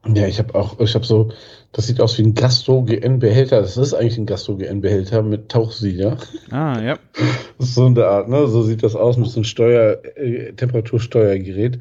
Ja, 0.07 0.27
ich 0.27 0.39
habe 0.39 0.55
auch, 0.55 0.79
ich 0.81 0.95
habe 0.95 1.05
so, 1.05 1.31
das 1.75 1.89
sieht 1.89 2.01
aus 2.01 2.17
wie 2.19 2.23
ein 2.23 2.35
Gastro-GN-Behälter. 2.35 3.61
Das 3.61 3.77
ist 3.77 3.95
eigentlich 3.95 4.17
ein 4.17 4.27
Gastro-GN-Behälter 4.27 5.23
mit 5.23 5.49
Tauchsieder. 5.49 6.19
Ah, 6.51 6.81
ja. 6.81 6.99
so 7.59 7.87
in 7.87 7.97
der 7.97 8.09
Art, 8.09 8.29
ne? 8.29 8.47
So 8.47 8.63
sieht 8.63 8.85
das 8.85 8.95
aus 8.95 9.17
mit 9.17 9.27
so 9.27 9.39
einem 9.39 9.45
Steuer, 9.45 9.99
äh, 10.17 10.53
Temperatursteuergerät. 10.53 11.81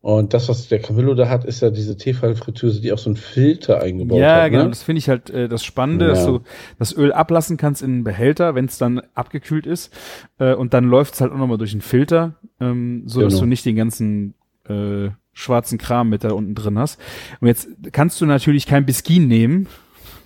Und 0.00 0.32
das, 0.32 0.48
was 0.48 0.68
der 0.68 0.80
Camillo 0.80 1.14
da 1.14 1.28
hat, 1.28 1.44
ist 1.44 1.60
ja 1.60 1.70
diese 1.70 1.96
Tefal-Fritteuse, 1.96 2.80
die 2.80 2.92
auch 2.92 2.98
so 2.98 3.10
einen 3.10 3.16
Filter 3.16 3.82
eingebaut 3.82 4.18
ja, 4.18 4.32
hat. 4.32 4.36
Ja, 4.36 4.48
genau. 4.48 4.62
Ne? 4.64 4.68
Das 4.70 4.82
finde 4.82 4.98
ich 4.98 5.10
halt 5.10 5.28
äh, 5.28 5.48
das 5.48 5.62
Spannende, 5.62 6.06
ja. 6.06 6.10
dass 6.12 6.24
du 6.24 6.40
das 6.78 6.96
Öl 6.96 7.12
ablassen 7.12 7.58
kannst 7.58 7.82
in 7.82 7.90
einen 7.90 8.04
Behälter, 8.04 8.54
wenn 8.54 8.64
es 8.64 8.78
dann 8.78 9.02
abgekühlt 9.14 9.66
ist. 9.66 9.94
Äh, 10.38 10.54
und 10.54 10.72
dann 10.72 10.84
läuft 10.84 11.14
es 11.14 11.20
halt 11.20 11.32
auch 11.32 11.38
nochmal 11.38 11.58
durch 11.58 11.72
einen 11.72 11.82
Filter, 11.82 12.34
ähm, 12.60 13.04
so 13.06 13.20
genau. 13.20 13.30
dass 13.30 13.40
du 13.40 13.46
nicht 13.46 13.64
den 13.66 13.76
ganzen 13.76 14.34
äh, 14.68 15.10
schwarzen 15.32 15.78
Kram 15.78 16.08
mit 16.08 16.24
da 16.24 16.32
unten 16.32 16.54
drin 16.54 16.78
hast. 16.78 16.98
Und 17.40 17.48
jetzt 17.48 17.68
kannst 17.92 18.20
du 18.20 18.26
natürlich 18.26 18.66
kein 18.66 18.86
Biskin 18.86 19.28
nehmen, 19.28 19.68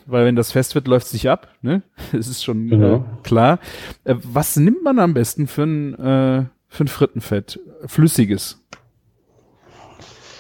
weil 0.07 0.24
wenn 0.24 0.37
das 0.37 0.53
fest 0.53 0.74
wird, 0.74 0.88
läuft 0.88 1.07
es 1.07 1.12
sich 1.12 1.29
ab. 1.29 1.48
Ne? 1.62 1.83
Das 2.12 2.29
ist 2.29 2.44
schon 2.44 2.68
genau. 2.68 2.96
äh, 2.96 3.22
klar. 3.22 3.59
Äh, 4.05 4.16
was 4.22 4.57
nimmt 4.57 4.83
man 4.83 4.98
am 4.98 5.14
besten 5.14 5.46
für 5.46 5.64
ein, 5.64 5.94
äh, 5.94 6.44
für 6.68 6.85
ein 6.85 6.88
Frittenfett? 6.88 7.61
Flüssiges. 7.87 8.62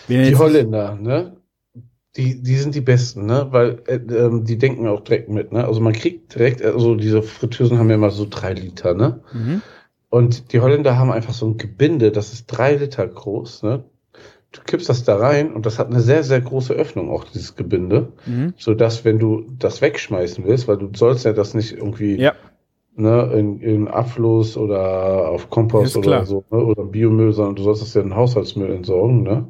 Die 0.08 0.36
Holländer, 0.36 0.96
ne? 0.96 1.36
Die, 2.16 2.42
die 2.42 2.56
sind 2.56 2.74
die 2.74 2.80
besten, 2.80 3.26
ne? 3.26 3.48
Weil 3.50 3.82
äh, 3.86 3.96
ähm, 3.96 4.44
die 4.44 4.56
denken 4.56 4.88
auch 4.88 5.00
direkt 5.00 5.28
mit, 5.28 5.52
ne? 5.52 5.66
Also 5.66 5.80
man 5.80 5.92
kriegt 5.92 6.34
direkt, 6.34 6.62
also 6.62 6.94
diese 6.94 7.22
Fritteusen 7.22 7.78
haben 7.78 7.90
ja 7.90 7.96
immer 7.96 8.10
so 8.10 8.26
drei 8.28 8.54
Liter, 8.54 8.94
ne? 8.94 9.20
Mhm. 9.32 9.62
Und 10.10 10.52
die 10.52 10.60
Holländer 10.60 10.98
haben 10.98 11.12
einfach 11.12 11.34
so 11.34 11.46
ein 11.46 11.58
Gebinde, 11.58 12.12
das 12.12 12.32
ist 12.32 12.46
drei 12.46 12.74
Liter 12.76 13.06
groß, 13.06 13.62
ne? 13.62 13.84
du 14.52 14.60
kippst 14.64 14.88
das 14.88 15.04
da 15.04 15.16
rein 15.16 15.52
und 15.52 15.66
das 15.66 15.78
hat 15.78 15.88
eine 15.88 16.00
sehr, 16.00 16.22
sehr 16.24 16.40
große 16.40 16.72
Öffnung, 16.72 17.10
auch 17.10 17.24
dieses 17.24 17.56
Gebinde, 17.56 18.12
mhm. 18.26 18.54
so 18.56 18.74
dass 18.74 19.04
wenn 19.04 19.18
du 19.18 19.44
das 19.58 19.82
wegschmeißen 19.82 20.44
willst, 20.44 20.68
weil 20.68 20.78
du 20.78 20.90
sollst 20.94 21.24
ja 21.24 21.32
das 21.32 21.54
nicht 21.54 21.72
irgendwie 21.72 22.16
ja. 22.16 22.32
ne, 22.96 23.30
in, 23.34 23.60
in 23.60 23.88
Abfluss 23.88 24.56
oder 24.56 25.28
auf 25.28 25.50
Kompost 25.50 25.96
oder 25.96 26.06
klar. 26.06 26.26
so, 26.26 26.44
ne, 26.50 26.64
oder 26.64 26.84
Biomüll, 26.84 27.32
sondern 27.32 27.56
du 27.56 27.62
sollst 27.62 27.82
das 27.82 27.94
ja 27.94 28.00
in 28.00 28.14
Haushaltsmüll 28.14 28.72
entsorgen, 28.72 29.22
ne? 29.22 29.46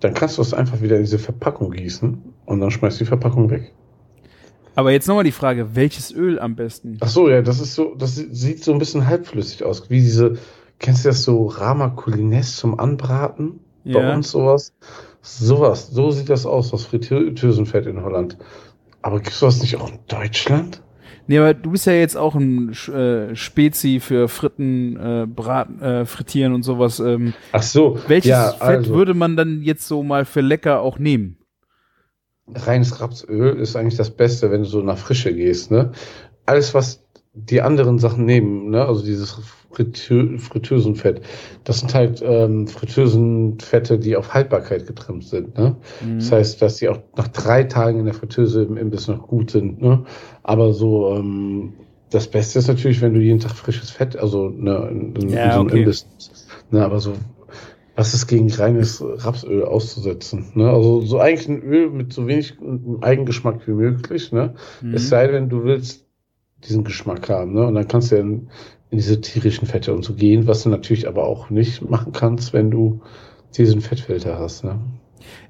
Dann 0.00 0.14
kannst 0.14 0.38
du 0.38 0.42
das 0.42 0.54
einfach 0.54 0.80
wieder 0.80 0.94
in 0.94 1.02
diese 1.02 1.18
Verpackung 1.18 1.72
gießen 1.72 2.22
und 2.46 2.60
dann 2.60 2.70
schmeißt 2.70 3.00
du 3.00 3.04
die 3.04 3.08
Verpackung 3.08 3.50
weg. 3.50 3.72
Aber 4.78 4.92
jetzt 4.92 5.08
nochmal 5.08 5.24
die 5.24 5.32
Frage, 5.32 5.74
welches 5.74 6.12
Öl 6.12 6.38
am 6.38 6.54
besten? 6.54 6.98
Ach 7.00 7.08
so, 7.08 7.28
ja, 7.28 7.42
das 7.42 7.58
ist 7.58 7.74
so, 7.74 7.96
das 7.96 8.14
sieht 8.14 8.62
so 8.62 8.72
ein 8.72 8.78
bisschen 8.78 9.08
halbflüssig 9.08 9.64
aus, 9.64 9.90
wie 9.90 9.98
diese, 10.00 10.38
kennst 10.78 11.04
du 11.04 11.08
das 11.08 11.24
so 11.24 11.46
Rama 11.46 11.88
Culines 11.88 12.54
zum 12.56 12.78
Anbraten? 12.78 13.58
bei 13.92 14.00
ja. 14.00 14.14
uns 14.14 14.30
sowas. 14.30 14.72
Sowas, 15.20 15.90
so 15.90 16.10
sieht 16.10 16.28
das 16.28 16.46
aus, 16.46 16.70
das 16.70 16.84
Fritteusenfett 16.84 17.86
in 17.86 18.02
Holland. 18.02 18.38
Aber 19.02 19.16
gibt 19.16 19.30
es 19.30 19.40
sowas 19.40 19.60
nicht 19.60 19.76
auch 19.76 19.90
in 19.90 19.98
Deutschland? 20.06 20.80
Nee, 21.26 21.38
aber 21.38 21.54
du 21.54 21.72
bist 21.72 21.86
ja 21.86 21.92
jetzt 21.94 22.16
auch 22.16 22.36
ein 22.36 22.70
äh, 22.70 23.34
Spezi 23.34 23.98
für 24.00 24.28
Fritten, 24.28 24.96
äh, 24.96 25.26
Braten, 25.26 25.82
äh, 25.82 26.04
Frittieren 26.06 26.54
und 26.54 26.62
sowas. 26.62 27.00
Ähm, 27.00 27.34
Ach 27.52 27.62
so. 27.62 27.98
Welches 28.06 28.30
ja, 28.30 28.52
Fett 28.52 28.60
also, 28.60 28.94
würde 28.94 29.14
man 29.14 29.36
dann 29.36 29.60
jetzt 29.62 29.88
so 29.88 30.04
mal 30.04 30.24
für 30.24 30.40
lecker 30.40 30.80
auch 30.80 30.98
nehmen? 30.98 31.37
Reines 32.54 33.00
Rapsöl 33.00 33.58
ist 33.58 33.76
eigentlich 33.76 33.96
das 33.96 34.10
Beste, 34.10 34.50
wenn 34.50 34.62
du 34.62 34.68
so 34.68 34.82
nach 34.82 34.98
Frische 34.98 35.34
gehst, 35.34 35.70
ne? 35.70 35.92
Alles, 36.46 36.72
was 36.74 37.04
die 37.34 37.62
anderen 37.62 37.98
Sachen 37.98 38.24
nehmen, 38.24 38.70
ne? 38.70 38.84
also 38.84 39.04
dieses 39.04 39.38
Fritö 39.70 40.38
Fritteusenfett, 40.38 41.20
das 41.64 41.80
sind 41.80 41.94
halt 41.94 42.22
ähm, 42.24 42.66
Fritteusenfette, 42.66 43.98
die 43.98 44.16
auf 44.16 44.34
Haltbarkeit 44.34 44.86
getrimmt 44.86 45.24
sind. 45.24 45.56
Ne? 45.56 45.76
Mhm. 46.04 46.18
Das 46.18 46.32
heißt, 46.32 46.62
dass 46.62 46.76
die 46.76 46.88
auch 46.88 46.98
nach 47.16 47.28
drei 47.28 47.64
Tagen 47.64 48.00
in 48.00 48.06
der 48.06 48.14
Fritteuse 48.14 48.62
im 48.64 48.76
Imbiss 48.76 49.08
noch 49.08 49.26
gut 49.28 49.50
sind. 49.50 49.80
Ne? 49.80 50.04
Aber 50.42 50.72
so, 50.72 51.14
ähm, 51.14 51.74
das 52.10 52.28
Beste 52.28 52.58
ist 52.58 52.68
natürlich, 52.68 53.02
wenn 53.02 53.14
du 53.14 53.20
jeden 53.20 53.40
Tag 53.40 53.52
frisches 53.52 53.90
Fett, 53.90 54.16
also 54.16 54.48
ne, 54.48 54.88
in, 54.90 55.14
in, 55.14 55.28
Ja, 55.28 55.44
in 55.44 55.52
so 55.52 55.58
einem 55.60 55.66
okay. 55.68 55.78
Imbiss. 55.80 56.06
Ne? 56.70 56.84
Aber 56.84 56.98
so, 56.98 57.12
was 57.98 58.14
ist 58.14 58.28
gegen 58.28 58.48
reines 58.52 59.02
Rapsöl 59.04 59.64
auszusetzen? 59.64 60.52
Ne? 60.54 60.70
Also 60.70 61.00
so 61.00 61.18
eigentlich 61.18 61.48
ein 61.48 61.62
Öl 61.64 61.90
mit 61.90 62.12
so 62.12 62.28
wenig 62.28 62.54
Eigengeschmack 63.00 63.66
wie 63.66 63.72
möglich. 63.72 64.30
Ne? 64.30 64.54
Mhm. 64.80 64.94
Es 64.94 65.08
sei 65.08 65.26
denn, 65.26 65.48
du 65.48 65.64
willst 65.64 66.06
diesen 66.64 66.84
Geschmack 66.84 67.28
haben, 67.28 67.54
ne? 67.54 67.66
Und 67.66 67.74
dann 67.74 67.88
kannst 67.88 68.12
du 68.12 68.16
ja 68.16 68.20
in, 68.20 68.50
in 68.90 68.98
diese 68.98 69.20
tierischen 69.20 69.66
Fette 69.66 69.92
und 69.92 70.04
so 70.04 70.14
gehen, 70.14 70.46
was 70.46 70.62
du 70.62 70.68
natürlich 70.68 71.08
aber 71.08 71.24
auch 71.24 71.50
nicht 71.50 71.88
machen 71.88 72.12
kannst, 72.12 72.52
wenn 72.52 72.70
du 72.70 73.00
diesen 73.56 73.80
Fettfilter 73.80 74.38
hast, 74.38 74.62
ne? 74.62 74.78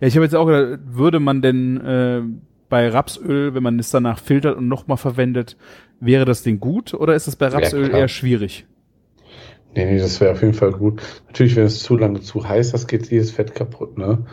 Ja, 0.00 0.06
ich 0.06 0.14
habe 0.16 0.24
jetzt 0.24 0.34
auch 0.34 0.46
gedacht, 0.46 0.80
würde 0.86 1.20
man 1.20 1.42
denn 1.42 1.76
äh, 1.78 2.22
bei 2.70 2.88
Rapsöl, 2.88 3.54
wenn 3.54 3.62
man 3.62 3.78
es 3.78 3.90
danach 3.90 4.18
filtert 4.18 4.56
und 4.56 4.68
nochmal 4.68 4.96
verwendet, 4.96 5.58
wäre 6.00 6.24
das 6.24 6.42
Ding 6.42 6.60
gut 6.60 6.94
oder 6.94 7.14
ist 7.14 7.26
das 7.26 7.36
bei 7.36 7.48
Rapsöl 7.48 7.88
klar. 7.88 8.00
eher 8.00 8.08
schwierig? 8.08 8.66
Nee, 9.74 9.84
nee, 9.84 9.98
das 9.98 10.20
wäre 10.20 10.32
auf 10.32 10.40
jeden 10.42 10.54
Fall 10.54 10.72
gut. 10.72 11.00
Natürlich, 11.26 11.54
wenn 11.56 11.64
es 11.66 11.80
zu 11.80 11.96
lange 11.96 12.20
zu 12.20 12.46
heiß 12.48 12.72
ist, 12.74 12.88
geht 12.88 13.10
jedes 13.10 13.30
Fett 13.30 13.54
kaputt, 13.54 13.96
ne? 13.98 14.24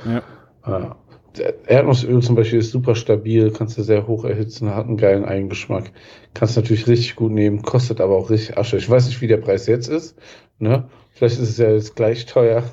Ja. 0.66 0.96
Äh, 1.38 1.54
Erdnussöl 1.68 2.22
zum 2.22 2.36
Beispiel 2.36 2.60
ist 2.60 2.72
super 2.72 2.96
stabil, 2.96 3.52
kannst 3.52 3.78
du 3.78 3.84
sehr 3.84 4.08
hoch 4.08 4.24
erhitzen, 4.24 4.74
hat 4.74 4.88
einen 4.88 4.96
geilen 4.98 5.26
Eigengeschmack. 5.26 5.92
Kannst 6.34 6.56
natürlich 6.56 6.88
richtig 6.88 7.16
gut 7.18 7.34
nehmen, 7.34 7.62
kostet 7.62 8.00
aber 8.00 8.16
auch 8.16 8.30
richtig 8.30 8.58
Asche. 8.58 8.78
Ich 8.78 8.90
weiß 8.90 9.08
nicht, 9.08 9.20
wie 9.22 9.28
der 9.28 9.38
Preis 9.38 9.68
jetzt 9.68 9.90
ist, 9.90 10.16
ne? 10.60 10.86
Vielleicht 11.12 11.40
ist 11.40 11.50
es 11.50 11.58
ja 11.58 11.70
jetzt 11.72 11.96
gleich 11.96 12.26
teuer. 12.26 12.64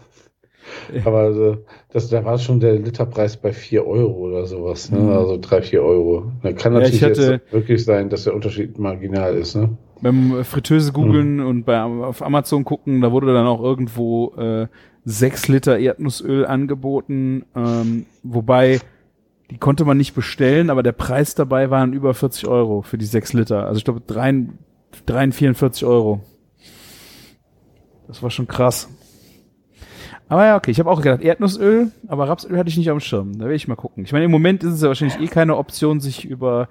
Ja. 0.95 1.03
Aber 1.05 1.19
also, 1.19 1.57
das, 1.93 2.09
da 2.09 2.25
war 2.25 2.39
schon 2.39 2.61
der 2.61 2.75
Literpreis 2.75 3.37
bei 3.37 3.53
4 3.53 3.85
Euro 3.85 4.13
oder 4.29 4.47
sowas, 4.47 4.91
ne? 4.93 5.01
Mhm. 5.01 5.11
Also 5.11 5.39
3, 5.41 5.61
4 5.63 5.83
Euro. 5.83 6.31
Da 6.45 6.53
kann 6.53 6.73
Ja, 6.73 6.79
natürlich 6.81 7.03
ich 7.03 7.09
hatte- 7.09 7.33
jetzt 7.33 7.53
wirklich 7.53 7.85
sein, 7.85 8.09
dass 8.11 8.25
der 8.25 8.35
Unterschied 8.35 8.79
marginal 8.79 9.37
ist, 9.37 9.57
ne? 9.57 9.77
Beim 10.03 10.44
Fritteuse 10.44 10.92
googeln 10.92 11.40
und 11.40 11.64
bei, 11.64 11.80
auf 11.80 12.22
Amazon 12.22 12.64
gucken, 12.64 13.00
da 13.00 13.12
wurde 13.12 13.32
dann 13.32 13.46
auch 13.46 13.62
irgendwo 13.62 14.34
äh, 14.36 14.66
6 15.05 15.48
Liter 15.48 15.78
Erdnussöl 15.78 16.44
angeboten, 16.44 17.44
ähm, 17.55 18.07
wobei 18.22 18.80
die 19.50 19.59
konnte 19.59 19.84
man 19.84 19.98
nicht 19.98 20.14
bestellen, 20.14 20.70
aber 20.70 20.82
der 20.82 20.92
Preis 20.92 21.34
dabei 21.34 21.70
waren 21.70 21.92
über 21.92 22.14
40 22.14 22.48
Euro 22.48 22.82
für 22.82 22.98
die 22.98 23.05
6 23.05 23.34
Liter. 23.34 23.66
Also 23.66 23.78
ich 23.78 23.84
glaube 23.84 24.00
3, 24.00 24.46
44 25.30 25.84
Euro. 25.84 26.20
Das 28.09 28.22
war 28.22 28.30
schon 28.30 28.48
krass. 28.48 28.88
Aber 30.33 30.47
ja, 30.47 30.57
okay, 30.57 30.70
ich 30.70 30.78
habe 30.78 30.91
auch 30.91 31.03
gedacht, 31.03 31.20
Erdnussöl, 31.20 31.93
aber 32.09 32.26
Rapsöl 32.26 32.57
hatte 32.57 32.70
ich 32.70 32.78
nicht 32.78 32.89
am 32.89 33.01
Schirm. 33.01 33.39
Da 33.39 33.45
will 33.45 33.55
ich 33.55 33.68
mal 33.68 33.74
gucken. 33.74 34.03
Ich 34.03 34.12
meine, 34.12 34.24
im 34.24 34.30
Moment 34.30 34.64
ist 34.64 34.72
es 34.72 34.80
ja 34.80 34.89
wahrscheinlich 34.89 35.20
eh 35.20 35.26
keine 35.26 35.59
Option, 35.59 36.01
sich 36.01 36.24
über 36.24 36.70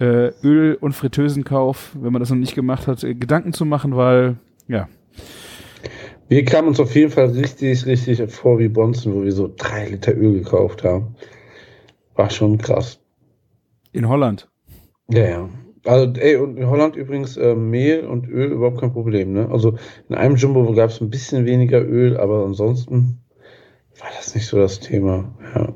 äh, 0.00 0.28
Öl- 0.42 0.78
und 0.80 0.92
Fritteusenkauf, 0.94 1.94
wenn 2.00 2.10
man 2.10 2.20
das 2.20 2.30
noch 2.30 2.38
nicht 2.38 2.54
gemacht 2.54 2.86
hat, 2.86 3.04
äh, 3.04 3.14
Gedanken 3.14 3.52
zu 3.52 3.66
machen, 3.66 3.96
weil, 3.98 4.36
ja, 4.66 4.88
Wir 6.30 6.42
kamen 6.46 6.68
uns 6.68 6.80
auf 6.80 6.94
jeden 6.94 7.10
Fall 7.10 7.26
richtig, 7.26 7.84
richtig 7.84 8.32
vor 8.32 8.58
wie 8.58 8.68
Bonzen, 8.68 9.12
wo 9.12 9.24
wir 9.24 9.32
so 9.32 9.52
drei 9.54 9.88
Liter 9.88 10.16
Öl 10.16 10.32
gekauft 10.32 10.82
haben. 10.82 11.14
War 12.14 12.30
schon 12.30 12.56
krass. 12.56 12.98
in 13.92 14.08
Holland. 14.08 14.48
Ja, 15.10 15.24
ja. 15.28 15.48
Also, 15.84 16.12
ey, 16.20 16.36
und 16.36 16.56
in 16.56 16.68
Holland 16.68 16.94
übrigens 16.94 17.36
äh, 17.36 17.54
Mehl 17.56 18.06
und 18.06 18.28
Öl 18.28 18.52
überhaupt 18.52 18.80
kein 18.80 18.92
Problem, 18.92 19.32
ne? 19.32 19.48
Also 19.50 19.76
in 20.08 20.14
einem 20.14 20.36
Jumbo 20.36 20.72
gab 20.74 20.90
es 20.90 21.00
ein 21.00 21.10
bisschen 21.10 21.44
weniger 21.44 21.80
Öl, 21.82 22.16
aber 22.16 22.44
ansonsten 22.44 23.18
war 23.98 24.08
das 24.16 24.34
nicht 24.34 24.46
so 24.46 24.58
das 24.58 24.78
Thema. 24.80 25.34
Ja. 25.54 25.74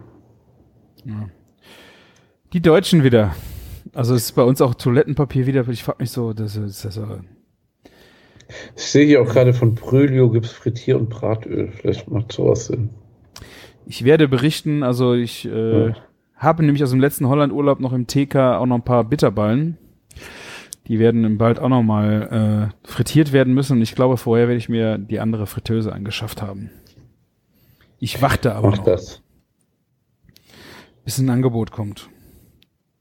Die 2.53 2.61
Deutschen 2.61 3.03
wieder. 3.05 3.35
Also 3.95 4.15
es 4.15 4.25
ist 4.27 4.33
bei 4.33 4.43
uns 4.43 4.61
auch 4.61 4.75
Toilettenpapier 4.75 5.47
wieder. 5.47 5.67
Ich 5.69 5.83
frage 5.83 5.99
mich 6.01 6.11
so, 6.11 6.33
das 6.33 6.57
ist 6.57 6.85
das 6.85 6.95
so. 6.95 7.07
Ich 8.77 8.83
sehe 8.85 9.07
hier 9.07 9.23
auch 9.23 9.29
gerade 9.29 9.53
von 9.53 9.75
Prölio 9.75 10.31
gibt's 10.31 10.53
Frittier- 10.53 10.99
und 10.99 11.09
Bratöl. 11.11 11.69
Vielleicht 11.73 12.09
macht 12.11 12.33
sowas 12.33 12.67
Sinn. 12.67 12.91
Ich 13.87 14.05
werde 14.05 14.29
berichten, 14.29 14.83
also 14.83 15.15
ich 15.15 15.47
äh, 15.47 15.89
Ja. 15.89 15.97
habe 16.37 16.65
nämlich 16.65 16.83
aus 16.85 16.91
dem 16.91 17.01
letzten 17.01 17.29
Holland-Urlaub 17.29 17.81
noch 17.81 17.93
im 17.93 18.07
TK 18.07 18.59
auch 18.59 18.67
noch 18.67 18.77
ein 18.77 18.85
paar 18.85 19.05
Bitterballen. 19.05 19.79
Die 20.89 20.99
werden 20.99 21.37
bald 21.37 21.59
auch 21.59 21.69
noch 21.69 21.83
mal 21.83 22.71
äh, 22.73 22.89
frittiert 22.89 23.33
werden 23.33 23.55
müssen 23.55 23.79
und 23.79 23.83
ich 23.83 23.95
glaube, 23.95 24.17
vorher 24.17 24.47
werde 24.47 24.59
ich 24.59 24.69
mir 24.69 24.99
die 24.99 25.19
andere 25.19 25.47
Fritteuse 25.47 25.93
angeschafft 25.93 26.43
haben. 26.43 26.71
Ich 27.99 28.23
warte 28.23 28.55
aber 28.55 28.71
Mach 28.71 28.79
noch, 28.79 28.85
das. 28.85 29.23
bis 31.05 31.19
ein 31.19 31.31
Angebot 31.31 31.73
kommt. 31.73 32.09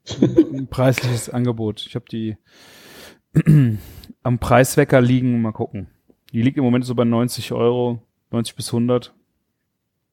ein 0.22 0.68
preisliches 0.68 1.30
Angebot. 1.30 1.86
Ich 1.86 1.96
habe 1.96 2.06
die 2.12 2.38
am 4.24 4.40
Preiswecker 4.40 5.02
liegen, 5.02 5.42
mal 5.42 5.52
gucken. 5.52 5.88
Die 6.32 6.42
liegt 6.42 6.58
im 6.58 6.64
Moment 6.64 6.86
so 6.86 6.96
bei 6.96 7.04
90 7.04 7.52
Euro, 7.52 8.02
90 8.32 8.56
bis 8.56 8.70
100. 8.70 9.14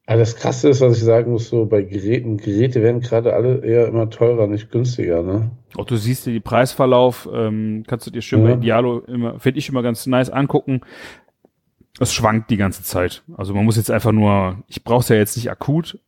Aber 0.06 0.18
das 0.18 0.34
Krasse 0.36 0.68
ist, 0.68 0.80
was 0.80 0.96
ich 0.96 1.04
sagen 1.04 1.30
muss, 1.30 1.48
so 1.48 1.64
bei 1.64 1.82
Geräten, 1.82 2.36
Geräte 2.36 2.82
werden 2.82 3.00
gerade 3.00 3.34
alle 3.34 3.64
eher 3.64 3.86
immer 3.86 4.10
teurer, 4.10 4.48
nicht 4.48 4.70
günstiger, 4.70 5.22
ne? 5.22 5.50
Auch 5.76 5.84
du 5.84 5.96
siehst 5.96 6.26
dir 6.26 6.32
die 6.32 6.40
Preisverlauf, 6.40 7.28
ähm, 7.32 7.84
kannst 7.86 8.06
du 8.06 8.10
dir 8.10 8.20
schön 8.20 8.40
Ja. 8.44 8.50
bei 8.50 8.54
Idealo 8.54 8.98
immer, 9.00 9.38
finde 9.38 9.60
ich 9.60 9.68
immer 9.68 9.82
ganz 9.82 10.06
nice 10.06 10.28
angucken. 10.28 10.80
Es 12.00 12.12
schwankt 12.12 12.50
die 12.50 12.56
ganze 12.56 12.82
Zeit. 12.82 13.22
Also 13.36 13.54
man 13.54 13.64
muss 13.64 13.76
jetzt 13.76 13.90
einfach 13.90 14.12
nur, 14.12 14.58
ich 14.66 14.82
brauche 14.82 15.00
es 15.02 15.08
ja 15.08 15.16
jetzt 15.16 15.36
nicht 15.36 15.50
akut, 15.50 15.98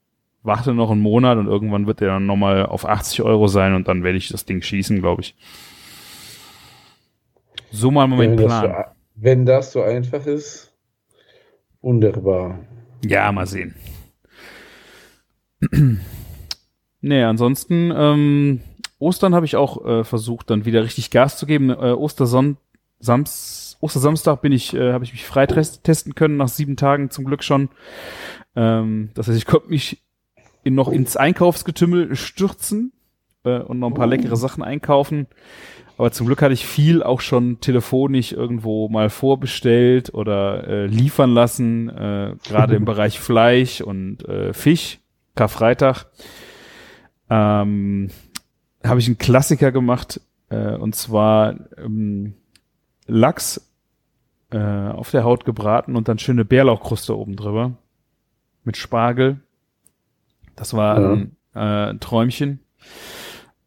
warte 0.42 0.74
noch 0.74 0.90
einen 0.90 1.00
Monat 1.00 1.38
und 1.38 1.46
irgendwann 1.46 1.86
wird 1.86 2.00
der 2.00 2.08
dann 2.08 2.26
nochmal 2.26 2.66
auf 2.66 2.84
80 2.86 3.22
Euro 3.22 3.46
sein 3.46 3.74
und 3.74 3.86
dann 3.86 4.02
werde 4.02 4.18
ich 4.18 4.28
das 4.28 4.44
Ding 4.44 4.60
schießen, 4.60 4.98
glaube 5.00 5.22
ich. 5.22 5.36
So 7.70 7.90
mal 7.90 8.06
mein 8.08 8.18
wenn, 8.18 8.36
das 8.36 8.52
so, 8.52 8.60
Plan. 8.66 8.84
wenn 9.14 9.46
das 9.46 9.72
so 9.72 9.82
einfach 9.82 10.26
ist, 10.26 10.72
wunderbar. 11.80 12.58
Ja, 13.04 13.30
mal 13.32 13.46
sehen. 13.46 13.74
nee, 17.00 17.22
ansonsten, 17.22 17.92
ähm, 17.94 18.60
Ostern 18.98 19.34
habe 19.34 19.46
ich 19.46 19.56
auch 19.56 19.84
äh, 19.84 20.04
versucht, 20.04 20.50
dann 20.50 20.64
wieder 20.64 20.84
richtig 20.84 21.10
Gas 21.10 21.36
zu 21.36 21.46
geben. 21.46 21.70
Äh, 21.70 21.74
Osterson 21.74 22.56
Sams 23.00 23.76
Ostersamstag 23.80 24.40
bin 24.40 24.52
ich, 24.52 24.72
äh, 24.72 24.92
habe 24.92 25.04
ich 25.04 25.12
mich 25.12 25.26
frei 25.26 25.44
testen 25.46 26.14
können, 26.14 26.38
nach 26.38 26.48
sieben 26.48 26.76
Tagen 26.76 27.10
zum 27.10 27.26
Glück 27.26 27.44
schon. 27.44 27.68
Ähm, 28.56 29.10
das 29.12 29.28
heißt, 29.28 29.36
ich 29.36 29.44
konnte 29.44 29.68
mich 29.68 30.02
in, 30.62 30.74
noch 30.74 30.88
ins 30.88 31.18
Einkaufsgetümmel 31.18 32.16
stürzen 32.16 32.92
äh, 33.44 33.58
und 33.58 33.78
noch 33.80 33.88
ein 33.88 33.94
paar 33.94 34.06
leckere 34.06 34.36
Sachen 34.36 34.62
einkaufen. 34.62 35.26
Aber 35.96 36.10
zum 36.10 36.26
Glück 36.26 36.42
hatte 36.42 36.54
ich 36.54 36.66
viel 36.66 37.02
auch 37.02 37.20
schon 37.20 37.60
telefonisch 37.60 38.32
irgendwo 38.32 38.88
mal 38.88 39.10
vorbestellt 39.10 40.12
oder 40.12 40.66
äh, 40.66 40.86
liefern 40.86 41.30
lassen, 41.30 41.88
äh, 41.88 42.34
gerade 42.44 42.74
im 42.74 42.84
Bereich 42.86 43.20
Fleisch 43.20 43.80
und 43.80 44.28
äh, 44.28 44.52
Fisch, 44.52 44.98
Karfreitag. 45.36 46.06
Ähm, 47.30 48.10
habe 48.84 49.00
ich 49.00 49.06
einen 49.06 49.18
Klassiker 49.18 49.72
gemacht, 49.72 50.20
äh, 50.50 50.74
und 50.74 50.94
zwar 50.94 51.54
ähm, 51.78 52.34
Lachs 53.06 53.70
äh, 54.50 54.58
auf 54.58 55.10
der 55.10 55.24
Haut 55.24 55.44
gebraten 55.44 55.96
und 55.96 56.08
dann 56.08 56.18
schöne 56.18 56.44
Bärlauchkruste 56.44 57.16
oben 57.16 57.36
drüber 57.36 57.72
mit 58.64 58.76
Spargel. 58.76 59.40
Das 60.56 60.74
war 60.74 61.00
Ja. 61.00 61.12
ein, 61.12 61.36
äh, 61.54 61.90
ein 61.90 62.00
Träumchen. 62.00 62.60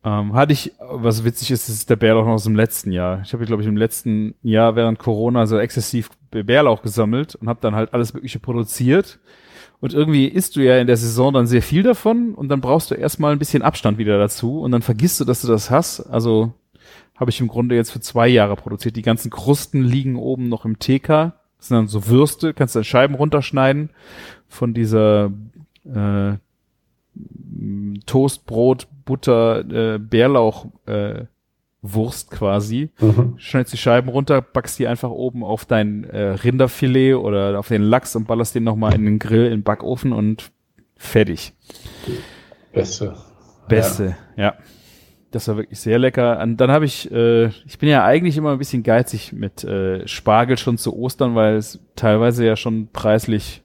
Ähm, 0.04 0.34
hatte 0.34 0.54
ich, 0.54 0.74
was 0.80 1.24
witzig 1.24 1.52
ist, 1.52 1.70
ist 1.70 1.90
der 1.90 1.96
Bärlauch 1.96 2.26
noch 2.26 2.34
aus 2.34 2.44
dem 2.44 2.56
letzten 2.56 2.92
Jahr. 2.92 3.22
Ich 3.24 3.34
habe, 3.34 3.46
glaube 3.46 3.62
ich, 3.62 3.68
im 3.68 3.78
letzten 3.78 4.36
Jahr 4.42 4.76
während 4.76 5.00
Corona 5.00 5.48
so 5.48 5.58
exzessiv 5.58 6.10
Bärlauch 6.30 6.82
gesammelt 6.82 7.36
und 7.36 7.50
habe 7.50 7.60
dann 7.62 7.76
halt 7.76 7.94
alles 7.94 8.14
Mögliche 8.14 8.40
produziert. 8.40 9.20
Und 9.80 9.94
irgendwie 9.94 10.26
isst 10.26 10.56
du 10.56 10.62
ja 10.62 10.80
in 10.80 10.88
der 10.88 10.98
Saison 10.98 11.34
dann 11.34 11.46
sehr 11.46 11.62
viel 11.62 11.84
davon 11.84 12.34
und 12.34 12.50
dann 12.50 12.62
brauchst 12.62 12.90
du 12.90 12.96
erstmal 12.96 13.32
ein 13.32 13.40
bisschen 13.40 13.62
Abstand 13.62 13.98
wieder 13.98 14.18
dazu 14.18 14.62
und 14.62 14.72
dann 14.72 14.82
vergisst 14.82 15.20
du, 15.20 15.26
dass 15.26 15.42
du 15.42 15.48
das 15.48 15.70
hast. 15.70 16.02
Also 16.02 16.54
habe 17.16 17.30
ich 17.30 17.40
im 17.40 17.48
Grunde 17.48 17.76
jetzt 17.76 17.92
für 17.92 18.00
zwei 18.00 18.28
Jahre 18.28 18.56
produziert. 18.56 18.96
Die 18.96 19.02
ganzen 19.02 19.30
Krusten 19.30 19.84
liegen 19.84 20.16
oben 20.16 20.50
noch 20.50 20.66
im 20.66 20.80
TK. 20.80 21.34
Das 21.58 21.68
sind 21.68 21.78
dann 21.78 21.88
so 21.88 22.08
Würste, 22.08 22.54
kannst 22.54 22.76
dann 22.76 22.84
Scheiben 22.84 23.16
runterschneiden 23.16 23.90
von 24.48 24.74
dieser 24.74 25.32
äh, 25.86 26.34
m, 27.60 28.00
Toast, 28.06 28.46
Brot, 28.46 28.88
Butter, 29.08 29.96
äh, 29.96 29.98
Bärlauch 29.98 30.68
äh, 30.86 31.24
Wurst 31.82 32.32
quasi. 32.32 32.90
Mhm. 33.00 33.36
Schneidest 33.38 33.74
die 33.74 33.78
Scheiben 33.78 34.10
runter, 34.10 34.42
backst 34.42 34.78
die 34.78 34.88
einfach 34.88 35.10
oben 35.10 35.44
auf 35.44 35.66
dein 35.66 36.04
äh, 36.04 36.30
Rinderfilet 36.30 37.16
oder 37.16 37.58
auf 37.58 37.70
den 37.70 37.82
Lachs 37.82 38.16
und 38.16 38.28
ballerst 38.28 38.56
den 38.56 38.64
nochmal 38.64 38.94
in 38.94 39.06
den 39.06 39.20
Grill, 39.20 39.46
in 39.46 39.52
den 39.52 39.64
Backofen 39.64 40.12
und 40.12 40.52
fertig. 40.96 41.54
Beste. 42.74 43.16
Beste, 43.68 44.18
ja. 44.36 44.56
Das 45.32 45.48
war 45.48 45.58
wirklich 45.58 45.80
sehr 45.80 46.00
lecker. 46.00 46.40
Und 46.42 46.58
dann 46.58 46.72
habe 46.72 46.86
ich, 46.86 47.12
äh, 47.12 47.48
ich 47.66 47.78
bin 47.80 47.90
ja 47.90 48.04
eigentlich 48.06 48.38
immer 48.38 48.52
ein 48.54 48.58
bisschen 48.58 48.82
geizig 48.82 49.34
mit 49.34 49.64
äh, 49.64 50.08
Spargel 50.08 50.58
schon 50.58 50.78
zu 50.78 50.96
Ostern, 50.96 51.36
weil 51.36 51.56
es 51.56 51.80
teilweise 51.96 52.46
ja 52.46 52.56
schon 52.56 52.88
preislich 52.94 53.62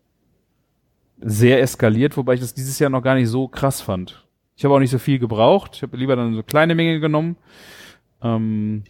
sehr 1.21 1.63
eskaliert, 1.63 2.17
wobei 2.17 2.35
ich 2.35 2.41
das 2.41 2.53
dieses 2.53 2.79
Jahr 2.79 2.91
noch 2.91 3.03
gar 3.03 3.15
nicht 3.15 3.29
so 3.29 3.47
krass 3.47 3.81
fand. 3.81 4.27
Ich 4.57 4.65
habe 4.65 4.75
auch 4.75 4.79
nicht 4.79 4.91
so 4.91 4.99
viel 4.99 5.19
gebraucht. 5.19 5.73
Ich 5.75 5.83
habe 5.83 5.97
lieber 5.97 6.17
dann 6.17 6.35
so 6.35 6.43
kleine 6.43 6.75
Menge 6.75 7.01
genommen. 7.01 7.37
Ähm, 8.23 8.85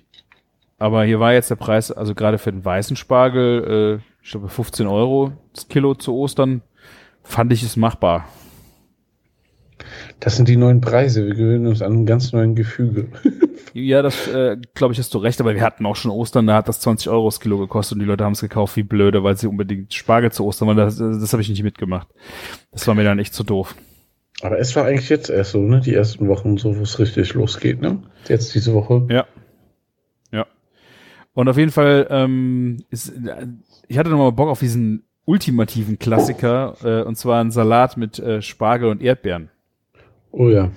aber 0.78 1.04
hier 1.04 1.20
war 1.20 1.32
jetzt 1.32 1.50
der 1.50 1.56
Preis, 1.56 1.92
also 1.92 2.14
gerade 2.14 2.38
für 2.38 2.50
den 2.50 2.64
weißen 2.64 2.96
Spargel, 2.96 4.00
äh, 4.00 4.24
ich 4.24 4.30
glaube 4.30 4.48
15 4.48 4.86
Euro 4.86 5.32
das 5.54 5.68
Kilo 5.68 5.94
zu 5.94 6.14
Ostern, 6.14 6.62
fand 7.22 7.52
ich 7.52 7.62
es 7.62 7.76
machbar. 7.76 8.26
Das 10.20 10.36
sind 10.36 10.48
die 10.48 10.56
neuen 10.56 10.80
Preise. 10.80 11.26
Wir 11.26 11.34
gewöhnen 11.34 11.66
uns 11.66 11.82
an 11.82 11.92
ein 11.92 12.06
ganz 12.06 12.32
neuen 12.32 12.54
Gefüge. 12.54 13.08
Ja, 13.74 14.02
das 14.02 14.28
äh, 14.28 14.58
glaube 14.74 14.92
ich, 14.92 14.98
hast 14.98 15.14
du 15.14 15.18
recht, 15.18 15.40
aber 15.40 15.54
wir 15.54 15.62
hatten 15.62 15.86
auch 15.86 15.96
schon 15.96 16.10
Ostern, 16.10 16.46
da 16.46 16.56
hat 16.56 16.68
das 16.68 16.80
20 16.80 17.08
Euro 17.08 17.28
das 17.28 17.40
Kilo 17.40 17.58
gekostet 17.58 17.96
und 17.96 18.00
die 18.00 18.06
Leute 18.06 18.22
haben 18.22 18.32
es 18.32 18.42
gekauft 18.42 18.76
wie 18.76 18.82
blöde, 18.82 19.24
weil 19.24 19.36
sie 19.38 19.46
unbedingt 19.46 19.94
Spargel 19.94 20.30
zu 20.30 20.44
Ostern 20.44 20.68
waren. 20.68 20.76
Das, 20.76 20.96
das 20.96 21.32
habe 21.32 21.40
ich 21.40 21.48
nicht 21.48 21.62
mitgemacht. 21.62 22.08
Das 22.70 22.86
war 22.86 22.94
mir 22.94 23.04
dann 23.04 23.18
echt 23.18 23.32
zu 23.32 23.44
doof. 23.44 23.74
Aber 24.43 24.59
es 24.59 24.74
war 24.74 24.84
eigentlich 24.84 25.09
jetzt 25.09 25.30
erst 25.30 25.53
so, 25.53 25.61
ne? 25.61 25.80
Die 25.80 25.95
ersten 25.95 26.28
Wochen 26.28 26.57
so, 26.59 26.76
wo 26.76 26.82
es 26.82 26.99
richtig 26.99 27.32
losgeht, 27.34 27.80
ne? 27.80 28.03
Jetzt 28.26 28.55
diese 28.55 28.74
Woche. 28.74 29.07
Ja. 29.09 29.26
Ja. 30.32 30.47
Und 31.32 31.49
auf 31.49 31.57
jeden 31.57 31.70
Fall, 31.70 32.09
ähm, 32.11 32.78
ist, 32.90 33.12
ich 33.86 33.99
hatte 33.99 34.11
nochmal 34.11 34.32
Bock 34.32 34.49
auf 34.49 34.59
diesen 34.59 35.05
ultimativen 35.24 35.99
Klassiker, 35.99 36.74
äh, 36.82 37.03
und 37.03 37.16
zwar 37.16 37.40
einen 37.40 37.53
Salat 37.53 37.97
mit 37.97 38.18
äh, 38.18 38.43
Spargel 38.43 38.90
und 38.90 39.01
Erdbeeren. 39.01 39.49
Oh 40.32 40.49
ja. 40.49 40.70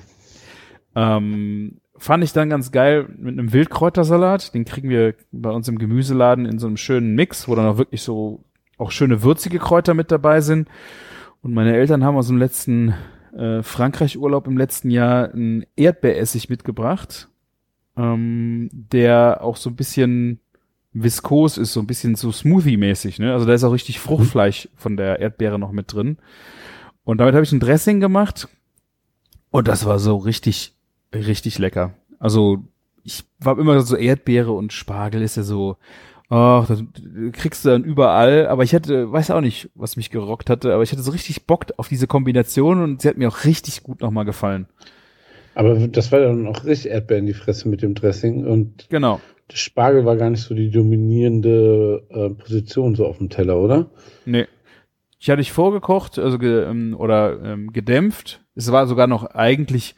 Ähm, 0.95 1.82
fand 1.97 2.24
ich 2.24 2.34
dann 2.34 2.51
ganz 2.51 2.72
geil 2.72 3.07
mit 3.18 3.34
einem 3.34 3.51
Wildkräutersalat. 3.51 4.53
Den 4.53 4.66
kriegen 4.66 4.89
wir 4.89 5.16
bei 5.32 5.49
uns 5.49 5.68
im 5.68 5.80
Gemüseladen 5.80 6.45
in 6.45 6.59
so 6.59 6.68
einem 6.68 6.78
schönen 6.78 7.16
Mix, 7.16 7.47
wo 7.47 7.55
dann 7.55 7.66
auch 7.66 7.78
wirklich 7.80 8.03
so 8.03 8.43
auch 8.78 8.91
schöne 8.91 9.24
würzige 9.24 9.57
Kräuter 9.57 9.95
mit 9.95 10.11
dabei 10.11 10.41
sind. 10.41 10.68
Und 11.41 11.53
meine 11.53 11.76
Eltern 11.76 12.03
haben 12.03 12.18
aus 12.18 12.28
dem 12.28 12.38
letzten 12.38 12.93
äh, 13.36 13.63
Frankreich-Urlaub 13.63 14.47
im 14.47 14.57
letzten 14.57 14.89
Jahr 14.89 15.31
einen 15.31 15.65
Erdbeeressig 15.75 16.49
mitgebracht, 16.49 17.29
ähm, 17.97 18.69
der 18.71 19.43
auch 19.43 19.57
so 19.57 19.69
ein 19.69 19.75
bisschen 19.75 20.39
viskos 20.93 21.57
ist, 21.57 21.73
so 21.73 21.81
ein 21.81 21.88
bisschen 21.88 22.15
so 22.15 22.31
Smoothie-mäßig. 22.31 23.19
Ne? 23.19 23.33
Also 23.33 23.45
da 23.45 23.53
ist 23.53 23.63
auch 23.63 23.73
richtig 23.73 23.99
Fruchtfleisch 23.99 24.69
von 24.75 24.95
der 24.95 25.19
Erdbeere 25.19 25.59
noch 25.59 25.71
mit 25.71 25.91
drin. 25.91 26.17
Und 27.03 27.19
damit 27.19 27.36
habe 27.36 27.43
ich 27.43 27.51
ein 27.51 27.59
Dressing 27.59 27.99
gemacht. 27.99 28.47
Und 29.51 29.67
das 29.67 29.86
war 29.86 29.99
so 29.99 30.17
richtig, 30.17 30.73
richtig 31.13 31.59
lecker. 31.59 31.93
Also 32.19 32.63
ich 33.03 33.25
war 33.39 33.59
immer 33.59 33.81
so 33.81 33.95
Erdbeere 33.95 34.51
und 34.53 34.73
Spargel 34.73 35.21
ist 35.21 35.38
ja 35.38 35.43
so, 35.43 35.77
ach, 36.30 36.67
das 36.67 36.84
kriegst 37.34 37.65
du 37.65 37.69
dann 37.69 37.84
überall. 37.84 38.47
Aber 38.47 38.63
ich 38.63 38.73
hatte, 38.73 39.11
weiß 39.11 39.32
auch 39.32 39.41
nicht, 39.41 39.69
was 39.76 39.95
mich 39.97 40.09
gerockt 40.09 40.49
hatte, 40.49 40.73
aber 40.73 40.84
ich 40.84 40.91
hatte 40.91 41.01
so 41.01 41.11
richtig 41.11 41.45
Bock 41.45 41.65
auf 41.78 41.88
diese 41.88 42.07
Kombination 42.07 42.82
und 42.82 43.01
sie 43.01 43.09
hat 43.09 43.17
mir 43.17 43.28
auch 43.30 43.43
richtig 43.45 43.84
gut 43.84 44.01
nochmal 44.01 44.26
gefallen. 44.26 44.67
Aber 45.53 45.88
das 45.88 46.11
war 46.11 46.19
dann 46.19 46.47
auch 46.47 46.65
richtig 46.65 46.91
Erdbeer 46.91 47.19
in 47.19 47.28
die 47.28 47.34
Fresse 47.34 47.69
mit 47.69 47.82
dem 47.82 47.93
Dressing 47.95 48.45
und 48.45 48.88
Genau. 48.89 49.21
der 49.49 49.55
Spargel 49.55 50.03
war 50.05 50.17
gar 50.17 50.30
nicht 50.30 50.41
so 50.43 50.53
die 50.53 50.69
dominierende 50.69 52.03
äh, 52.09 52.30
Position 52.32 52.95
so 52.95 53.05
auf 53.05 53.19
dem 53.19 53.30
Teller, 53.30 53.57
oder? 53.57 53.89
Nee. 54.26 54.47
Ich 55.17 55.30
hatte 55.30 55.41
ich 55.41 55.53
vorgekocht, 55.53 56.19
also 56.19 56.38
ge, 56.38 56.65
ähm, 56.65 56.95
oder 56.99 57.41
ähm, 57.41 57.71
gedämpft. 57.71 58.41
Es 58.53 58.71
war 58.71 58.86
sogar 58.86 59.07
noch 59.07 59.23
eigentlich 59.23 59.95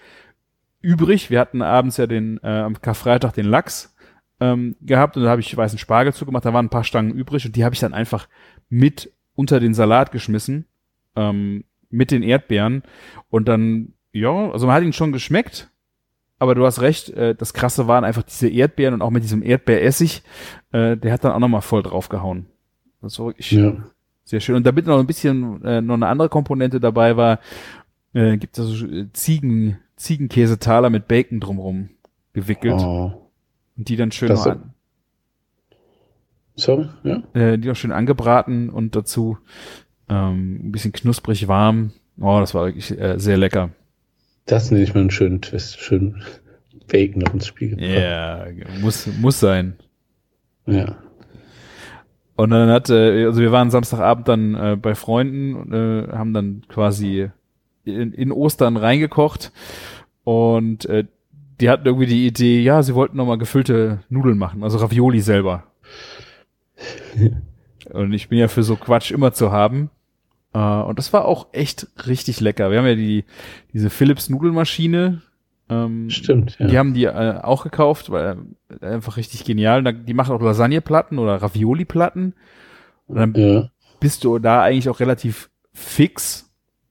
übrig. 0.79 1.29
Wir 1.31 1.39
hatten 1.39 1.61
abends 1.61 1.97
ja 1.97 2.07
den 2.07 2.39
äh, 2.43 2.47
am 2.47 2.79
Karfreitag 2.79 3.33
den 3.33 3.45
Lachs 3.47 3.95
ähm, 4.39 4.75
gehabt 4.81 5.17
und 5.17 5.23
da 5.23 5.29
habe 5.29 5.41
ich 5.41 5.55
weißen 5.55 5.79
Spargel 5.79 6.13
zugemacht. 6.13 6.45
Da 6.45 6.53
waren 6.53 6.65
ein 6.67 6.69
paar 6.71 6.83
Stangen 6.83 7.11
übrig 7.11 7.45
und 7.45 7.55
die 7.55 7.63
habe 7.63 7.73
ich 7.73 7.79
dann 7.81 7.93
einfach 7.93 8.27
mit 8.69 9.11
unter 9.35 9.59
den 9.59 9.73
Salat 9.73 10.11
geschmissen 10.11 10.65
ähm, 11.15 11.63
mit 11.89 12.11
den 12.11 12.23
Erdbeeren 12.23 12.83
und 13.29 13.47
dann 13.47 13.93
ja, 14.11 14.51
also 14.51 14.65
man 14.67 14.75
hat 14.75 14.83
ihn 14.83 14.93
schon 14.93 15.11
geschmeckt. 15.11 15.69
Aber 16.39 16.53
du 16.53 16.63
hast 16.65 16.81
recht, 16.81 17.09
äh, 17.09 17.33
das 17.33 17.53
Krasse 17.55 17.87
waren 17.87 18.03
einfach 18.03 18.21
diese 18.21 18.47
Erdbeeren 18.47 18.93
und 18.93 19.01
auch 19.01 19.09
mit 19.09 19.23
diesem 19.23 19.41
Erdbeeressig, 19.41 20.21
äh, 20.71 20.95
der 20.95 21.11
hat 21.11 21.23
dann 21.23 21.31
auch 21.31 21.39
nochmal 21.39 21.61
voll 21.63 21.81
draufgehauen. 21.81 22.45
Das 23.01 23.17
war 23.17 23.27
wirklich 23.27 23.51
Ja. 23.51 23.73
sehr 24.23 24.39
schön. 24.39 24.55
Und 24.55 24.63
damit 24.65 24.85
noch 24.85 24.99
ein 24.99 25.07
bisschen 25.07 25.63
äh, 25.63 25.81
noch 25.81 25.95
eine 25.95 26.07
andere 26.07 26.29
Komponente 26.29 26.79
dabei 26.79 27.17
war, 27.17 27.39
äh, 28.13 28.37
gibt 28.37 28.55
es 28.57 28.65
also 28.65 28.85
äh, 28.85 29.07
Ziegen, 29.13 29.79
Ziegenkäsetaler 29.95 30.91
mit 30.91 31.07
Bacon 31.07 31.39
drumrum 31.39 31.89
gewickelt 32.33 32.81
Oh. 32.81 33.26
Und 33.77 33.87
die 33.89 33.95
dann 33.95 34.11
schön 34.11 34.29
Das- 34.29 34.45
noch 34.45 34.51
an, 34.53 34.73
Sorry, 36.55 36.87
ja? 37.03 37.21
äh, 37.33 37.57
die 37.59 37.67
noch 37.67 37.75
schön 37.75 37.91
angebraten 37.91 38.69
und 38.69 38.95
dazu 38.95 39.37
ähm, 40.09 40.67
ein 40.67 40.71
bisschen 40.71 40.91
knusprig 40.91 41.47
warm. 41.47 41.91
Oh, 42.19 42.39
das 42.39 42.53
war 42.55 42.65
wirklich 42.65 42.97
äh, 42.99 43.19
sehr 43.19 43.37
lecker. 43.37 43.69
Das 44.45 44.71
nenne 44.71 44.83
ich 44.83 44.93
mal 44.95 45.01
einen 45.01 45.11
schönen 45.11 45.41
Twist. 45.41 45.79
Schön 45.79 46.23
Bacon 46.87 47.21
noch 47.21 47.33
ins 47.33 47.45
Spiel 47.45 47.71
gebracht. 47.75 47.87
Ja, 47.89 48.45
muss 48.81 49.07
muss 49.19 49.39
sein. 49.39 49.75
Ja. 50.65 50.95
Und 52.35 52.49
dann 52.51 52.69
hat, 52.69 52.89
äh, 52.89 53.25
also 53.25 53.41
wir 53.41 53.51
waren 53.51 53.69
Samstagabend 53.69 54.27
dann 54.27 54.55
äh, 54.55 54.77
bei 54.81 54.95
Freunden 54.95 55.55
und 55.55 55.73
äh, 55.73 56.07
haben 56.11 56.33
dann 56.33 56.63
quasi 56.69 57.29
in, 57.83 58.13
in 58.13 58.31
Ostern 58.31 58.77
reingekocht 58.77 59.51
und 60.23 60.85
äh, 60.85 61.05
die 61.59 61.69
hatten 61.69 61.85
irgendwie 61.85 62.05
die 62.07 62.27
Idee, 62.27 62.61
ja, 62.61 62.83
sie 62.83 62.95
wollten 62.95 63.17
nochmal 63.17 63.37
gefüllte 63.37 63.99
Nudeln 64.09 64.37
machen, 64.37 64.63
also 64.63 64.77
Ravioli 64.77 65.21
selber. 65.21 65.63
und 67.91 68.13
ich 68.13 68.29
bin 68.29 68.37
ja 68.39 68.47
für 68.47 68.63
so 68.63 68.75
Quatsch 68.75 69.11
immer 69.11 69.33
zu 69.33 69.51
haben. 69.51 69.89
Äh, 70.53 70.59
und 70.59 70.99
das 70.99 71.13
war 71.13 71.25
auch 71.25 71.47
echt 71.51 71.87
richtig 72.07 72.39
lecker. 72.39 72.71
Wir 72.71 72.79
haben 72.79 72.85
ja 72.87 72.95
die 72.95 73.25
diese 73.73 73.89
Philips 73.89 74.29
Nudelmaschine. 74.29 75.21
Ähm, 75.69 76.09
Stimmt, 76.09 76.57
ja. 76.59 76.67
die 76.67 76.77
haben 76.77 76.93
die 76.93 77.05
äh, 77.05 77.39
auch 77.41 77.63
gekauft, 77.63 78.09
weil 78.09 78.37
äh, 78.81 78.85
einfach 78.85 79.17
richtig 79.17 79.43
genial. 79.43 79.83
Da- 79.83 79.91
Die 79.91 80.13
machen 80.13 80.33
auch 80.33 80.41
Lasagneplatten 80.41 81.19
oder 81.19 81.41
Ravioli-Platten. 81.41 82.33
Und 83.07 83.15
dann 83.15 83.33
ja. 83.35 83.69
bist 83.99 84.23
du 84.23 84.39
da 84.39 84.61
eigentlich 84.61 84.89
auch 84.89 84.99
relativ 84.99 85.49
fix. 85.73 86.46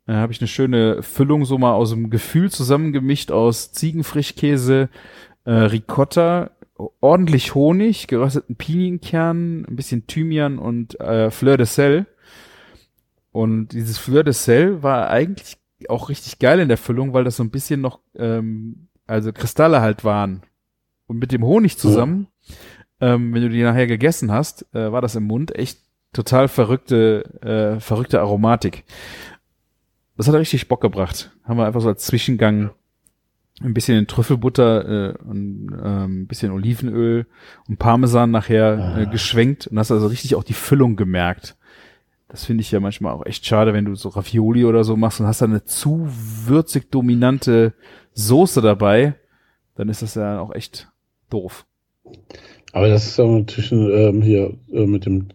Da 0.07 0.15
habe 0.15 0.33
ich 0.33 0.41
eine 0.41 0.49
schöne 0.49 1.03
Füllung 1.03 1.45
so 1.45 1.59
mal 1.59 1.73
aus 1.73 1.91
dem 1.91 2.11
Gefühl 2.11 2.51
zusammengemischt 2.51 3.33
aus 3.33 3.73
Ziegenfrischkäse, 3.73 4.89
äh, 5.45 5.51
Ricotta, 5.51 6.53
ordentlich 7.01 7.55
Honig, 7.55 8.07
gerösteten 8.07 8.57
Pinienkernen, 8.57 9.65
ein 9.67 9.77
bisschen 9.77 10.07
Thymian 10.07 10.59
und 10.59 10.99
äh, 11.01 11.31
Fleur 11.31 11.57
de 11.57 11.67
Sel. 11.67 12.07
Und 13.33 13.69
dieses 13.69 13.99
Fleur 13.99 14.23
de 14.23 14.33
Sel 14.33 14.83
war 14.83 15.11
eigentlich 15.11 15.59
auch 15.89 16.09
richtig 16.09 16.39
geil 16.39 16.61
in 16.61 16.69
der 16.69 16.79
Füllung, 16.79 17.13
weil 17.13 17.25
das 17.25 17.37
so 17.37 17.43
ein 17.43 17.51
bisschen 17.51 17.81
noch, 17.81 18.01
ähm, 18.15 18.89
also 19.07 19.33
Kristalle 19.33 19.81
halt 19.81 20.05
waren. 20.05 20.43
Und 21.07 21.19
mit 21.19 21.33
dem 21.33 21.45
Honig 21.45 21.79
zusammen, 21.79 22.29
ähm, 23.01 23.35
wenn 23.35 23.43
du 23.43 23.49
die 23.49 23.63
nachher 23.63 23.87
gegessen 23.87 24.33
hast, 24.33 24.67
äh, 24.75 24.91
war 24.91 25.03
das 25.03 25.17
im 25.17 25.25
Mund 25.25 25.55
echt 25.55 25.81
total 26.13 26.49
verrückte, 26.49 27.25
äh, 27.77 27.81
verrückte 27.81 28.21
Aromatik. 28.21 28.85
Das 30.17 30.29
hat 30.29 30.35
richtig 30.35 30.69
Bock 30.69 30.81
gebracht. 30.81 31.31
Haben 31.45 31.59
wir 31.59 31.67
einfach 31.67 31.81
so 31.81 31.89
als 31.89 32.05
Zwischengang 32.05 32.71
ein 33.63 33.75
bisschen 33.75 34.07
Trüffelbutter 34.07 35.13
äh, 35.15 35.19
und 35.19 35.69
ähm, 35.83 36.23
ein 36.23 36.27
bisschen 36.27 36.53
Olivenöl 36.53 37.27
und 37.69 37.79
Parmesan 37.79 38.31
nachher 38.31 38.75
äh, 38.99 39.03
Ah. 39.03 39.05
geschwenkt 39.05 39.67
und 39.67 39.79
hast 39.79 39.91
also 39.91 40.07
richtig 40.07 40.35
auch 40.35 40.45
die 40.45 40.53
Füllung 40.53 40.97
gemerkt. 40.97 41.57
Das 42.29 42.45
finde 42.45 42.63
ich 42.63 42.71
ja 42.71 42.81
manchmal 42.81 43.13
auch 43.15 43.25
echt 43.25 43.47
schade, 43.47 43.73
wenn 43.73 43.85
du 43.85 43.95
so 43.95 44.09
Ravioli 44.11 44.65
oder 44.65 44.85
so 44.85 44.97
machst 44.97 45.21
und 45.21 45.27
hast 45.27 45.41
dann 45.43 45.51
eine 45.51 45.65
zu 45.65 46.07
würzig 46.47 46.91
dominante 46.91 47.73
Soße 48.15 48.61
dabei, 48.61 49.15
dann 49.77 49.89
ist 49.89 50.03
das 50.03 50.17
ja 50.17 50.41
auch 50.41 50.53
echt 50.55 50.89
doof. 51.31 51.65
Aber 52.73 52.89
das 52.89 53.07
ist 53.07 53.21
auch 53.21 53.31
natürlich 53.39 53.73
ähm, 53.73 54.23
hier 54.23 54.55
äh, 54.73 54.87
mit 54.87 55.07
dem 55.07 55.29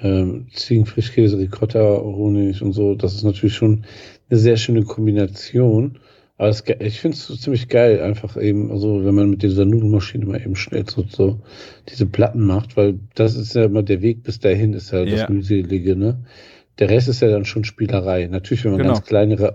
ähm, 0.00 0.46
Ziegenfrischkäse, 0.52 1.38
Ricotta, 1.38 1.98
Honig 2.02 2.62
und 2.62 2.72
so. 2.72 2.94
Das 2.94 3.14
ist 3.14 3.24
natürlich 3.24 3.54
schon 3.54 3.84
eine 4.28 4.38
sehr 4.38 4.56
schöne 4.56 4.82
Kombination. 4.82 5.98
Aber 6.38 6.48
es, 6.48 6.62
ich 6.80 7.00
finde 7.00 7.16
es 7.16 7.40
ziemlich 7.40 7.68
geil, 7.68 8.00
einfach 8.02 8.36
eben, 8.36 8.70
also 8.70 9.02
wenn 9.04 9.14
man 9.14 9.30
mit 9.30 9.42
dieser 9.42 9.64
Nudelmaschine 9.64 10.26
mal 10.26 10.40
eben 10.40 10.54
schnell 10.54 10.84
so, 10.86 11.04
so 11.08 11.40
diese 11.88 12.04
Platten 12.04 12.40
macht, 12.44 12.76
weil 12.76 12.98
das 13.14 13.36
ist 13.36 13.54
ja 13.54 13.64
immer 13.64 13.82
der 13.82 14.02
Weg 14.02 14.22
bis 14.22 14.38
dahin, 14.38 14.74
ist 14.74 14.92
ja, 14.92 15.02
Ja. 15.02 15.16
das 15.16 15.28
Mühselige, 15.30 15.96
ne? 15.96 16.24
Der 16.78 16.90
Rest 16.90 17.08
ist 17.08 17.22
ja 17.22 17.28
dann 17.30 17.46
schon 17.46 17.64
Spielerei. 17.64 18.26
Natürlich, 18.26 18.64
wenn 18.64 18.72
man 18.72 18.82
Genau. 18.82 18.92
ganz 18.94 19.06
kleine, 19.06 19.40
Ra- 19.40 19.54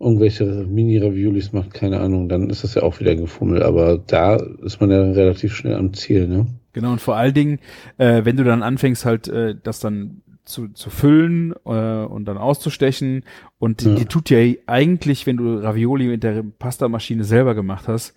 irgendwelche 0.00 0.46
Mini-Raviolis 0.46 1.52
macht, 1.52 1.74
keine 1.74 2.00
Ahnung, 2.00 2.30
dann 2.30 2.48
ist 2.48 2.64
das 2.64 2.74
ja 2.74 2.82
auch 2.82 3.00
wieder 3.00 3.14
gefummelt. 3.14 3.62
Aber 3.62 3.98
da 4.06 4.36
ist 4.36 4.80
man 4.80 4.90
ja 4.90 5.02
relativ 5.02 5.54
schnell 5.54 5.74
am 5.74 5.92
Ziel, 5.92 6.26
ne? 6.26 6.46
Genau, 6.74 6.92
und 6.92 7.00
vor 7.00 7.16
allen 7.16 7.32
Dingen, 7.32 7.58
äh, 7.96 8.24
wenn 8.26 8.36
du 8.36 8.44
dann 8.44 8.62
anfängst, 8.62 9.04
halt 9.06 9.28
äh, 9.28 9.54
das 9.62 9.80
dann 9.80 10.20
zu, 10.44 10.68
zu 10.68 10.90
füllen 10.90 11.54
äh, 11.64 12.04
und 12.04 12.26
dann 12.26 12.36
auszustechen. 12.36 13.24
Und 13.58 13.80
die, 13.80 13.88
Ja. 13.88 13.94
die 13.94 14.04
tut 14.04 14.28
ja 14.28 14.38
eigentlich, 14.66 15.26
wenn 15.26 15.38
du 15.38 15.56
Ravioli 15.56 16.06
mit 16.08 16.22
der 16.22 16.44
Pastamaschine 16.58 17.24
selber 17.24 17.54
gemacht 17.54 17.88
hast, 17.88 18.14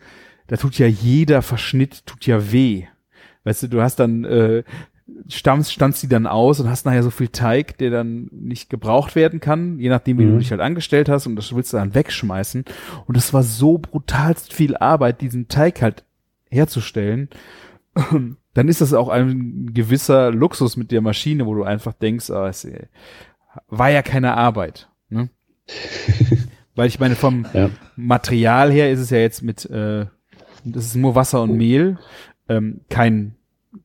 da 0.48 0.58
tut 0.58 0.78
ja 0.78 0.88
jeder 0.88 1.42
Verschnitt, 1.42 2.06
tut 2.06 2.26
ja 2.26 2.52
weh. 2.52 2.84
Weißt 3.46 3.64
du, 3.64 3.68
du 3.70 3.82
hast 3.82 3.98
dann, 3.98 4.26
äh, 4.26 4.64
stammst, 5.30 5.72
standst 5.72 6.04
die 6.04 6.10
dann 6.10 6.28
aus 6.28 6.60
und 6.60 6.70
hast 6.70 6.86
nachher 6.86 7.02
so 7.04 7.12
viel 7.12 7.30
Teig, 7.30 7.78
der 7.78 7.92
dann 7.92 8.28
nicht 8.32 8.70
gebraucht 8.70 9.16
werden 9.16 9.40
kann, 9.40 9.80
je 9.80 9.88
nachdem, 9.88 10.20
wie 10.20 10.26
Mhm. 10.26 10.32
du 10.34 10.38
dich 10.40 10.52
halt 10.52 10.60
angestellt 10.60 11.08
hast 11.08 11.28
und 11.28 11.38
das 11.38 11.56
willst 11.56 11.72
du 11.72 11.78
dann 11.78 11.96
wegschmeißen. 11.96 12.66
Und 13.06 13.16
das 13.16 13.34
war 13.34 13.44
so 13.44 13.78
brutalst 13.78 14.52
viel 14.54 14.76
Arbeit, 14.76 15.22
diesen 15.22 15.48
Teig 15.48 15.82
halt 15.82 16.04
herzustellen. 16.50 17.30
Dann 18.58 18.70
ist 18.70 18.82
das 18.82 18.92
auch 18.96 19.10
ein 19.10 19.72
gewisser 19.72 20.32
Luxus 20.32 20.78
mit 20.78 20.92
der 20.92 21.02
Maschine, 21.02 21.46
wo 21.46 21.54
du 21.54 21.62
einfach 21.64 21.94
denkst, 21.94 22.32
ah, 22.32 22.48
es 22.48 22.66
äh, 22.66 22.88
war 23.68 23.92
ja 23.92 24.02
keine 24.02 24.34
Arbeit. 24.36 24.90
Ne? 25.10 25.30
Weil 26.76 26.88
ich 26.88 27.00
meine, 27.00 27.14
vom 27.16 27.46
Ja. 27.54 27.70
Material 27.96 28.72
her 28.72 28.92
ist 28.92 29.00
es 29.00 29.12
ja 29.12 29.20
jetzt 29.20 29.44
mit, 29.44 29.66
äh, 29.66 30.08
das 30.66 30.86
ist 30.86 30.96
nur 30.96 31.14
Wasser 31.14 31.44
und 31.44 31.56
Mehl, 31.56 32.00
ähm, 32.50 32.82
kein, 32.90 33.36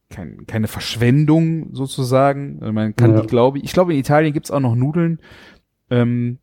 kein, 0.08 0.46
keine 0.46 0.68
Verschwendung 0.68 1.74
sozusagen. 1.74 2.56
Also 2.62 2.72
Man 2.72 2.96
kann 2.96 3.14
Ja. 3.14 3.20
die, 3.20 3.26
glaube 3.26 3.58
ich, 3.58 3.64
ich 3.64 3.72
glaube 3.74 3.92
in 3.92 4.00
Italien 4.00 4.32
gibt's 4.32 4.50
auch 4.50 4.60
noch 4.60 4.74
Nudeln, 4.74 5.20
ähm, 5.90 6.38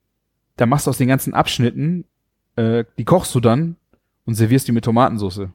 da 0.56 0.68
machst 0.68 0.86
du 0.86 0.92
aus 0.92 1.00
den 1.00 1.08
ganzen 1.08 1.34
Abschnitten, 1.34 2.06
äh, 2.58 2.84
die 3.00 3.06
kochst 3.06 3.34
du 3.34 3.40
dann 3.40 3.76
und 4.26 4.36
servierst 4.36 4.68
die 4.68 4.72
mit 4.72 4.86
Tomatensauce. 4.86 5.48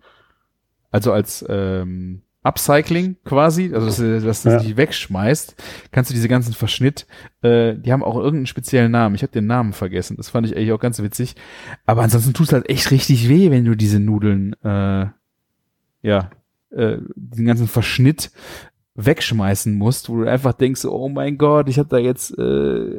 Also 0.90 1.12
als 1.12 1.44
ähm, 1.48 2.22
Upcycling 2.44 3.16
quasi, 3.24 3.72
also 3.74 3.86
dass, 3.86 3.96
du- 3.96 4.20
dass 4.20 4.42
du 4.42 4.50
Ja. 4.50 4.58
die 4.58 4.76
wegschmeißt, 4.76 5.56
kannst 5.90 6.10
du 6.10 6.14
diese 6.14 6.28
ganzen 6.28 6.52
Verschnitt, 6.52 7.06
äh, 7.42 7.74
die 7.74 7.90
haben 7.92 8.04
auch 8.04 8.16
irgendeinen 8.16 8.46
speziellen 8.46 8.92
Namen. 8.92 9.14
Ich 9.16 9.22
habe 9.22 9.32
den 9.32 9.46
Namen 9.46 9.72
vergessen. 9.72 10.16
Das 10.16 10.28
fand 10.28 10.46
ich 10.46 10.54
eigentlich 10.56 10.72
auch 10.72 10.78
ganz 10.80 11.02
witzig. 11.02 11.34
Aber 11.86 12.02
ansonsten 12.02 12.34
tut 12.34 12.46
es 12.48 12.52
halt 12.52 12.68
echt 12.68 12.90
richtig 12.90 13.28
weh, 13.28 13.50
wenn 13.50 13.64
du 13.64 13.74
diese 13.74 13.98
Nudeln, 13.98 14.52
äh, 14.62 15.06
ja, 16.02 16.30
äh, 16.70 16.98
den 17.16 17.46
ganzen 17.46 17.66
Verschnitt 17.66 18.30
wegschmeißen 18.94 19.74
musst, 19.74 20.08
wo 20.08 20.18
du 20.22 20.28
einfach 20.30 20.52
denkst, 20.52 20.84
oh 20.84 21.08
mein 21.08 21.38
Gott, 21.38 21.68
ich 21.68 21.78
habe 21.78 21.88
da 21.88 21.98
jetzt 21.98 22.36
äh, 22.38 22.98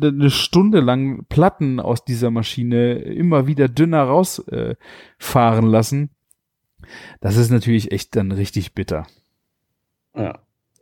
eine 0.00 0.30
Stunde 0.30 0.80
lang 0.80 1.24
Platten 1.28 1.80
aus 1.80 2.04
dieser 2.04 2.30
Maschine 2.30 2.94
immer 2.98 3.46
wieder 3.46 3.68
dünner 3.68 4.02
rausfahren 4.02 5.64
äh, 5.64 5.70
lassen. 5.70 6.10
Das 7.20 7.36
ist 7.36 7.50
natürlich 7.50 7.92
echt 7.92 8.16
dann 8.16 8.32
richtig 8.32 8.74
bitter. 8.74 9.06
Ja. 10.16 10.38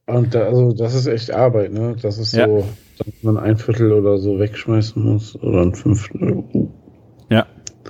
Und 0.07 0.35
da, 0.35 0.45
also 0.45 0.73
das 0.73 0.95
ist 0.95 1.07
echt 1.09 1.33
Arbeit, 1.33 1.73
ne? 1.73 1.97
Das 2.01 2.19
ist 2.19 2.33
Ja. 2.33 2.47
so, 2.47 2.65
dass 2.99 3.23
man 3.23 3.37
ein 3.39 3.57
Viertel 3.57 3.93
oder 3.93 4.19
so 4.19 4.39
wegschmeißen 4.39 5.03
muss 5.03 5.35
oder 5.43 5.63
ein 5.63 5.75
Fünftel. 5.75 6.45
Ja, 7.29 7.47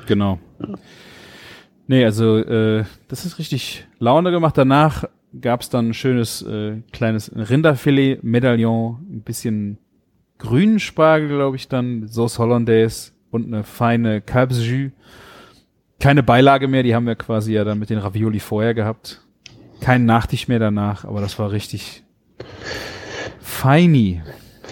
genau. 0.07 0.39
Nee, 1.87 2.05
also 2.05 2.39
äh, 2.39 2.85
das 3.09 3.27
ist 3.27 3.39
richtig 3.39 3.87
Laune 3.99 4.31
gemacht. 4.31 4.57
Danach 4.57 5.05
gab's 5.41 5.69
dann 5.69 5.89
ein 5.91 5.95
schönes 5.95 6.43
äh, 6.43 6.81
kleines 6.93 7.31
Rinderfilet, 7.35 8.23
Medaillon, 8.23 8.97
ein 9.11 9.23
bisschen 9.23 9.79
grünen 10.39 10.81
Spargel, 10.81 11.29
glaube 11.29 11.57
ich, 11.57 11.69
dann 11.69 12.09
Sauce 12.09 12.39
Hollandaise 12.39 13.13
und 13.31 13.47
eine 13.47 13.63
feine 13.63 14.21
Kalbsjus. 14.23 14.93
Keine 16.01 16.23
Beilage 16.23 16.69
mehr, 16.69 16.83
die 16.83 16.95
haben 16.95 17.07
wir 17.07 17.17
quasi 17.17 17.53
ja 17.55 17.65
dann 17.65 17.79
mit 17.79 17.91
den 17.91 17.99
Ravioli 17.99 18.39
vorher 18.41 18.75
gehabt. 18.75 19.23
Kein 19.81 20.05
Nachtisch 20.07 20.49
mehr 20.49 20.59
danach, 20.59 21.05
aber 21.05 21.21
das 21.21 21.39
war 21.39 21.51
richtig 21.53 22.05
feini. 23.41 24.23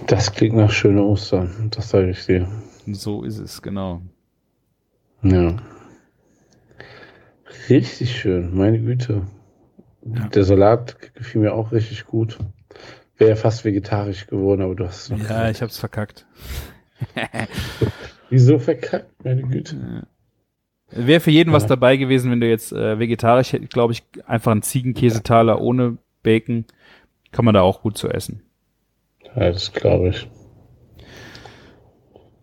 Das 0.07 0.33
klingt 0.33 0.57
nach 0.57 0.71
schöne 0.71 1.03
Ostern, 1.03 1.69
das 1.71 1.91
sage 1.91 2.11
ich 2.11 2.27
dir. 2.27 2.49
So 2.87 3.23
ist 3.23 3.39
es, 3.39 3.63
genau. 3.63 4.03
Ja. 5.23 5.57
Richtig 7.71 8.19
schön, 8.19 8.55
meine 8.55 8.79
Güte. 8.81 9.23
Ja. 10.05 10.29
Der 10.29 10.45
Salat 10.45 11.15
gefiel 11.15 11.41
mir 11.41 11.55
auch 11.55 11.73
richtig 11.73 12.05
gut. 12.07 12.39
Wäre 13.17 13.31
ja 13.31 13.37
fast 13.37 13.65
vegetarisch 13.65 14.27
geworden, 14.27 14.61
aber 14.61 14.75
du 14.75 14.85
hast 14.85 15.03
es 15.05 15.11
noch 15.11 15.19
Ja, 15.19 15.23
gesagt. 15.25 15.51
ich 15.57 15.63
hab's 15.63 15.79
verkackt. 15.79 16.27
Wieso 18.31 18.59
verkackt, 18.59 19.25
meine 19.25 19.43
Güte? 19.43 20.07
Wäre 20.97 21.21
für 21.21 21.31
jeden 21.31 21.53
was 21.53 21.65
Ja. 21.65 21.71
dabei 21.71 21.97
gewesen, 21.97 22.31
wenn 22.31 22.41
du 22.41 22.49
jetzt 22.49 22.73
äh, 22.73 22.99
vegetarisch 22.99 23.53
hättest, 23.53 23.73
glaube 23.73 23.93
ich, 23.93 24.03
einfach 24.27 24.53
einen 24.53 24.63
Ziegenkäsetaler 24.63 25.61
ohne 25.61 25.99
Bacon. 26.23 26.65
Kann 27.33 27.45
man 27.45 27.55
da 27.55 27.63
auch 27.63 27.83
gut 27.83 27.99
zu 27.99 28.09
essen. 28.09 28.43
Ja, 29.35 29.51
das 29.51 29.73
glaube 29.73 30.09
ich. 30.11 30.29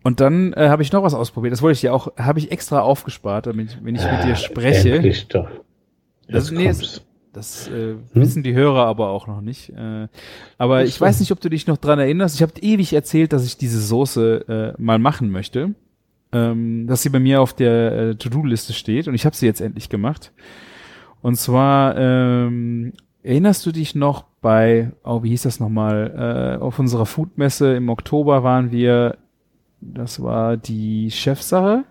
Und 0.02 0.20
dann 0.20 0.52
äh, 0.54 0.68
habe 0.68 0.82
ich 0.82 0.92
noch 0.92 1.02
was 1.02 1.14
ausprobiert. 1.14 1.52
Das 1.52 1.62
wollte 1.62 1.74
ich 1.74 1.80
dir 1.80 1.94
auch, 1.94 2.16
habe 2.16 2.38
ich 2.40 2.50
extra 2.50 2.80
aufgespart, 2.80 3.46
damit 3.46 3.78
wenn 3.82 3.94
ich 3.94 4.02
mit 4.04 4.24
dir 4.24 4.34
spreche. 4.36 4.96
Endlich 4.96 5.28
doch. 5.28 5.48
Das- 6.28 6.50
nee, 6.50 6.64
kommt's. 6.64 7.02
Das 7.32 7.66
äh, 7.68 7.94
wissen 8.12 8.42
die 8.42 8.52
Hörer 8.52 8.84
aber 8.84 9.08
auch 9.08 9.26
noch 9.26 9.40
nicht. 9.40 9.70
Äh, 9.70 10.08
aber 10.58 10.78
Ach 10.80 10.82
ich 10.84 11.00
weiß 11.00 11.18
nicht, 11.20 11.32
ob 11.32 11.40
du 11.40 11.48
dich 11.48 11.66
noch 11.66 11.78
dran 11.78 11.98
erinnerst. 11.98 12.34
Ich 12.36 12.42
habe 12.42 12.52
ewig 12.60 12.92
erzählt, 12.92 13.32
dass 13.32 13.46
ich 13.46 13.56
diese 13.56 13.80
Soße 13.80 14.74
äh, 14.76 14.82
mal 14.82 14.98
machen 14.98 15.30
möchte. 15.30 15.74
Ähm, 16.32 16.86
dass 16.86 17.02
sie 17.02 17.10
bei 17.10 17.20
mir 17.20 17.42
auf 17.42 17.52
der 17.52 17.92
äh, 17.92 18.14
To-Do-Liste 18.14 18.72
steht 18.72 19.06
und 19.06 19.14
ich 19.14 19.26
habe 19.26 19.36
sie 19.36 19.46
jetzt 19.46 19.60
endlich 19.60 19.90
gemacht. 19.90 20.32
Und 21.20 21.36
zwar 21.36 21.96
ähm, 21.96 22.94
erinnerst 23.22 23.64
du 23.66 23.72
dich 23.72 23.94
noch 23.94 24.24
bei, 24.40 24.92
oh, 25.04 25.22
wie 25.22 25.30
hieß 25.30 25.42
das 25.42 25.60
nochmal? 25.60 26.58
Äh, 26.58 26.62
auf 26.62 26.78
unserer 26.78 27.06
Foodmesse 27.06 27.74
im 27.74 27.88
Oktober 27.88 28.42
waren 28.42 28.72
wir, 28.72 29.18
das 29.80 30.22
war 30.22 30.56
die 30.56 31.10
Chefsache. 31.10 31.84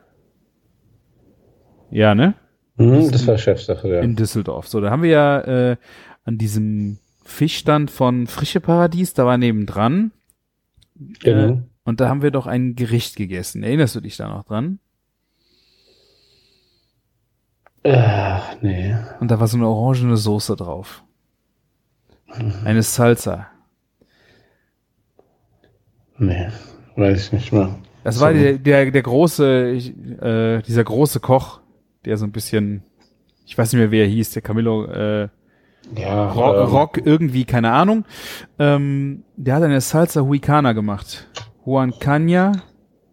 Ja, 1.90 2.16
ne? 2.16 2.36
Hm, 2.78 3.12
das 3.12 3.28
war 3.28 3.38
Chefsache, 3.38 3.88
ja. 3.88 4.02
in 4.02 4.16
Düsseldorf. 4.16 4.68
So, 4.68 4.82
da 4.82 4.90
haben 4.90 5.04
wir 5.04 5.10
ja 5.10 5.42
äh, 5.42 5.78
an 6.26 6.38
diesem 6.38 6.98
Fischstand 7.24 7.92
von 7.92 8.28
Frische 8.28 8.60
Paradies, 8.60 9.14
da 9.14 9.26
war 9.26 9.38
nebendran. 9.38 10.12
Genau. 10.96 11.54
Äh, 11.54 11.58
und 11.92 12.00
da 12.00 12.08
haben 12.08 12.22
wir 12.22 12.32
doch 12.32 12.48
ein 12.48 12.76
Gericht 12.76 13.18
gegessen. 13.18 13.64
Erinnerst 13.64 13.96
du 13.96 14.00
dich 14.00 14.16
da 14.16 14.30
noch 14.30 14.46
dran? 14.46 14.80
Ach, 17.84 18.56
nee. 18.62 18.96
Und 19.20 19.30
da 19.30 19.42
war 19.42 19.48
so 19.50 19.58
eine 19.58 19.68
orangene 19.68 20.16
Soße 20.16 20.56
drauf. 20.56 21.04
Eine 22.64 22.82
Salsa. 22.82 23.48
Nee. 26.18 26.48
Weiß 26.96 27.26
ich 27.26 27.34
nicht 27.34 27.52
mehr. 27.52 27.76
Das 28.06 28.22
war 28.22 28.32
der, 28.32 28.54
der, 28.58 28.90
der 28.90 29.02
große, 29.02 29.44
äh, 29.74 30.62
dieser 30.62 30.84
große 30.86 31.20
Koch, 31.20 31.60
der 32.06 32.16
so 32.16 32.26
ein 32.26 32.32
bisschen, 32.32 32.84
ich 33.46 33.58
weiß 33.58 33.74
nicht 33.74 33.80
mehr, 33.82 33.92
wie 33.92 34.00
er 34.00 34.08
hieß, 34.08 34.32
der 34.32 34.42
Camillo, 34.42 34.86
äh, 34.86 35.28
Ja. 35.98 36.32
Rock, 36.32 36.56
ähm, 36.56 36.74
Rock 36.74 37.02
irgendwie, 37.06 37.44
keine 37.44 37.72
Ahnung. 37.74 38.06
Ähm, 38.60 39.24
der 39.36 39.56
hat 39.56 39.64
eine 39.64 39.82
Salsa 39.82 40.22
Huicana 40.22 40.72
gemacht. 40.72 41.28
Juan 41.66 41.94
Cana, 42.00 42.54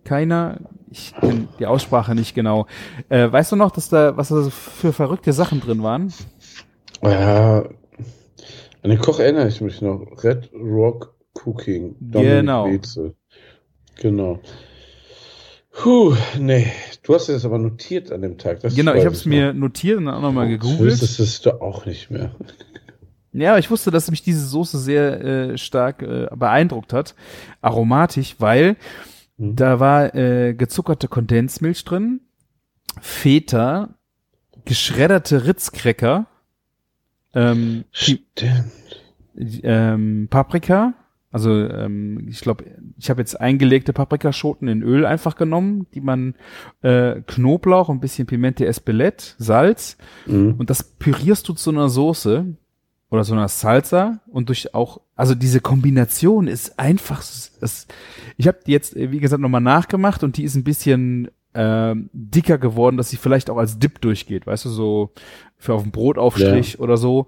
keiner, 0.05 0.59
ich 0.91 1.15
kenne 1.21 1.49
die 1.59 1.67
Aussprache 1.67 2.15
nicht 2.15 2.35
genau. 2.35 2.67
Äh, 3.09 3.31
weißt 3.31 3.53
du 3.53 3.57
noch, 3.57 3.71
dass 3.71 3.89
da, 3.89 4.17
was 4.17 4.29
da 4.29 4.49
für 4.51 4.93
verrückte 4.93 5.33
Sachen 5.33 5.61
drin 5.61 5.83
waren? 5.83 6.13
Ja. 7.03 7.65
An 8.83 8.91
den 8.91 8.99
Koch 8.99 9.19
erinnere 9.21 9.49
ich 9.49 9.61
mich 9.61 9.83
noch. 9.83 10.01
Red 10.25 10.51
Rock 10.55 11.15
Cooking. 11.45 11.97
Dominik 12.01 12.37
Genau. 12.41 12.67
Wetzel. 12.71 13.15
Genau. 14.01 14.41
Puh, 15.73 16.15
nee. 16.41 16.67
Du 17.03 17.15
hast 17.15 17.29
es 17.29 17.45
aber 17.45 17.59
notiert 17.59 18.11
an 18.11 18.23
dem 18.23 18.37
Tag. 18.39 18.61
Das 18.61 18.75
genau, 18.75 18.95
ich 18.95 19.05
habe 19.05 19.15
es 19.15 19.25
mir 19.25 19.53
notiert 19.53 19.99
und 19.99 20.09
auch 20.09 20.21
nochmal 20.21 20.47
noch. 20.47 20.53
gegoogelt. 20.53 20.81
Wüsstest 20.81 21.21
es 21.21 21.41
du 21.41 21.61
auch 21.61 21.87
nicht 21.87 22.11
mehr. 22.11 22.35
Ja, 23.41 23.51
aber 23.51 23.59
ich 23.59 23.71
wusste, 23.71 23.91
dass 23.91 24.11
mich 24.11 24.23
diese 24.23 24.47
Soße 24.47 24.79
sehr 24.79 25.25
äh, 25.25 25.59
stark 25.59 26.03
äh, 26.03 26.29
beeindruckt 26.35 26.93
hat. 26.93 27.15
Aromatisch, 27.61 28.37
weil 28.39 28.77
Mhm. 29.41 29.55
da 29.57 29.79
war 29.79 30.15
äh, 30.17 30.55
gezuckerte 30.55 31.07
Kondensmilch 31.07 31.85
drin, 31.85 32.21
Feta, 33.01 33.91
geschredderte 34.65 35.47
Ritzcracker, 35.47 36.27
ähm, 37.35 37.85
ähm, 39.63 40.27
Paprika, 40.31 40.95
also 41.31 41.53
ähm, 41.53 42.27
ich 42.29 42.41
glaube, 42.41 42.65
ich 42.97 43.11
habe 43.11 43.21
jetzt 43.21 43.41
eingelegte 43.41 43.93
Paprikaschoten 43.93 44.67
in 44.67 44.83
Öl 44.83 45.05
einfach 45.07 45.37
genommen, 45.37 45.87
die 45.95 46.01
man 46.01 46.35
äh, 46.83 47.21
Knoblauch, 47.27 47.91
ein 47.91 48.01
bisschen 48.01 48.27
Pimente 48.27 48.67
Espelette, 48.67 49.35
Salz 49.39 49.99
Mhm. 50.27 50.55
und 50.59 50.71
das 50.71 50.83
pürierst 50.83 51.49
du 51.49 51.53
zu 51.53 51.71
einer 51.71 51.89
Soße 51.89 52.57
oder 53.11 53.25
so 53.25 53.33
einer 53.33 53.49
Salsa 53.49 54.21
und 54.27 54.49
durch 54.49 54.75
auch, 54.75 55.01
also 55.17 55.35
diese 55.35 55.61
Kombination 55.61 56.47
ist 56.47 56.79
einfach, 56.79 57.21
es, 57.21 57.87
ich 58.37 58.47
habe 58.47 58.59
die 58.67 58.73
jetzt, 58.73 58.97
äh, 58.97 59.11
wie 59.11 59.21
gesagt, 59.21 59.41
nochmal 59.41 59.61
nachgemacht 59.61 60.23
und 60.23 60.37
die 60.37 60.45
ist 60.45 60.55
ein 60.55 60.65
bisschen 60.65 61.31
ähm, 61.55 62.11
dicker 62.13 62.59
geworden, 62.59 62.97
dass 62.97 63.09
sie 63.09 63.17
vielleicht 63.17 63.49
auch 63.49 63.57
als 63.57 63.79
Dip 63.79 64.01
durchgeht, 64.01 64.47
weißt 64.47 64.67
du, 64.67 64.69
so 64.69 65.13
für 65.57 65.75
auf 65.75 65.83
dem 65.83 65.91
Brotaufstrich 65.91 66.79
oder 66.79 66.97
so. 66.97 67.27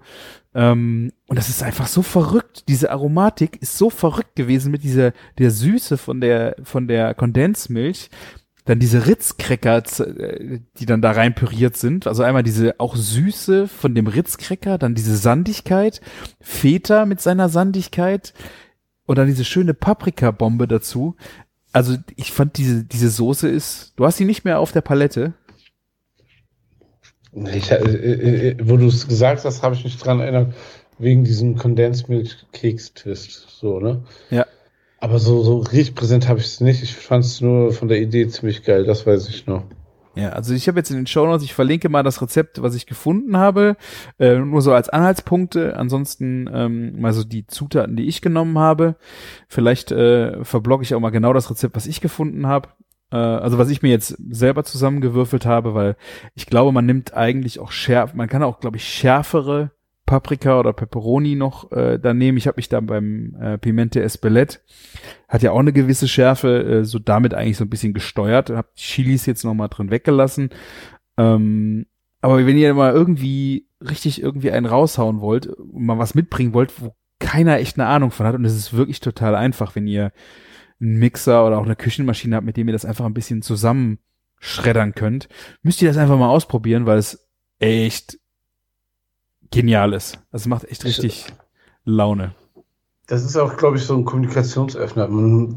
Ähm, 0.53 1.11
und 1.27 1.35
das 1.37 1.49
ist 1.49 1.63
einfach 1.63 1.87
so 1.87 2.01
verrückt. 2.01 2.67
Diese 2.67 2.91
Aromatik 2.91 3.61
ist 3.61 3.77
so 3.77 3.89
verrückt 3.89 4.35
gewesen 4.35 4.71
mit 4.71 4.83
dieser 4.83 5.13
der 5.37 5.51
Süße 5.51 5.97
von 5.97 6.21
der 6.21 6.55
von 6.63 6.87
der 6.87 7.13
Kondensmilch. 7.13 8.09
Dann 8.65 8.79
diese 8.79 9.07
Ritzcracker, 9.07 9.83
äh, 9.99 10.59
die 10.77 10.85
dann 10.85 11.01
da 11.01 11.11
rein 11.11 11.33
püriert 11.33 11.77
sind. 11.77 12.07
Also 12.07 12.23
einmal 12.23 12.43
diese 12.43 12.79
auch 12.79 12.95
Süße 12.95 13.67
von 13.67 13.95
dem 13.95 14.07
Ritzcracker, 14.07 14.77
dann 14.77 14.95
diese 14.95 15.17
Sandigkeit, 15.17 16.01
Feta 16.39 17.05
mit 17.05 17.21
seiner 17.21 17.49
Sandigkeit 17.49 18.33
und 19.05 19.17
dann 19.17 19.27
diese 19.27 19.45
schöne 19.45 19.73
Paprikabombe 19.73 20.67
dazu. 20.67 21.15
Also 21.73 21.95
ich 22.15 22.31
fand 22.31 22.57
diese, 22.57 22.83
diese 22.83 23.09
Soße 23.09 23.47
ist, 23.47 23.93
du 23.95 24.05
hast 24.05 24.17
sie 24.17 24.25
nicht 24.25 24.45
mehr 24.45 24.59
auf 24.59 24.71
der 24.71 24.81
Palette. 24.81 25.33
Ich, 27.33 27.71
äh, 27.71 27.75
äh, 27.75 28.57
wo 28.61 28.77
du 28.77 28.87
es 28.87 29.07
gesagt 29.07 29.45
hast, 29.45 29.63
habe 29.63 29.75
ich 29.75 29.83
mich 29.83 29.97
dran 29.97 30.19
erinnert, 30.19 30.53
wegen 30.97 31.23
diesem 31.23 31.57
Condensed 31.57 32.09
Milk 32.09 32.29
Keks 32.51 32.93
Twist, 32.93 33.47
so, 33.49 33.79
ne? 33.79 34.03
Ja. 34.29 34.45
Aber 35.01 35.17
so, 35.17 35.41
so 35.41 35.57
richtig 35.57 35.95
präsent 35.95 36.29
habe 36.29 36.39
ich 36.39 36.45
es 36.45 36.61
nicht. 36.61 36.83
Ich 36.83 36.95
fand 36.95 37.25
es 37.25 37.41
nur 37.41 37.73
von 37.73 37.87
der 37.87 37.99
Idee 37.99 38.27
ziemlich 38.27 38.63
geil, 38.63 38.85
das 38.85 39.05
weiß 39.07 39.27
ich 39.29 39.47
noch. 39.47 39.63
Ja, 40.13 40.29
also 40.29 40.53
ich 40.53 40.67
habe 40.67 40.77
jetzt 40.77 40.91
in 40.91 40.97
den 40.97 41.07
Show 41.07 41.25
Notes, 41.25 41.43
ich 41.43 41.55
verlinke 41.55 41.89
mal 41.89 42.03
das 42.03 42.21
Rezept, 42.21 42.61
was 42.61 42.75
ich 42.75 42.85
gefunden 42.85 43.35
habe, 43.35 43.77
äh, 44.19 44.37
nur 44.37 44.61
so 44.61 44.73
als 44.73 44.89
Anhaltspunkte. 44.89 45.75
Ansonsten 45.75 46.47
ähm, 46.53 47.01
mal 47.01 47.13
so 47.13 47.23
die 47.23 47.47
Zutaten, 47.47 47.95
die 47.95 48.07
ich 48.07 48.21
genommen 48.21 48.59
habe. 48.59 48.95
Vielleicht 49.47 49.91
äh, 49.91 50.43
verblogge 50.43 50.83
ich 50.83 50.93
auch 50.93 50.99
mal 50.99 51.09
genau 51.09 51.33
das 51.33 51.49
Rezept, 51.49 51.75
was 51.75 51.87
ich 51.87 51.99
gefunden 52.01 52.45
habe. 52.45 52.69
Äh, 53.11 53.17
also 53.17 53.57
was 53.57 53.69
ich 53.69 53.81
mir 53.81 53.89
jetzt 53.89 54.15
selber 54.29 54.63
zusammengewürfelt 54.63 55.47
habe, 55.47 55.73
weil 55.73 55.95
ich 56.35 56.45
glaube, 56.45 56.71
man 56.73 56.85
nimmt 56.85 57.15
eigentlich 57.15 57.59
auch 57.59 57.71
schärf, 57.71 58.13
man 58.13 58.29
kann 58.29 58.43
auch, 58.43 58.59
glaube 58.59 58.77
ich, 58.77 58.83
schärfere 58.83 59.71
Paprika 60.11 60.59
oder 60.59 60.73
Pepperoni 60.73 61.35
noch 61.35 61.71
äh, 61.71 61.97
daneben. 61.97 62.35
Ich 62.35 62.45
habe 62.45 62.57
mich 62.57 62.67
da 62.67 62.81
beim 62.81 63.33
äh, 63.39 63.57
Pimente 63.57 64.03
Espelette, 64.03 64.59
hat 65.29 65.41
ja 65.41 65.53
auch 65.53 65.59
eine 65.59 65.71
gewisse 65.71 66.09
Schärfe, 66.09 66.63
äh, 66.63 66.83
so 66.83 66.99
damit 66.99 67.33
eigentlich 67.33 67.55
so 67.55 67.63
ein 67.63 67.69
bisschen 67.69 67.93
gesteuert. 67.93 68.49
Habe 68.49 68.67
Chilis 68.75 69.25
jetzt 69.25 69.45
noch 69.45 69.53
mal 69.53 69.69
drin 69.69 69.89
weggelassen. 69.89 70.49
Ähm, 71.17 71.85
aber 72.19 72.45
wenn 72.45 72.57
ihr 72.57 72.73
mal 72.73 72.91
irgendwie 72.91 73.69
richtig 73.79 74.21
irgendwie 74.21 74.51
einen 74.51 74.65
raushauen 74.65 75.21
wollt 75.21 75.49
mal 75.71 75.97
was 75.97 76.13
mitbringen 76.13 76.53
wollt, 76.53 76.81
wo 76.81 76.93
keiner 77.19 77.59
echt 77.59 77.79
eine 77.79 77.87
Ahnung 77.87 78.11
von 78.11 78.25
hat, 78.25 78.35
und 78.35 78.43
es 78.43 78.57
ist 78.57 78.73
wirklich 78.73 78.99
total 78.99 79.33
einfach, 79.33 79.75
wenn 79.75 79.87
ihr 79.87 80.11
einen 80.81 80.99
Mixer 80.99 81.47
oder 81.47 81.57
auch 81.57 81.65
eine 81.65 81.77
Küchenmaschine 81.77 82.35
habt, 82.35 82.45
mit 82.45 82.57
dem 82.57 82.67
ihr 82.67 82.73
das 82.73 82.83
einfach 82.83 83.05
ein 83.05 83.13
bisschen 83.13 83.41
zusammenschreddern 83.43 84.93
könnt, 84.93 85.29
müsst 85.61 85.81
ihr 85.81 85.87
das 85.87 85.95
einfach 85.95 86.19
mal 86.19 86.27
ausprobieren, 86.29 86.85
weil 86.85 86.97
es 86.97 87.29
echt 87.59 88.19
genial 89.51 89.93
ist. 89.93 90.19
Das 90.31 90.47
macht 90.47 90.65
echt 90.65 90.85
richtig 90.85 91.27
Laune. 91.85 92.33
Das 93.07 93.25
ist 93.25 93.35
auch, 93.35 93.57
glaube 93.57 93.75
ich, 93.75 93.83
so 93.83 93.93
ein 93.95 94.05
Kommunikationsöffner. 94.05 95.09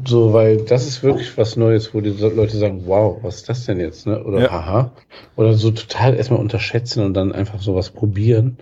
So, 0.05 0.33
weil 0.33 0.57
das 0.57 0.87
ist 0.87 1.03
wirklich 1.03 1.37
was 1.37 1.55
Neues, 1.55 1.93
wo 1.93 2.01
die 2.01 2.09
Leute 2.09 2.57
sagen, 2.57 2.83
wow, 2.85 3.17
was 3.21 3.37
ist 3.37 3.49
das 3.49 3.65
denn 3.65 3.79
jetzt? 3.79 4.05
Ne? 4.05 4.21
Oder 4.23 4.41
Ja. 4.41 4.51
haha. 4.51 4.91
Oder 5.37 5.53
so 5.53 5.71
total 5.71 6.15
erstmal 6.15 6.39
unterschätzen 6.41 7.05
und 7.05 7.13
dann 7.13 7.31
einfach 7.31 7.61
sowas 7.61 7.91
probieren 7.91 8.57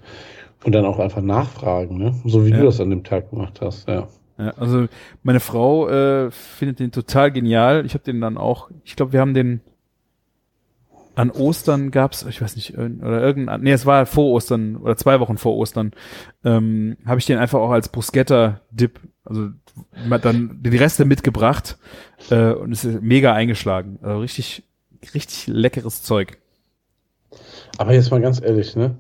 und 0.64 0.74
dann 0.74 0.86
auch 0.86 1.00
einfach 1.00 1.22
nachfragen, 1.22 1.98
ne? 1.98 2.14
So 2.26 2.46
wie 2.46 2.52
Ja. 2.52 2.60
du 2.60 2.66
das 2.66 2.80
an 2.80 2.92
dem 2.92 3.04
Tag 3.04 3.32
gemacht 3.32 3.60
hast, 3.62 3.88
ja. 3.88 4.08
Ja, 4.38 4.52
also 4.58 4.86
meine 5.24 5.40
Frau 5.40 5.88
äh, 5.90 6.30
findet 6.32 6.80
den 6.80 6.92
total 6.92 7.32
genial. 7.32 7.86
Ich 7.86 7.94
habe 7.96 8.04
den 8.04 8.22
dann 8.22 8.38
auch, 8.38 8.70
ich 8.84 8.96
glaube, 8.96 9.14
wir 9.14 9.22
haben 9.22 9.34
den 9.34 9.62
an 11.16 11.30
Ostern 11.32 11.92
gab's, 11.92 12.26
ich 12.28 12.42
weiß 12.42 12.56
nicht, 12.56 12.78
oder 12.78 13.22
irgendein, 13.22 13.62
nee, 13.62 13.72
es 13.72 13.86
war 13.86 14.06
vor 14.06 14.32
Ostern 14.32 14.78
oder 14.78 14.98
zwei 14.98 15.20
Wochen 15.20 15.38
vor 15.38 15.56
Ostern, 15.56 15.92
ähm, 16.44 16.98
habe 17.06 17.20
ich 17.20 17.26
den 17.26 17.38
einfach 17.38 17.60
auch 17.60 17.72
als 17.72 17.90
Bruschetta-Dip, 17.90 19.00
also 19.26 19.50
dann 20.22 20.60
die 20.62 20.78
Reste 20.78 21.06
mitgebracht 21.06 21.78
äh, 22.30 22.52
und 22.54 22.72
es 22.72 22.84
ist 22.84 23.02
mega 23.02 23.34
eingeschlagen. 23.34 24.00
Also 24.02 24.20
richtig, 24.20 24.64
richtig 25.14 25.48
leckeres 25.48 26.04
Zeug. 26.04 26.38
Aber 27.78 27.94
jetzt 27.94 28.12
mal 28.12 28.22
ganz 28.22 28.42
ehrlich, 28.42 28.76
ne? 28.76 28.96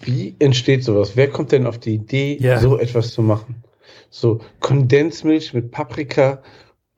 Wie 0.00 0.34
entsteht 0.38 0.84
sowas? 0.84 1.12
Wer 1.16 1.28
kommt 1.30 1.52
denn 1.52 1.66
auf 1.66 1.78
die 1.78 1.94
Idee, 1.94 2.36
Ja. 2.40 2.58
so 2.60 2.78
etwas 2.78 3.12
zu 3.12 3.22
machen? 3.22 3.56
So 4.10 4.40
Kondensmilch 4.60 5.52
mit 5.52 5.70
Paprika 5.72 6.42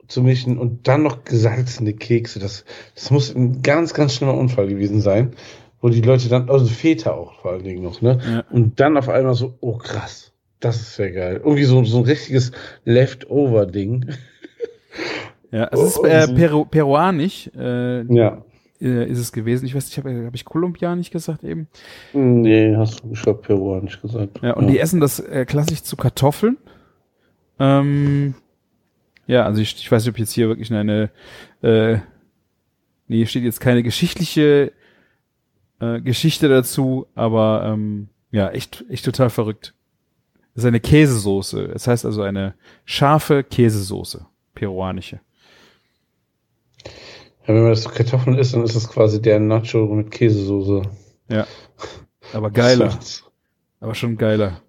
zu 0.09 0.23
mischen 0.23 0.59
und 0.59 0.89
dann 0.89 1.03
noch 1.03 1.25
gesalzene 1.25 1.93
Kekse. 1.93 2.41
Das, 2.41 2.65
das 2.95 3.11
muss 3.11 3.35
ein 3.35 3.63
ganz, 3.63 3.95
ganz 3.95 4.15
schlimmer 4.15 4.35
Unfall 4.35 4.67
gewesen 4.67 5.01
sein, 5.01 5.33
wo 5.81 5.89
die 5.91 6.01
Leute 6.01 6.29
dann, 6.29 6.49
also 6.51 6.67
Feta 6.67 7.13
auch 7.13 7.41
vor 7.41 7.53
allen 7.53 7.63
Dingen 7.65 7.83
noch, 7.85 8.01
ne? 8.03 8.19
Ja. 8.29 8.45
Und 8.51 8.81
dann 8.81 8.97
auf 8.97 9.09
einmal 9.09 9.35
so, 9.35 9.55
oh 9.61 9.77
krass, 9.77 10.33
das 10.61 10.81
ist 10.81 10.99
ja 10.99 11.09
geil. 11.11 11.37
Irgendwie 11.45 11.65
so, 11.65 11.85
so 11.85 11.99
ein 11.99 12.05
richtiges 12.05 12.51
Leftover-Ding. 12.85 14.07
Ja, 15.51 15.67
es 15.73 15.81
ist 15.81 15.99
Oh, 15.99 16.05
äh, 16.05 16.27
so- 16.27 16.35
Peru 16.35 16.65
peruanisch, 16.67 17.51
äh, 17.57 18.03
Ja. 18.13 18.43
äh, 18.83 19.09
ist 19.11 19.19
es 19.19 19.33
gewesen. 19.33 19.65
Ich 19.65 19.75
weiß 19.75 19.87
nicht, 19.87 19.97
habe 19.97 20.27
hab 20.27 20.35
ich 20.35 20.45
kolumbianisch 20.45 21.11
gesagt 21.11 21.43
eben? 21.43 21.69
Nee, 22.13 22.77
hast 22.77 23.01
du, 23.03 23.13
ich 23.13 23.23
glaube, 23.23 23.41
peruanisch 23.41 23.99
gesagt. 24.03 24.41
Ja, 24.43 24.53
und 24.55 24.67
die 24.67 24.79
essen 24.79 25.01
das 25.01 25.21
äh, 25.21 25.47
klassisch 25.47 25.83
zu 25.83 25.97
Kartoffeln. 25.97 26.59
Ähm, 27.59 28.35
ja, 29.29 29.45
also 29.45 29.61
ich, 29.61 29.77
ich 29.77 29.93
weiß 29.93 30.03
nicht, 30.03 30.11
ob 30.11 30.19
jetzt 30.19 30.33
hier 30.33 30.49
wirklich 30.49 30.73
eine, 30.73 31.11
äh, 31.63 31.99
nee, 33.07 33.19
hier 33.19 33.27
steht 33.27 33.45
jetzt 33.45 33.61
keine 33.61 33.83
geschichtliche 33.83 34.73
äh, 35.81 36.01
Geschichte 36.01 36.49
dazu, 36.49 37.07
aber 37.15 37.63
ähm, 37.67 38.09
ja, 38.31 38.49
echt, 38.49 38.87
echt 38.89 39.05
total 39.05 39.29
verrückt. 39.29 39.75
Das 40.55 40.65
ist 40.65 40.69
eine 40.69 40.81
Käsesoße. 40.81 41.63
Es 41.75 41.87
heißt 41.87 42.07
also 42.07 42.23
eine 42.23 42.55
scharfe 42.87 43.45
Käsesoße, 43.45 44.25
peruanische. 44.55 45.21
Ja, 47.43 47.55
wenn 47.55 47.63
man 47.63 47.71
das 47.71 47.83
zu 47.83 47.91
Kartoffeln 47.91 48.39
isst, 48.39 48.55
dann 48.55 48.65
ist 48.65 48.77
das 48.77 48.89
quasi 48.89 49.21
der 49.21 49.41
Nacho 49.41 49.87
mit 49.87 50.11
Käsesoße. 50.11 50.83
Ja, 51.29 51.47
aber 52.33 52.51
geiler, 52.51 52.99
aber 53.81 53.95
schon 53.95 54.17
geiler. 54.17 54.63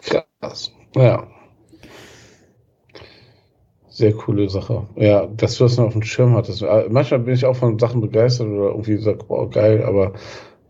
Krass. 0.00 0.72
Ja. 0.96 1.28
Sehr 3.90 4.12
coole 4.12 4.48
Sache. 4.48 4.86
Ja, 4.96 5.26
dass 5.26 5.58
du 5.58 5.64
das 5.64 5.76
noch 5.76 5.86
auf 5.86 5.92
dem 5.92 6.02
Schirm 6.02 6.34
hattest. 6.34 6.62
Äh, 6.62 6.86
Manchmal 6.88 7.20
bin 7.20 7.34
ich 7.34 7.44
auch 7.44 7.56
von 7.56 7.78
Sachen 7.78 8.00
begeistert 8.00 8.46
oder 8.48 8.70
irgendwie 8.70 8.96
sag, 8.98 9.26
boah, 9.28 9.50
geil, 9.50 9.82
aber 9.82 10.12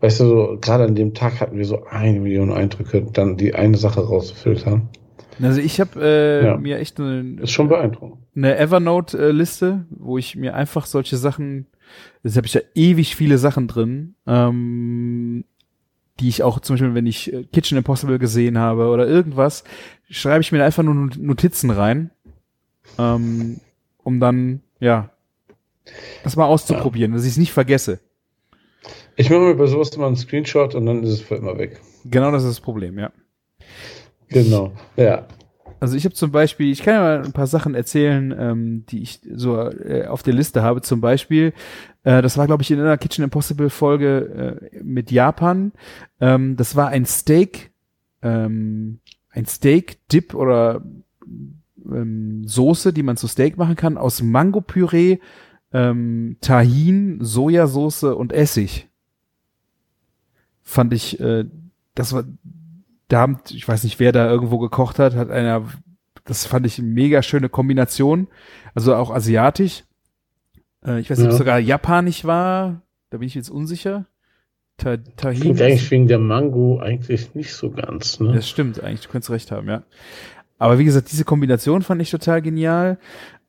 weißt 0.01 0.21
du, 0.21 0.25
so, 0.25 0.57
gerade 0.59 0.85
an 0.85 0.95
dem 0.95 1.13
Tag 1.13 1.39
hatten 1.39 1.57
wir 1.57 1.65
so 1.65 1.83
eine 1.85 2.19
Million 2.19 2.51
Eindrücke, 2.51 3.03
dann 3.13 3.37
die 3.37 3.53
eine 3.53 3.77
Sache 3.77 4.01
rauszufiltern. 4.01 4.89
Also 5.41 5.61
ich 5.61 5.79
habe 5.79 5.99
äh, 6.01 6.45
Ja. 6.45 6.57
mir 6.57 6.77
echt 6.79 6.99
eine, 6.99 7.41
Ist 7.41 7.51
schon 7.51 7.67
beeindruckend. 7.69 8.17
eine 8.35 8.57
Evernote-Liste, 8.57 9.85
wo 9.89 10.17
ich 10.17 10.35
mir 10.35 10.55
einfach 10.55 10.85
solche 10.85 11.17
Sachen, 11.17 11.67
jetzt 12.23 12.37
habe 12.37 12.47
ich 12.47 12.53
da 12.53 12.59
ewig 12.75 13.15
viele 13.15 13.37
Sachen 13.37 13.67
drin, 13.67 14.15
ähm, 14.27 15.45
die 16.19 16.29
ich 16.29 16.43
auch 16.43 16.59
zum 16.59 16.75
Beispiel, 16.75 16.93
wenn 16.93 17.07
ich 17.07 17.33
äh, 17.33 17.43
Kitchen 17.45 17.77
Impossible 17.77 18.19
gesehen 18.19 18.57
habe 18.57 18.87
oder 18.89 19.07
irgendwas, 19.07 19.63
schreibe 20.09 20.41
ich 20.41 20.51
mir 20.51 20.63
einfach 20.63 20.83
nur 20.83 20.93
Not- 20.93 21.17
Notizen 21.17 21.69
rein, 21.71 22.11
ähm, 22.97 23.59
um 24.03 24.19
dann, 24.19 24.61
ja, 24.79 25.11
das 26.23 26.35
mal 26.35 26.45
auszuprobieren, 26.45 27.13
dass 27.13 27.23
ich 27.23 27.31
es 27.31 27.37
nicht 27.37 27.51
vergesse. 27.51 27.99
Ich 29.15 29.29
mache 29.29 29.41
mir 29.41 29.55
bei 29.55 29.65
sowas 29.65 29.89
immer 29.89 30.07
einen 30.07 30.15
Screenshot 30.15 30.75
und 30.75 30.85
dann 30.85 31.03
ist 31.03 31.09
es 31.09 31.21
für 31.21 31.35
immer 31.35 31.57
weg. 31.57 31.81
Genau 32.05 32.31
das 32.31 32.43
ist 32.43 32.49
das 32.49 32.59
Problem, 32.61 32.97
ja. 32.97 33.11
Genau. 34.29 34.71
Ja. 34.95 35.27
Also 35.79 35.97
ich 35.97 36.05
habe 36.05 36.13
zum 36.13 36.31
Beispiel, 36.31 36.71
ich 36.71 36.83
kann 36.83 36.93
ja 36.93 37.01
mal 37.01 37.23
ein 37.23 37.33
paar 37.33 37.47
Sachen 37.47 37.73
erzählen, 37.73 38.33
ähm, 38.37 38.85
die 38.87 39.01
ich 39.01 39.19
so 39.33 39.57
äh, 39.57 40.05
auf 40.05 40.21
der 40.21 40.33
Liste 40.33 40.61
habe. 40.61 40.81
Zum 40.81 41.01
Beispiel, 41.01 41.53
äh, 42.03 42.21
das 42.21 42.37
war 42.37 42.45
glaube 42.45 42.61
ich 42.61 42.71
in 42.71 42.79
einer 42.79 42.99
Kitchen 42.99 43.23
Impossible 43.23 43.69
Folge 43.69 44.59
äh, 44.71 44.83
mit 44.83 45.11
Japan. 45.11 45.71
Ähm, 46.19 46.55
das 46.55 46.75
war 46.75 46.89
ein 46.89 47.05
Steak, 47.05 47.71
ähm, 48.21 48.99
ein 49.31 49.47
Steak 49.47 50.07
Dip 50.09 50.35
oder 50.35 50.83
ähm, 51.85 52.43
Soße, 52.47 52.93
die 52.93 53.03
man 53.03 53.17
zu 53.17 53.27
Steak 53.27 53.57
machen 53.57 53.75
kann 53.75 53.97
aus 53.97 54.21
Mango-Püree, 54.21 55.19
ähm, 55.73 56.37
Tahin, 56.41 57.19
Sojasauce 57.21 58.03
und 58.03 58.33
Essig. 58.33 58.89
Fand 60.63 60.93
ich, 60.93 61.19
äh, 61.19 61.45
das 61.95 62.13
war 62.13 62.23
da 63.07 63.19
haben, 63.19 63.39
ich 63.49 63.67
weiß 63.67 63.83
nicht, 63.83 63.99
wer 63.99 64.13
da 64.13 64.29
irgendwo 64.29 64.57
gekocht 64.57 64.97
hat, 64.97 65.15
hat 65.15 65.29
einer, 65.31 65.65
das 66.23 66.45
fand 66.45 66.65
ich 66.65 66.79
eine 66.79 66.87
mega 66.87 67.21
schöne 67.21 67.49
Kombination, 67.49 68.27
also 68.73 68.95
auch 68.95 69.11
asiatisch. 69.11 69.83
Äh, 70.85 70.99
ich 71.01 71.09
weiß 71.09 71.17
nicht, 71.17 71.25
ob 71.25 71.31
Ja. 71.31 71.33
es 71.33 71.37
sogar 71.37 71.59
japanisch 71.59 72.23
war, 72.23 72.81
da 73.09 73.17
bin 73.17 73.27
ich 73.27 73.35
jetzt 73.35 73.49
unsicher. 73.49 74.05
Ta 74.77 74.95
Tahin. 74.97 75.41
Klingt 75.41 75.61
eigentlich 75.61 75.91
wegen 75.91 76.07
der 76.07 76.19
Mango 76.19 76.79
eigentlich 76.79 77.35
nicht 77.35 77.53
so 77.53 77.69
ganz, 77.71 78.19
ne? 78.21 78.31
Das 78.33 78.47
stimmt, 78.47 78.81
eigentlich, 78.81 79.01
du 79.01 79.09
könntest 79.09 79.29
recht 79.31 79.51
haben, 79.51 79.67
ja. 79.67 79.83
Aber 80.61 80.77
wie 80.77 80.85
gesagt, 80.85 81.11
diese 81.11 81.25
Kombination 81.25 81.81
fand 81.81 82.03
ich 82.03 82.11
total 82.11 82.39
genial. 82.43 82.99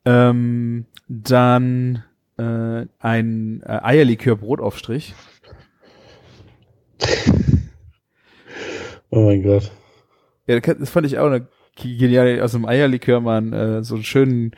Ähm, 0.07 0.87
dann 1.09 2.03
äh, 2.39 2.87
ein 2.99 3.63
äh, 3.67 3.81
Eierlikör-Brotaufstrich. 3.83 5.15
Oh 9.11 9.27
mein 9.27 9.43
Gott. 9.43 9.71
Ja, 10.47 10.59
das 10.59 10.89
fand 10.89 11.07
ich 11.07 11.19
auch 11.19 11.27
eine 11.27 11.47
geniale, 11.77 12.43
aus 12.43 12.53
dem 12.53 12.65
Eierlikör 12.65 13.21
mal 13.21 13.53
äh, 13.53 13.85
so 13.85 13.97
einen 13.97 14.05
schönen 14.05 14.53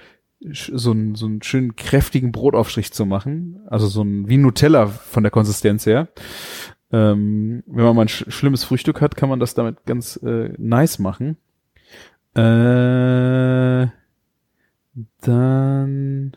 sch- 0.45 0.79
so 0.79 0.93
einen, 0.93 1.17
so 1.17 1.27
einen 1.27 1.43
schönen 1.43 1.75
kräftigen 1.75 2.31
Brotaufstrich 2.31 2.93
zu 2.93 3.05
machen. 3.05 3.63
Also 3.67 3.89
so 3.89 4.03
ein, 4.03 4.29
wie 4.29 4.37
Nutella 4.37 4.87
von 4.87 5.25
der 5.25 5.33
Konsistenz 5.33 5.87
her. 5.87 6.07
Ähm, 6.93 7.65
wenn 7.67 7.85
man 7.85 7.97
mal 7.97 8.03
ein 8.03 8.09
sch 8.09 8.27
schlimmes 8.29 8.63
Frühstück 8.63 9.01
hat, 9.01 9.17
kann 9.17 9.29
man 9.29 9.41
das 9.41 9.55
damit 9.55 9.87
ganz 9.87 10.21
äh, 10.23 10.51
nice 10.57 11.01
machen. 11.01 11.37
Äh, 12.35 13.87
dann 15.21 16.37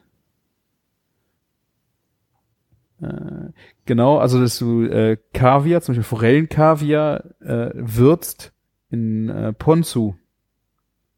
äh, 3.01 3.51
genau, 3.85 4.17
also 4.17 4.39
dass 4.39 4.57
du 4.59 4.83
äh, 4.83 5.17
Kaviar, 5.33 5.81
zum 5.81 5.93
Beispiel 5.93 6.03
Forellenkaviar, 6.03 7.41
äh, 7.41 7.71
würzt 7.73 8.53
in 8.89 9.29
äh, 9.29 9.53
Ponzu. 9.53 10.15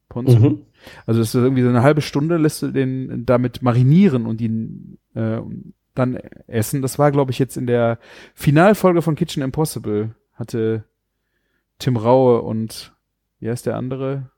Ponzu. 0.08 0.38
Mhm. 0.38 0.66
Also 1.06 1.20
das 1.20 1.28
ist 1.28 1.34
irgendwie 1.34 1.62
so 1.62 1.68
eine 1.68 1.82
halbe 1.82 2.00
Stunde 2.00 2.36
lässt 2.36 2.62
du 2.62 2.70
den 2.70 3.24
damit 3.26 3.62
marinieren 3.62 4.26
und 4.26 4.40
ihn 4.40 4.98
äh, 5.14 5.40
dann 5.94 6.16
essen. 6.46 6.82
Das 6.82 6.98
war, 6.98 7.12
glaube 7.12 7.32
ich, 7.32 7.38
jetzt 7.38 7.56
in 7.56 7.66
der 7.66 7.98
Finalfolge 8.34 9.02
von 9.02 9.14
Kitchen 9.14 9.42
Impossible. 9.42 10.14
Hatte 10.34 10.84
Tim 11.78 11.96
Raue 11.96 12.40
und 12.42 12.94
wie 13.40 13.50
heißt 13.50 13.66
der 13.66 13.76
andere? 13.76 14.30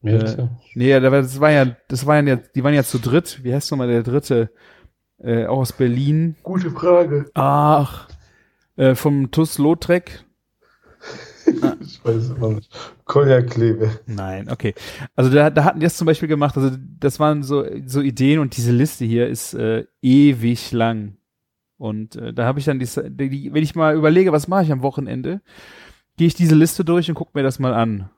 Melzer. 0.00 0.50
Nee, 0.74 0.98
da 1.00 1.10
war- 1.10 1.22
das 1.22 1.40
war 1.40 1.50
ja, 1.50 1.76
das 1.88 2.06
waren 2.06 2.26
ja, 2.26 2.36
die 2.36 2.62
waren 2.64 2.74
ja 2.74 2.84
zu 2.84 2.98
dritt. 2.98 3.40
Wie 3.42 3.52
heißt 3.54 3.70
nochmal 3.70 3.88
der 3.88 4.02
dritte? 4.02 4.50
Äh, 5.18 5.46
auch 5.46 5.58
aus 5.58 5.72
Berlin. 5.72 6.36
Gute 6.44 6.70
Frage. 6.70 7.26
Ach, 7.34 8.08
äh, 8.76 8.94
vom 8.94 9.30
TUS 9.30 9.58
Lautrec. 9.58 10.24
Ich 11.80 12.04
weiß 12.04 12.16
es 12.16 12.30
immer 12.30 12.50
nicht. 12.50 12.70
Kolja-Klebe. 13.06 14.00
Nein, 14.04 14.50
okay. 14.50 14.74
Also 15.16 15.30
da, 15.30 15.48
da 15.48 15.64
hatten 15.64 15.80
die 15.80 15.84
das 15.86 15.96
zum 15.96 16.04
Beispiel 16.06 16.28
gemacht. 16.28 16.54
Also 16.58 16.76
das 17.00 17.18
waren 17.20 17.42
so, 17.42 17.64
so 17.86 18.02
Ideen 18.02 18.38
und 18.40 18.54
diese 18.58 18.70
Liste 18.70 19.06
hier 19.06 19.28
ist 19.28 19.54
äh, 19.54 19.86
ewig 20.02 20.72
lang. 20.72 21.16
Und 21.78 22.16
äh, 22.16 22.34
da 22.34 22.44
habe 22.44 22.58
ich 22.58 22.66
dann 22.66 22.78
die, 22.78 22.86
die, 23.30 23.54
wenn 23.54 23.62
ich 23.62 23.74
mal 23.74 23.96
überlege, 23.96 24.30
was 24.32 24.46
mache 24.46 24.64
ich 24.64 24.72
am 24.72 24.82
Wochenende, 24.82 25.40
gehe 26.18 26.26
ich 26.26 26.34
diese 26.34 26.54
Liste 26.54 26.84
durch 26.84 27.08
und 27.08 27.14
gucke 27.14 27.30
mir 27.34 27.42
das 27.44 27.58
mal 27.58 27.72
an. 27.72 28.10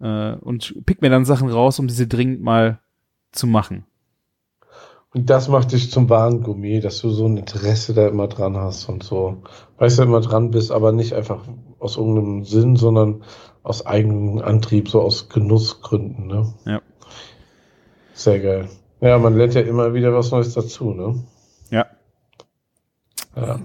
Äh, 0.00 0.34
und 0.36 0.74
pick 0.86 1.02
mir 1.02 1.10
dann 1.10 1.24
Sachen 1.24 1.48
raus, 1.48 1.78
um 1.78 1.86
diese 1.86 2.06
dringend 2.06 2.42
mal 2.42 2.80
zu 3.32 3.46
machen. 3.46 3.84
Und 5.14 5.30
das 5.30 5.48
macht 5.48 5.72
dich 5.72 5.90
zum 5.90 6.10
wahren 6.10 6.42
Gourmet, 6.42 6.80
dass 6.80 7.00
du 7.00 7.08
so 7.08 7.26
ein 7.26 7.38
Interesse 7.38 7.94
da 7.94 8.06
immer 8.06 8.28
dran 8.28 8.56
hast 8.56 8.88
und 8.88 9.02
so. 9.02 9.38
Weißt 9.78 9.98
du, 9.98 10.02
immer 10.02 10.20
dran 10.20 10.50
bist, 10.50 10.70
aber 10.70 10.92
nicht 10.92 11.14
einfach 11.14 11.44
aus 11.78 11.96
irgendeinem 11.96 12.44
Sinn, 12.44 12.76
sondern 12.76 13.22
aus 13.62 13.86
eigenem 13.86 14.38
Antrieb, 14.38 14.88
so 14.90 15.00
aus 15.00 15.28
Genussgründen, 15.30 16.26
ne? 16.26 16.52
Ja. 16.66 16.82
Sehr 18.12 18.40
geil. 18.40 18.68
Ja, 19.00 19.18
man 19.18 19.36
lernt 19.36 19.54
ja 19.54 19.62
immer 19.62 19.94
wieder 19.94 20.12
was 20.12 20.30
Neues 20.30 20.52
dazu, 20.54 20.92
ne? 20.92 21.24
Ja. 21.70 21.86
Ja. 23.34 23.60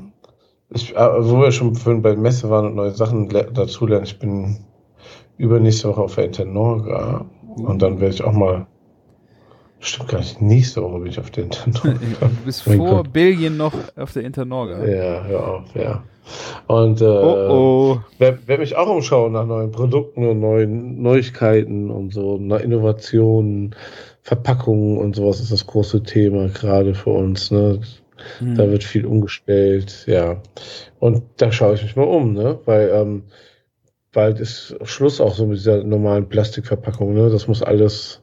Ich, 0.70 0.96
äh, 0.96 1.24
wo 1.24 1.42
wir 1.42 1.52
schon 1.52 1.76
vorhin 1.76 2.02
bei 2.02 2.16
Messe 2.16 2.50
waren 2.50 2.68
und 2.68 2.76
neue 2.76 2.92
Sachen 2.92 3.30
le- 3.30 3.52
dazu 3.54 3.88
lernen, 3.88 4.06
ich 4.06 4.20
bin 4.20 4.66
übernächste 5.42 5.90
Woche 5.90 6.02
auf 6.02 6.16
der 6.16 6.26
Internorga 6.26 7.26
und 7.56 7.82
dann 7.82 8.00
werde 8.00 8.14
ich 8.14 8.24
auch 8.24 8.32
mal, 8.32 8.68
stimmt 9.80 10.10
gar 10.10 10.20
nicht, 10.20 10.42
nächste 10.42 10.84
Woche 10.84 11.00
bin 11.00 11.08
ich 11.08 11.20
auf 11.20 11.32
der 11.32 11.46
Internorga. 11.46 12.00
Du 12.22 12.46
bist 12.46 12.64
vor. 12.64 13.04
Belgien 13.04 13.58
noch 13.58 13.74
auf 13.96 14.14
der 14.14 14.24
Internorga. 14.24 14.86
Ja, 14.86 15.24
hör 15.24 15.48
auf, 15.48 15.76
ja. 15.76 16.04
Und 16.68 17.02
äh, 17.02 17.06
Oh 17.06 17.50
oh. 17.50 18.00
werde 18.20 18.48
werd 18.48 18.60
mich 18.60 18.76
auch 18.76 18.88
umschauen 18.88 19.34
nach 19.34 19.46
neuen 19.46 19.72
Produkten 19.72 20.28
und 20.28 20.40
neuen 20.40 21.02
Neuigkeiten 21.02 21.90
und 21.90 22.14
so, 22.14 22.38
na, 22.40 22.58
Innovationen, 22.58 23.76
Verpackungen 24.22 24.98
und 24.98 25.16
sowas 25.16 25.40
ist 25.40 25.52
das 25.52 25.66
große 25.66 26.04
Thema 26.04 26.48
gerade 26.50 26.94
für 26.94 27.10
uns. 27.10 27.50
Ne? 27.50 27.82
Hm. 28.38 28.56
Da 28.56 28.70
wird 28.70 28.84
viel 28.84 29.06
umgestellt, 29.08 30.06
ja. 30.08 30.42
Und 31.00 31.24
da 31.38 31.52
schaue 31.52 31.74
ich 31.74 31.82
mich 31.82 31.96
mal 31.96 32.04
um, 32.04 32.34
ne? 32.34 32.60
Weil 32.66 32.92
ähm, 32.94 33.24
bald 34.12 34.40
ist 34.40 34.76
Schluss 34.84 35.22
auch 35.22 35.34
so 35.36 35.46
mit 35.46 35.58
dieser 35.58 35.84
normalen 35.84 36.28
Plastikverpackung, 36.28 37.14
ne? 37.14 37.30
Das 37.30 37.48
muss 37.48 37.62
alles 37.64 38.22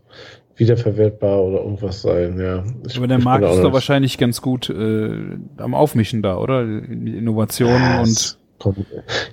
wiederverwertbar 0.57 1.43
oder 1.43 1.59
irgendwas 1.59 2.03
sein, 2.03 2.39
ja. 2.41 2.65
Ich- 2.87 2.97
Aber 2.97 3.07
der 3.07 3.19
Markt 3.19 3.45
ist 3.45 3.63
nicht- 3.63 3.73
wahrscheinlich 3.73 4.19
ganz 4.19 4.43
gut 4.43 4.69
äh, 4.71 5.11
am 5.57 5.75
Aufmischen 5.75 6.21
da, 6.23 6.37
oder? 6.37 6.63
Innovationen 6.63 7.81
Ja, 7.81 8.01
und 8.01 8.39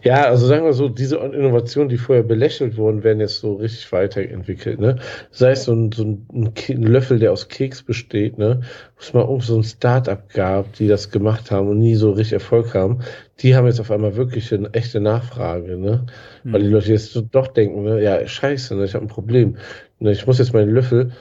Ja, 0.03 0.25
also 0.25 0.45
sagen 0.45 0.65
wir 0.65 0.73
so, 0.73 0.87
diese 0.87 1.17
Innovationen, 1.17 1.89
die 1.89 1.97
vorher 1.97 2.23
belächelt 2.23 2.77
wurden, 2.77 3.03
werden 3.03 3.19
jetzt 3.19 3.39
so 3.39 3.55
richtig 3.55 3.91
weiterentwickelt, 3.91 4.79
ne? 4.79 4.97
Sei 5.31 5.51
es 5.51 5.65
so 5.65 5.73
ein, 5.73 5.91
so 5.91 6.03
ein, 6.03 6.53
Löffel, 6.83 7.19
der 7.19 7.31
aus 7.31 7.47
Keks 7.47 7.83
besteht, 7.83 8.37
ne? 8.37 8.61
Wo 8.95 9.01
es 9.01 9.13
mal 9.13 9.21
irgend 9.21 9.43
so 9.43 9.57
ein 9.57 9.63
Start-up 9.63 10.29
gab, 10.29 10.73
die 10.73 10.87
das 10.87 11.09
gemacht 11.09 11.49
haben 11.49 11.69
und 11.69 11.79
nie 11.79 11.95
so 11.95 12.11
richtig 12.11 12.33
Erfolg 12.33 12.73
haben. 12.75 12.99
Die 13.39 13.55
haben 13.55 13.65
jetzt 13.65 13.79
auf 13.79 13.91
einmal 13.91 14.15
wirklich 14.15 14.53
eine 14.53 14.73
echte 14.73 14.99
Nachfrage, 14.99 15.77
ne? 15.77 16.05
Weil 16.43 16.61
die 16.61 16.69
Leute 16.69 16.91
jetzt 16.91 17.19
doch 17.31 17.47
denken, 17.47 17.83
ne? 17.83 18.01
Ja, 18.01 18.25
scheiße, 18.25 18.75
ne? 18.75 18.85
Ich 18.85 18.93
habe 18.93 19.05
ein 19.05 19.09
Problem. 19.09 19.57
Ne? 19.99 20.11
Ich 20.11 20.27
muss 20.27 20.37
jetzt 20.37 20.53
meinen 20.53 20.69
Löffel, 20.69 21.11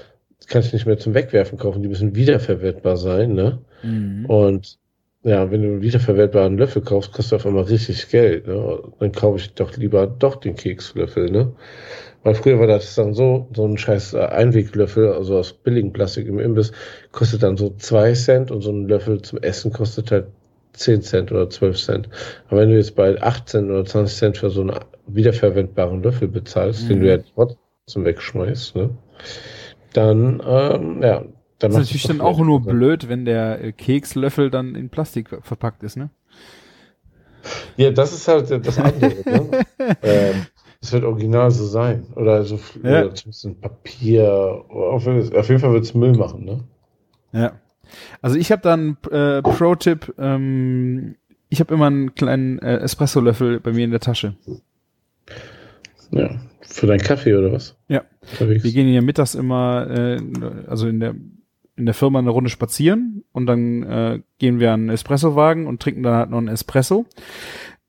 kann 0.47 0.63
ich 0.63 0.73
nicht 0.73 0.87
mehr 0.87 0.99
zum 0.99 1.15
Wegwerfen 1.15 1.59
kaufen, 1.59 1.83
die 1.83 1.89
müssen 1.89 2.15
wiederverwertbar 2.15 2.97
sein, 2.97 3.33
ne? 3.33 3.61
Mhm. 3.83 4.27
Und 4.27 4.79
ja, 5.25 5.51
wenn 5.51 5.63
du 5.63 5.69
einen 5.69 5.83
wiederverwertbaren 5.83 6.59
Löffel 6.59 6.83
kaufst, 6.83 7.13
kostet 7.13 7.41
auf 7.41 7.47
einmal 7.47 7.65
richtig 7.65 8.09
Geld. 8.11 8.47
Ne? 8.47 8.83
Dann 9.01 9.13
kaufe 9.13 9.39
ich 9.39 9.55
doch 9.55 9.77
lieber 9.77 10.07
doch 10.07 10.37
den 10.37 10.57
Kekslöffel. 10.57 11.31
Ne? 11.31 11.53
Weil 12.25 12.35
früher 12.35 12.59
war 12.61 12.67
das 12.67 12.95
dann 12.95 13.15
so, 13.15 13.49
so 13.55 13.67
ein 13.67 13.79
scheiß 13.79 14.15
äh, 14.15 14.21
Einweglöffel, 14.21 15.13
also 15.13 15.39
aus 15.39 15.53
billigem 15.53 15.93
Plastik 15.93 16.27
im 16.29 16.39
Imbiss, 16.41 16.73
kostet 17.13 17.43
dann 17.43 17.57
so 17.57 17.71
zwei 17.79 18.13
Cent 18.15 18.51
und 18.51 18.63
so 18.63 18.71
ein 18.73 18.89
Löffel 18.89 19.23
zum 19.23 19.41
Essen 19.43 19.73
kostet 19.73 20.11
halt 20.11 20.27
10 20.75 21.03
Cent 21.03 21.33
oder 21.33 21.49
12 21.51 21.79
Cent. 21.79 22.09
Aber 22.49 22.61
wenn 22.63 22.71
du 22.71 22.77
jetzt 22.77 22.97
bei 22.97 23.21
18 23.23 23.71
oder 23.71 23.85
20 23.85 24.17
Cent 24.19 24.39
für 24.39 24.51
so 24.51 24.63
einen 24.63 24.73
wiederverwendbaren 25.07 26.03
Löffel 26.03 26.29
bezahlst, 26.29 26.89
den 26.89 26.99
Mhm. 26.99 27.03
du 27.03 27.09
ja 27.11 27.19
trotzdem 27.35 28.05
wegschmeißt, 28.05 28.77
ne? 28.77 28.91
dann, 29.93 30.43
ähm, 30.47 31.03
ja, 31.03 31.25
dann 31.59 31.71
Das 31.73 31.81
ist 31.83 31.87
natürlich 31.89 32.07
dann 32.09 32.21
auch 32.21 32.39
nur 32.39 32.61
blöd, 32.63 33.09
wenn 33.09 33.25
der 33.25 33.63
äh, 33.65 33.73
Kekslöffel 33.73 34.51
dann 34.51 34.75
in 34.75 34.89
Plastik 34.91 35.29
ver- 35.29 35.43
verpackt 35.43 35.83
ist, 35.83 35.97
ne? 35.97 36.11
Ja, 37.77 37.91
das 37.91 38.13
ist 38.13 38.27
halt 38.29 38.51
das 38.67 38.79
andere. 38.79 39.15
ne? 39.25 39.67
ähm, 40.03 40.47
es 40.81 40.93
wird 40.93 41.05
original 41.05 41.51
so 41.51 41.65
sein. 41.67 42.07
Oder 42.17 42.45
so 42.45 42.59
Ja. 42.83 43.03
oder 43.05 43.15
zumindest 43.15 43.45
ein 43.47 43.61
Papier. 43.61 44.31
Auf, 44.69 45.07
auf 45.07 45.49
jeden 45.49 45.61
Fall 45.61 45.73
wird 45.73 45.85
es 45.85 45.95
Müll 45.95 46.15
machen, 46.17 46.45
ne? 46.45 46.61
Ja. 47.33 47.53
Also 48.23 48.37
ich 48.37 48.51
habe 48.51 48.63
dann 48.63 48.97
äh, 49.11 49.43
Pro-Tipp, 49.43 50.15
ähm, 50.19 51.17
ich 51.51 51.61
habe 51.61 51.75
immer 51.75 51.87
einen 51.87 52.15
kleinen 52.15 52.59
äh, 52.61 52.79
Espresso-Löffel 52.79 53.61
bei 53.61 53.73
mir 53.73 53.85
in 53.85 53.91
der 53.91 54.01
Tasche. 54.01 54.37
Ja. 56.11 56.31
Für 56.63 56.87
deinen 56.87 57.01
Kaffee 57.01 57.35
oder 57.35 57.53
was? 57.53 57.77
Ja. 57.89 58.03
Unterwegs. 58.33 58.65
Wir 58.65 58.73
gehen 58.73 58.89
ja 58.93 59.03
mittags 59.03 59.35
immer, 59.35 59.87
äh, 59.91 60.19
also 60.67 60.89
in 60.89 61.01
der 61.01 61.15
in 61.77 61.87
der 61.87 61.95
Firma 61.95 62.19
eine 62.19 62.31
Runde 62.31 62.51
spazieren 62.51 63.25
und 63.33 63.47
dann 63.47 63.83
äh, 63.83 64.21
gehen 64.39 64.61
wir 64.61 64.73
an 64.73 64.83
einen 64.83 64.91
Espressowagen 64.91 65.67
und 65.67 65.83
trinken 65.83 66.03
dann 66.03 66.15
halt 66.15 66.31
noch 66.31 66.39
einen 66.39 66.49
Espresso. 66.49 67.07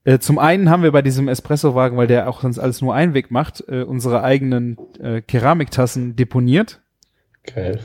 Äh, 0.04 0.20
zum 0.20 0.40
einen 0.40 0.70
haben 0.70 0.84
wir 0.84 0.92
bei 0.92 1.02
diesem 1.02 1.28
Espressowagen, 1.28 1.98
weil 1.98 2.08
der 2.08 2.30
auch 2.30 2.42
sonst 2.42 2.60
alles 2.60 2.82
nur 2.82 2.94
Einweg 2.94 3.32
macht, 3.32 3.64
äh, 3.68 3.84
unsere 3.84 4.24
eigenen 4.24 4.78
äh, 5.00 5.22
Keramiktassen 5.22 6.16
deponiert. 6.16 6.82
Geil. 7.44 7.80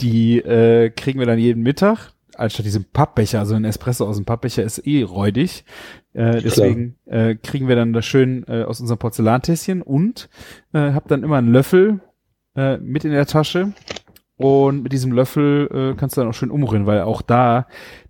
Die 0.00 0.38
äh, 0.38 0.90
kriegen 0.90 1.18
wir 1.18 1.26
dann 1.26 1.38
jeden 1.38 1.62
Mittag, 1.62 2.12
anstatt 2.36 2.66
diesem 2.66 2.84
Pappbecher, 2.84 3.38
also 3.38 3.54
ein 3.54 3.64
Espresso 3.64 4.06
aus 4.06 4.16
dem 4.16 4.24
Pappbecher 4.24 4.62
ist 4.62 4.86
eh 4.86 5.02
räudig. 5.02 5.64
Äh, 6.12 6.40
deswegen 6.42 6.96
äh, 7.06 7.34
kriegen 7.36 7.68
wir 7.68 7.76
dann 7.76 7.92
das 7.92 8.04
schön 8.04 8.44
äh, 8.48 8.64
aus 8.64 8.80
unserem 8.80 8.98
Porzellantässchen 8.98 9.80
und 9.80 10.28
äh, 10.72 10.92
hab 10.92 11.08
dann 11.08 11.22
immer 11.22 11.38
einen 11.38 11.52
Löffel 11.52 12.00
äh, 12.56 12.76
mit 12.78 13.04
in 13.04 13.12
der 13.12 13.26
Tasche. 13.26 13.72
Und 14.36 14.82
mit 14.82 14.92
diesem 14.92 15.12
Löffel 15.12 15.68
äh, 15.72 15.96
kannst 15.98 16.16
du 16.16 16.20
dann 16.20 16.30
auch 16.30 16.34
schön 16.34 16.50
umrühren, 16.50 16.86
weil 16.86 17.02
auch 17.02 17.22
da 17.22 17.66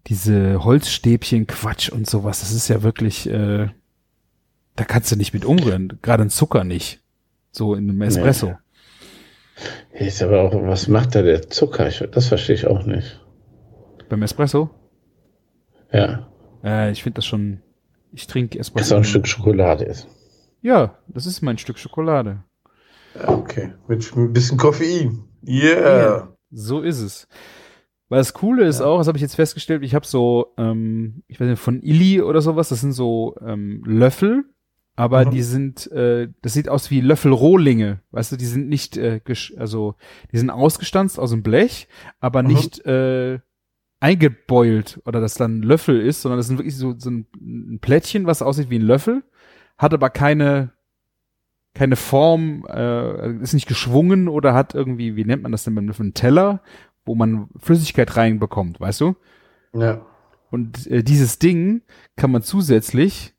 diese 0.07 0.65
Holzstäbchen, 0.65 1.47
Quatsch 1.47 1.91
und 1.91 2.09
sowas, 2.09 2.41
das 2.41 2.53
ist 2.53 2.69
ja 2.69 2.83
wirklich, 2.83 3.29
äh, 3.29 3.69
da 4.77 4.85
kannst 4.85 5.13
du 5.13 5.17
nicht 5.17 5.35
mit 5.35 5.45
umrühren, 5.45 5.99
gerade 6.01 6.23
ein 6.23 6.31
Zucker 6.31 6.65
nicht. 6.65 7.01
So 7.51 7.75
in 7.75 7.91
einem 7.91 8.01
Espresso. 8.01 8.55
Ist 9.93 10.23
aber 10.23 10.41
auch, 10.41 10.55
was 10.55 10.89
macht 10.89 11.15
da 11.15 11.23
der 11.23 11.51
Zucker? 11.51 11.87
Ich, 11.89 12.03
das 12.11 12.29
verstehe 12.29 12.55
ich 12.55 12.67
auch 12.67 12.87
nicht. 12.87 13.21
Beim 14.09 14.23
Espresso? 14.23 14.71
Ja. 15.93 16.29
Äh, 16.65 16.91
ich 16.93 17.03
finde 17.03 17.17
das 17.17 17.27
schon. 17.27 17.61
Ich 18.13 18.27
trinke 18.27 18.57
Dass 18.59 18.69
Espresso. 18.69 18.95
auch 18.95 18.99
ein 18.99 19.05
Stück 19.05 19.27
Schokolade 19.27 19.85
ist. 19.85 20.09
Ja, 20.63 20.99
das 21.09 21.27
ist 21.27 21.43
mein 21.43 21.59
Stück 21.59 21.79
Schokolade. 21.79 22.43
Ja, 23.15 23.29
okay. 23.29 23.75
Mit 23.89 24.11
ein 24.17 24.33
bisschen 24.33 24.57
Koffein. 24.57 25.25
Yeah. 25.47 26.35
So 26.51 26.81
ist 26.83 27.01
es. 27.01 27.29
Weil 28.09 28.19
das 28.19 28.35
Coole 28.35 28.67
ist 28.67 28.81
auch, 28.83 28.99
das 28.99 29.09
habe 29.09 29.17
ich 29.17 29.23
jetzt 29.23 29.37
festgestellt, 29.37 29.83
ich 29.83 29.95
habe 29.95 30.07
so, 30.07 30.53
ähm, 30.59 31.23
ich 31.29 31.41
weiß 31.41 31.49
nicht, 31.49 31.59
von 31.63 31.81
Illy 31.83 32.21
oder 32.21 32.43
sowas, 32.43 32.69
das 32.69 32.83
sind 32.83 32.93
so 32.93 33.35
ähm, 33.45 33.83
Löffel, 33.87 34.45
aber 34.97 35.25
Mhm. 35.25 35.31
die 35.31 35.43
sind, 35.43 35.91
äh, 35.93 36.29
das 36.43 36.53
sieht 36.53 36.69
aus 36.69 36.91
wie 36.91 37.01
Löffelrohlinge, 37.01 38.01
weißt 38.11 38.33
du, 38.33 38.37
die 38.37 38.45
sind 38.45 38.69
nicht, 38.69 38.99
äh, 38.99 39.21
gesch 39.25 39.55
also 39.57 39.95
die 40.31 40.37
sind 40.39 40.51
ausgestanzt 40.51 41.19
aus 41.19 41.31
dem 41.31 41.43
Blech, 41.43 41.89
aber 42.21 42.43
Mhm. 42.43 42.49
nicht 42.49 42.85
äh, 42.85 43.39
eingebeult 44.01 45.01
oder 45.07 45.21
dass 45.21 45.35
dann 45.35 45.63
Löffel 45.63 46.01
ist, 46.01 46.23
sondern 46.23 46.39
das 46.39 46.49
sind 46.49 46.59
wirklich 46.59 46.77
so, 46.77 46.95
so 46.99 47.09
ein, 47.11 47.27
ein 47.41 47.79
Plättchen, 47.81 48.27
was 48.27 48.43
aussieht 48.43 48.69
wie 48.69 48.79
ein 48.79 48.83
Löffel, 48.83 49.23
hat 49.79 49.95
aber 49.95 50.11
keine 50.11 50.73
keine 51.75 51.97
Form, 51.97 52.67
äh, 52.69 53.33
ist 53.39 53.55
nicht 53.55 53.69
geschwungen 53.69 54.29
oder 54.29 54.55
hat 54.55 54.75
irgendwie, 54.75 55.17
wie 55.17 55.25
nennt 55.25 55.43
man 55.43 55.53
das 55.53 55.65
denn 55.65 55.75
beim 55.75 55.87
Löffel, 55.87 56.05
einen 56.05 56.15
Teller, 56.15 56.61
wo 57.05 57.15
man 57.15 57.49
Flüssigkeit 57.59 58.17
reinbekommt, 58.17 58.81
weißt 58.81 59.01
du? 59.01 59.17
Ja. 59.75 60.05
Und 60.51 60.87
äh, 60.87 61.03
dieses 61.03 61.39
Ding 61.39 61.83
kann 62.17 62.31
man 62.31 62.43
zusätzlich 62.43 63.35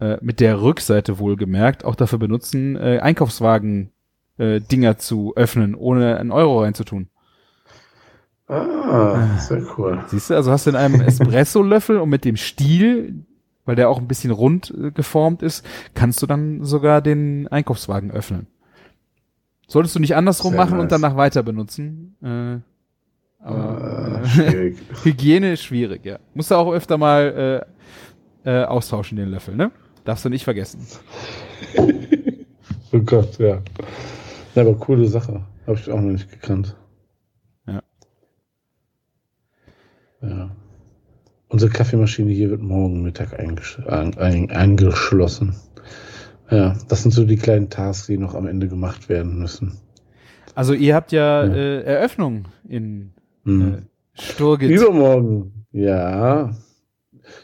äh, 0.00 0.16
mit 0.22 0.40
der 0.40 0.62
Rückseite 0.62 1.18
wohlgemerkt 1.18 1.84
auch 1.84 1.94
dafür 1.94 2.18
benutzen, 2.18 2.76
äh, 2.76 3.00
Einkaufswagen 3.00 3.92
äh, 4.38 4.60
Dinger 4.60 4.98
zu 4.98 5.34
öffnen, 5.36 5.74
ohne 5.74 6.18
einen 6.18 6.32
Euro 6.32 6.62
reinzutun. 6.62 7.08
Ah, 8.46 9.38
sehr 9.38 9.64
cool. 9.78 10.04
Siehst 10.08 10.30
du, 10.30 10.34
also 10.34 10.50
hast 10.50 10.66
du 10.66 10.70
in 10.70 10.76
einem 10.76 11.00
Espresso-Löffel 11.00 11.98
und 11.98 12.08
mit 12.08 12.24
dem 12.24 12.36
Stiel, 12.36 13.24
weil 13.64 13.76
der 13.76 13.88
auch 13.88 13.98
ein 13.98 14.08
bisschen 14.08 14.30
rund 14.30 14.72
äh, 14.76 14.90
geformt 14.90 15.42
ist, 15.42 15.64
kannst 15.94 16.20
du 16.22 16.26
dann 16.26 16.64
sogar 16.64 17.00
den 17.02 17.48
Einkaufswagen 17.48 18.10
öffnen. 18.10 18.46
Solltest 19.66 19.94
du 19.96 20.00
nicht 20.00 20.14
andersrum 20.16 20.52
Sehr 20.52 20.60
machen 20.64 20.78
und 20.78 20.90
nice. 20.90 21.00
danach 21.00 21.16
weiter 21.16 21.42
benutzen. 21.42 22.16
Äh, 22.22 23.44
aber 23.44 23.80
Ah, 23.82 24.20
äh, 24.22 24.26
schwierig. 24.26 24.78
Hygiene 25.04 25.52
ist 25.52 25.62
schwierig, 25.64 26.04
ja. 26.04 26.18
Musst 26.34 26.50
du 26.50 26.54
auch 26.54 26.72
öfter 26.72 26.96
mal 26.98 27.66
äh, 28.44 28.50
äh, 28.62 28.64
austauschen, 28.64 29.16
den 29.16 29.28
Löffel, 29.30 29.56
ne? 29.56 29.70
Darfst 30.04 30.24
du 30.24 30.28
nicht 30.28 30.44
vergessen. 30.44 30.86
Oh 32.92 33.00
Gott, 33.00 33.38
ja. 33.40 33.60
Ja, 34.54 34.62
aber 34.62 34.76
coole 34.76 35.08
Sache. 35.08 35.44
Habe 35.66 35.76
ich 35.78 35.90
auch 35.90 36.00
noch 36.00 36.12
nicht 36.12 36.30
gekannt. 36.30 36.76
Ja. 37.66 37.82
Ja. 40.22 40.50
Unsere 41.54 41.70
Kaffeemaschine 41.70 42.32
hier 42.32 42.50
wird 42.50 42.62
morgen 42.62 43.04
Mittag 43.04 43.38
eingesch 43.38 43.78
ein, 43.86 44.18
ein, 44.18 44.50
angeschlossen. 44.50 45.54
Ja, 46.50 46.76
das 46.88 47.02
sind 47.02 47.12
so 47.12 47.24
die 47.24 47.36
kleinen 47.36 47.70
Tasks, 47.70 48.08
die 48.08 48.18
noch 48.18 48.34
am 48.34 48.48
Ende 48.48 48.66
gemacht 48.66 49.08
werden 49.08 49.38
müssen. 49.38 49.78
Also 50.56 50.74
ihr 50.74 50.96
habt 50.96 51.12
ja, 51.12 51.44
Ja. 51.44 51.54
Äh, 51.54 51.82
Eröffnung 51.82 52.46
in 52.68 53.12
Hm. 53.44 53.74
äh, 53.74 54.20
Sturgit. 54.20 54.68
Übermorgen. 54.68 55.66
Ja. 55.70 56.56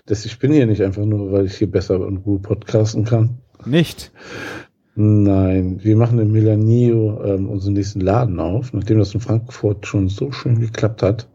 Das, 0.07 0.25
ich 0.25 0.41
bin 0.41 0.51
hier 0.51 0.67
nicht 0.67 0.83
einfach 0.83 1.05
nur, 1.05 1.31
weil 1.31 1.47
ich 1.47 1.55
hier 1.55 1.71
besser 1.71 2.01
und 2.01 2.25
gut 2.25 2.43
podcasten 2.43 3.05
kann. 3.05 3.39
Nicht. 3.65 4.11
Nein, 5.03 5.81
wir 5.83 5.97
machen 5.97 6.19
in 6.19 6.31
Milanio 6.31 7.23
ähm, 7.25 7.49
unseren 7.49 7.73
nächsten 7.73 8.01
Laden 8.01 8.39
auf. 8.39 8.73
Nachdem 8.75 8.99
das 8.99 9.15
in 9.15 9.21
Frankfurt 9.21 9.87
schon 9.87 10.09
so 10.09 10.31
schön 10.31 10.61
geklappt 10.61 11.03
hat, 11.03 11.29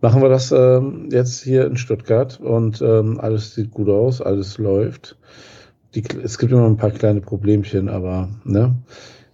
machen 0.00 0.22
wir 0.22 0.28
das 0.28 0.52
ähm, 0.52 1.08
jetzt 1.10 1.42
hier 1.42 1.66
in 1.66 1.76
Stuttgart 1.76 2.38
und 2.40 2.80
ähm, 2.82 3.18
alles 3.18 3.54
sieht 3.54 3.72
gut 3.72 3.88
aus, 3.88 4.20
alles 4.20 4.58
läuft. 4.58 5.16
Die, 5.94 6.04
es 6.22 6.38
gibt 6.38 6.52
immer 6.52 6.66
ein 6.66 6.76
paar 6.76 6.92
kleine 6.92 7.20
Problemchen, 7.20 7.88
aber 7.88 8.28
ne, 8.44 8.76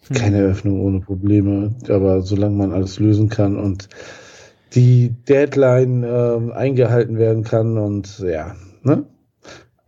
Hm. 0.09 0.17
keine 0.17 0.39
Eröffnung 0.39 0.81
ohne 0.81 1.01
Probleme. 1.01 1.75
Aber 1.89 2.23
solange 2.23 2.57
man 2.57 2.73
alles 2.73 2.99
lösen 2.99 3.29
kann 3.29 3.57
und 3.57 3.89
die 4.75 5.15
Deadline 5.29 6.05
ähm, 6.07 6.53
eingehalten 6.53 7.19
werden 7.19 7.45
kann 7.45 7.79
und 7.79 8.19
ja, 8.21 8.55
ne? 8.83 9.05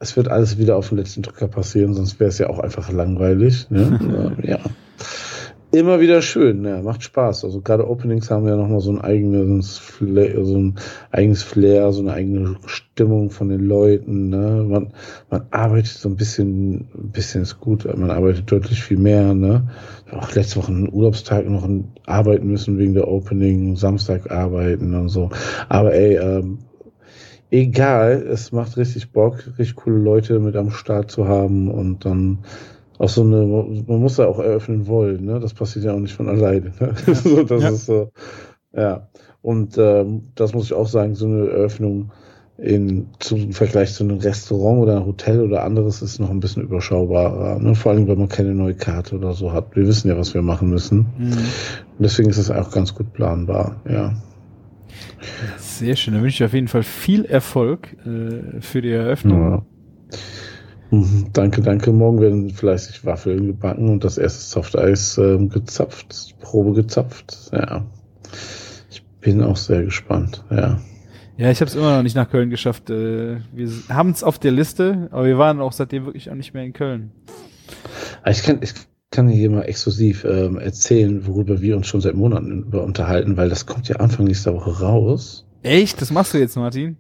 Es 0.00 0.16
wird 0.16 0.28
alles 0.28 0.58
wieder 0.58 0.76
auf 0.76 0.90
den 0.90 0.98
letzten 0.98 1.22
Drücker 1.22 1.48
passieren, 1.48 1.94
sonst 1.94 2.20
wäre 2.20 2.28
es 2.28 2.38
ja 2.38 2.48
auch 2.48 2.60
einfach 2.60 2.92
langweilig. 2.92 3.68
Ne? 3.70 4.36
ja. 4.42 4.58
Immer 5.70 6.00
wieder 6.00 6.22
schön, 6.22 6.64
ja, 6.64 6.80
macht 6.80 7.02
Spaß. 7.02 7.44
Also 7.44 7.60
gerade 7.60 7.90
Openings 7.90 8.30
haben 8.30 8.48
ja 8.48 8.56
nochmal 8.56 8.80
so 8.80 8.90
ein 8.90 9.02
eigenes 9.02 9.76
Flair, 9.76 10.42
so 10.42 10.56
ein 10.56 10.76
eigenes 11.10 11.42
Flair, 11.42 11.92
so 11.92 12.00
eine 12.00 12.14
eigene 12.14 12.56
Stimmung 12.64 13.28
von 13.30 13.50
den 13.50 13.60
Leuten. 13.60 14.30
Ne? 14.30 14.64
Man, 14.66 14.94
man 15.28 15.46
arbeitet 15.50 15.92
so 15.92 16.08
ein 16.08 16.16
bisschen, 16.16 16.88
ein 16.94 17.10
bisschen 17.12 17.42
ist 17.42 17.60
gut, 17.60 17.84
man 17.84 18.10
arbeitet 18.10 18.50
deutlich 18.50 18.82
viel 18.82 18.96
mehr. 18.96 19.34
Ne? 19.34 19.68
Auch 20.10 20.34
letzte 20.34 20.56
Woche 20.56 20.72
einen 20.72 20.90
Urlaubstag 20.90 21.46
noch 21.46 21.68
arbeiten 22.06 22.46
müssen 22.46 22.78
wegen 22.78 22.94
der 22.94 23.08
Opening, 23.08 23.76
Samstag 23.76 24.30
arbeiten 24.30 24.94
und 24.94 25.10
so. 25.10 25.28
Aber 25.68 25.92
ey, 25.92 26.16
ähm, 26.16 26.60
egal, 27.50 28.24
es 28.30 28.52
macht 28.52 28.76
richtig 28.76 29.12
Bock, 29.12 29.44
richtig 29.58 29.76
coole 29.76 29.98
Leute 29.98 30.38
mit 30.38 30.56
am 30.56 30.70
Start 30.70 31.10
zu 31.10 31.26
haben 31.28 31.70
und 31.70 32.04
dann 32.04 32.38
auch 32.98 33.08
so 33.08 33.22
eine, 33.22 33.46
man 33.86 34.00
muss 34.00 34.16
ja 34.16 34.26
auch 34.26 34.38
eröffnen 34.40 34.86
wollen, 34.86 35.24
ne? 35.24 35.38
Das 35.38 35.54
passiert 35.54 35.84
ja 35.84 35.94
auch 35.94 36.00
nicht 36.00 36.14
von 36.14 36.28
alleine. 36.28 36.72
Ne? 36.80 36.94
so, 37.14 37.44
das 37.44 37.62
Ja. 37.62 37.68
ist 37.70 37.86
so, 37.86 38.10
ja. 38.74 39.08
Und 39.40 39.78
ähm, 39.78 40.22
das 40.34 40.52
muss 40.52 40.66
ich 40.66 40.72
auch 40.74 40.88
sagen, 40.88 41.14
so 41.14 41.26
eine 41.26 41.48
Eröffnung 41.48 42.10
in 42.58 43.06
zum 43.20 43.52
Vergleich 43.52 43.94
zu 43.94 44.02
einem 44.02 44.18
Restaurant 44.18 44.80
oder 44.80 44.96
einem 44.96 45.06
Hotel 45.06 45.40
oder 45.40 45.62
anderes 45.62 46.02
ist 46.02 46.18
noch 46.18 46.28
ein 46.28 46.40
bisschen 46.40 46.64
überschaubarer. 46.64 47.60
Ne? 47.60 47.76
Vor 47.76 47.92
allem, 47.92 48.08
weil 48.08 48.16
man 48.16 48.28
keine 48.28 48.52
neue 48.52 48.74
Karte 48.74 49.14
oder 49.16 49.32
so 49.32 49.52
hat. 49.52 49.76
Wir 49.76 49.86
wissen 49.86 50.08
ja, 50.08 50.18
was 50.18 50.34
wir 50.34 50.42
machen 50.42 50.68
müssen. 50.68 51.06
Mhm. 51.18 51.36
Deswegen 52.00 52.28
ist 52.30 52.38
es 52.38 52.50
auch 52.50 52.72
ganz 52.72 52.92
gut 52.94 53.12
planbar, 53.12 53.76
ja. 53.88 54.12
Sehr 55.78 55.94
schön. 55.94 56.14
Da 56.14 56.22
wünsche 56.22 56.42
ich 56.42 56.44
auf 56.44 56.54
jeden 56.54 56.68
Fall 56.68 56.82
viel 56.82 57.24
Erfolg 57.24 57.96
äh, 58.04 58.60
für 58.60 58.82
die 58.82 58.90
Eröffnung. 58.90 59.40
Ja. 59.40 59.66
Mhm, 60.90 61.26
Danke, 61.32 61.60
danke. 61.60 61.92
Morgen 61.92 62.20
werden 62.20 62.50
fleißig 62.50 63.04
Waffeln 63.04 63.46
gebacken 63.46 63.88
und 63.88 64.02
das 64.02 64.18
erste 64.18 64.42
Softeis 64.42 65.18
ähm, 65.18 65.48
gezapft, 65.50 66.34
Probe 66.40 66.72
gezapft. 66.72 67.50
Ja. 67.52 67.86
Ich 68.90 69.04
bin 69.20 69.42
auch 69.42 69.56
sehr 69.56 69.84
gespannt. 69.84 70.44
Ja. 70.50 70.80
Ja, 71.36 71.50
ich 71.52 71.60
habe 71.60 71.68
es 71.68 71.76
immer 71.76 71.96
noch 71.96 72.02
nicht 72.02 72.16
nach 72.16 72.28
Köln 72.28 72.50
geschafft. 72.50 72.90
Äh, 72.90 73.36
wir 73.52 73.70
haben 73.88 74.10
es 74.10 74.24
auf 74.24 74.40
der 74.40 74.50
Liste, 74.50 75.08
aber 75.12 75.26
wir 75.26 75.38
waren 75.38 75.60
auch 75.60 75.72
seitdem 75.72 76.06
wirklich 76.06 76.28
auch 76.30 76.34
nicht 76.34 76.54
mehr 76.54 76.64
in 76.64 76.72
Köln. 76.72 77.12
Aber 78.22 78.32
Ich 78.32 78.42
kann, 78.42 78.58
ich 78.62 78.72
kann 79.12 79.28
hier 79.28 79.50
mal 79.50 79.62
exklusiv 79.62 80.24
ähm, 80.24 80.58
erzählen, 80.58 81.24
worüber 81.26 81.60
wir 81.60 81.76
uns 81.76 81.86
schon 81.86 82.00
seit 82.00 82.16
Monaten 82.16 82.64
unterhalten, 82.64 83.36
weil 83.36 83.48
das 83.48 83.66
kommt 83.66 83.88
ja 83.88 83.96
Anfang 83.96 84.26
nächster 84.26 84.54
Woche 84.54 84.80
raus. 84.80 85.47
Echt? 85.62 86.00
Das 86.00 86.10
machst 86.10 86.34
du 86.34 86.38
jetzt, 86.38 86.56
Martin? 86.56 86.96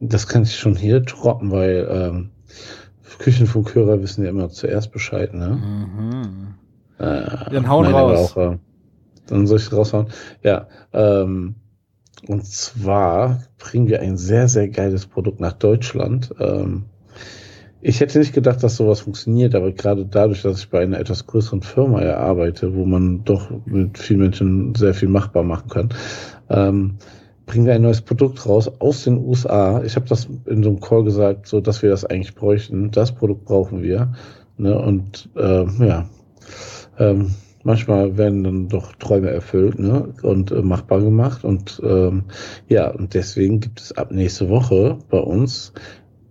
Das 0.00 0.26
kann 0.26 0.42
ich 0.42 0.56
schon 0.56 0.76
hier 0.76 1.00
droppen, 1.00 1.50
weil 1.50 1.88
ähm, 1.90 2.30
Küchenfunkhörer 3.18 4.02
wissen 4.02 4.24
ja 4.24 4.30
immer 4.30 4.48
zuerst 4.48 4.92
Bescheid, 4.92 5.34
ne? 5.34 5.48
Mhm. 5.50 6.54
Äh, 6.98 7.50
Dann 7.52 7.68
hauen 7.68 7.86
raus. 7.86 8.36
Auch, 8.36 8.52
äh, 8.52 8.58
dann 9.26 9.46
soll 9.46 9.58
ich 9.58 9.72
raushauen. 9.72 10.06
Ja, 10.42 10.68
ähm, 10.92 11.54
und 12.26 12.46
zwar 12.46 13.42
bringen 13.58 13.88
wir 13.88 14.00
ein 14.00 14.16
sehr, 14.16 14.48
sehr 14.48 14.68
geiles 14.68 15.06
Produkt 15.06 15.40
nach 15.40 15.52
Deutschland. 15.52 16.34
Ähm, 16.38 16.84
ich 17.82 18.00
hätte 18.00 18.18
nicht 18.18 18.34
gedacht, 18.34 18.62
dass 18.62 18.76
sowas 18.76 19.00
funktioniert, 19.00 19.54
aber 19.54 19.72
gerade 19.72 20.04
dadurch, 20.04 20.42
dass 20.42 20.58
ich 20.58 20.68
bei 20.68 20.82
einer 20.82 20.98
etwas 20.98 21.26
größeren 21.26 21.62
Firma 21.62 22.02
ja 22.02 22.18
arbeite, 22.18 22.74
wo 22.74 22.84
man 22.84 23.24
doch 23.24 23.50
mit 23.64 23.98
vielen 23.98 24.20
Menschen 24.20 24.74
sehr 24.74 24.92
viel 24.92 25.08
machbar 25.08 25.44
machen 25.44 25.68
kann, 25.70 25.88
ähm, 26.50 26.96
bringen 27.50 27.66
wir 27.66 27.74
ein 27.74 27.82
neues 27.82 28.00
Produkt 28.00 28.46
raus 28.46 28.70
aus 28.78 29.02
den 29.02 29.18
USA. 29.18 29.82
Ich 29.82 29.96
habe 29.96 30.06
das 30.06 30.28
in 30.46 30.62
so 30.62 30.68
einem 30.68 30.78
Call 30.78 31.02
gesagt, 31.02 31.48
so 31.48 31.60
dass 31.60 31.82
wir 31.82 31.90
das 31.90 32.04
eigentlich 32.04 32.36
bräuchten. 32.36 32.92
Das 32.92 33.10
Produkt 33.12 33.44
brauchen 33.44 33.82
wir. 33.82 34.12
Ne? 34.56 34.78
Und 34.78 35.28
äh, 35.34 35.64
ja, 35.84 36.08
ähm, 36.96 37.34
manchmal 37.64 38.16
werden 38.16 38.44
dann 38.44 38.68
doch 38.68 38.94
Träume 38.94 39.30
erfüllt 39.30 39.80
ne? 39.80 40.14
und 40.22 40.52
äh, 40.52 40.62
machbar 40.62 41.00
gemacht. 41.00 41.42
Und 41.42 41.82
ähm, 41.84 42.26
ja, 42.68 42.88
und 42.88 43.14
deswegen 43.14 43.58
gibt 43.58 43.80
es 43.80 43.98
ab 43.98 44.12
nächste 44.12 44.48
Woche 44.48 44.98
bei 45.08 45.18
uns 45.18 45.72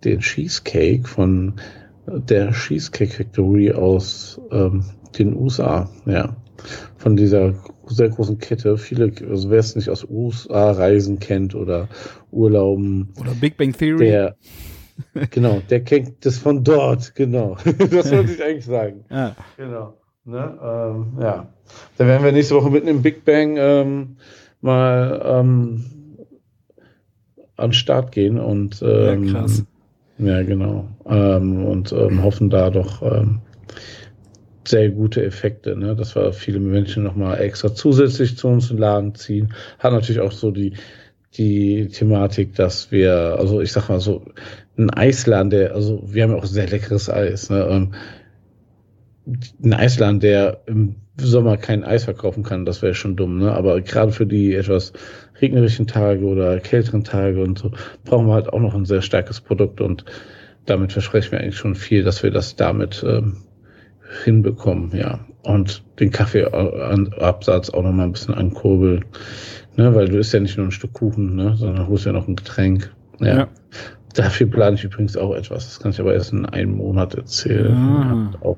den 0.05 0.21
Cheesecake 0.21 1.05
von 1.05 1.55
der 2.07 2.51
Cheesecake 2.51 3.11
Factory 3.11 3.73
aus 3.73 4.39
ähm, 4.51 4.85
den 5.17 5.35
USA. 5.35 5.89
Ja, 6.05 6.37
von 6.95 7.17
dieser 7.17 7.55
sehr 7.89 8.09
großen 8.09 8.37
Kette. 8.37 8.77
Viele, 8.77 9.11
also 9.29 9.49
wer 9.49 9.59
es 9.59 9.75
nicht 9.75 9.89
aus 9.89 10.05
USA 10.09 10.71
Reisen 10.71 11.19
kennt 11.19 11.55
oder 11.55 11.87
Urlauben, 12.31 13.09
Oder 13.19 13.33
Big 13.33 13.57
Bang 13.57 13.73
Theory? 13.73 14.05
der 14.05 14.35
genau, 15.31 15.61
der 15.69 15.83
kennt 15.83 16.25
das 16.25 16.37
von 16.37 16.63
dort, 16.63 17.15
genau. 17.15 17.57
das 17.91 18.11
wollte 18.11 18.33
ich 18.33 18.43
eigentlich 18.43 18.65
sagen. 18.65 19.05
Ja. 19.09 19.35
Genau. 19.57 19.93
Ne? 20.25 20.59
Ähm, 20.61 21.17
ja. 21.21 21.47
Dann 21.97 22.07
werden 22.07 22.23
wir 22.23 22.31
nächste 22.31 22.55
Woche 22.55 22.69
mitten 22.69 22.87
im 22.87 23.01
Big 23.01 23.25
Bang 23.25 23.55
ähm, 23.57 24.17
mal 24.61 25.21
ähm, 25.25 25.85
an 27.55 27.69
den 27.69 27.73
Start 27.73 28.11
gehen 28.11 28.39
und 28.39 28.81
ähm, 28.81 29.23
Ja, 29.25 29.31
krass. 29.33 29.63
ja, 30.17 30.43
genau. 30.43 30.87
Ähm, 31.05 31.65
und 31.65 31.91
ähm, 31.91 32.23
hoffen 32.23 32.49
da 32.49 32.69
doch 32.69 33.01
ähm, 33.01 33.39
sehr 34.69 34.89
gute 34.89 35.23
Effekte, 35.23 35.75
ne? 35.75 35.95
dass 35.95 36.15
wir 36.15 36.33
viele 36.33 36.59
Menschen 36.59 37.03
nochmal 37.03 37.41
extra 37.41 37.73
zusätzlich 37.73 38.37
zu 38.37 38.47
uns 38.47 38.69
in 38.69 38.77
den 38.77 38.81
Laden 38.81 39.15
ziehen. 39.15 39.53
Hat 39.79 39.93
natürlich 39.93 40.21
auch 40.21 40.31
so 40.31 40.51
die, 40.51 40.73
die 41.37 41.87
Thematik, 41.87 42.55
dass 42.55 42.91
wir, 42.91 43.37
also 43.37 43.61
ich 43.61 43.71
sag 43.71 43.89
mal 43.89 43.99
so, 43.99 44.25
ein 44.77 44.89
Eisladen, 44.89 45.49
der, 45.49 45.75
also 45.75 46.01
wir 46.05 46.23
haben 46.23 46.31
ja 46.31 46.37
auch 46.37 46.45
sehr 46.45 46.67
leckeres 46.67 47.09
Eis, 47.09 47.49
ne? 47.49 47.67
Ähm, 47.69 47.93
ein 49.63 49.73
Eisland, 49.73 50.23
der 50.23 50.61
im 50.65 50.95
Sommer 51.17 51.57
kein 51.57 51.83
Eis 51.83 52.05
verkaufen 52.05 52.43
kann, 52.43 52.65
das 52.65 52.81
wäre 52.81 52.95
schon 52.95 53.15
dumm, 53.15 53.39
ne? 53.39 53.51
Aber 53.51 53.81
gerade 53.81 54.11
für 54.11 54.25
die 54.25 54.55
etwas 54.55 54.93
regnerischen 55.41 55.85
Tage 55.85 56.25
oder 56.25 56.59
kälteren 56.59 57.03
Tage 57.03 57.41
und 57.41 57.59
so 57.59 57.71
brauchen 58.05 58.27
wir 58.27 58.33
halt 58.33 58.51
auch 58.51 58.59
noch 58.59 58.73
ein 58.73 58.85
sehr 58.85 59.01
starkes 59.01 59.41
Produkt 59.41 59.81
und 59.81 60.05
damit 60.65 60.93
versprechen 60.93 61.33
wir 61.33 61.39
eigentlich 61.41 61.57
schon 61.57 61.75
viel, 61.75 62.03
dass 62.03 62.23
wir 62.23 62.31
das 62.31 62.55
damit 62.55 63.03
ähm, 63.05 63.37
hinbekommen, 64.23 64.95
ja. 64.95 65.19
Und 65.43 65.83
den 65.99 66.11
Kaffeeabsatz 66.11 67.69
auch 67.69 67.83
noch 67.83 67.91
mal 67.91 68.03
ein 68.03 68.11
bisschen 68.11 68.33
ankurbeln, 68.33 69.05
ne? 69.77 69.93
Weil 69.95 70.07
du 70.09 70.17
isst 70.17 70.33
ja 70.33 70.39
nicht 70.39 70.57
nur 70.57 70.67
ein 70.67 70.71
Stück 70.71 70.93
Kuchen, 70.93 71.35
ne? 71.35 71.55
Sondern 71.55 71.87
holst 71.87 72.05
ja 72.05 72.11
noch 72.11 72.27
ein 72.27 72.35
Getränk. 72.35 72.91
Ja. 73.19 73.37
ja. 73.37 73.47
Dafür 74.15 74.47
plane 74.47 74.75
ich 74.75 74.83
übrigens 74.83 75.15
auch 75.15 75.35
etwas. 75.35 75.65
Das 75.65 75.79
kann 75.79 75.91
ich 75.91 75.99
aber 75.99 76.13
erst 76.13 76.33
in 76.33 76.45
einem 76.45 76.75
Monat 76.75 77.13
erzählen. 77.13 77.75
Ah. 77.75 78.31
Auch 78.41 78.57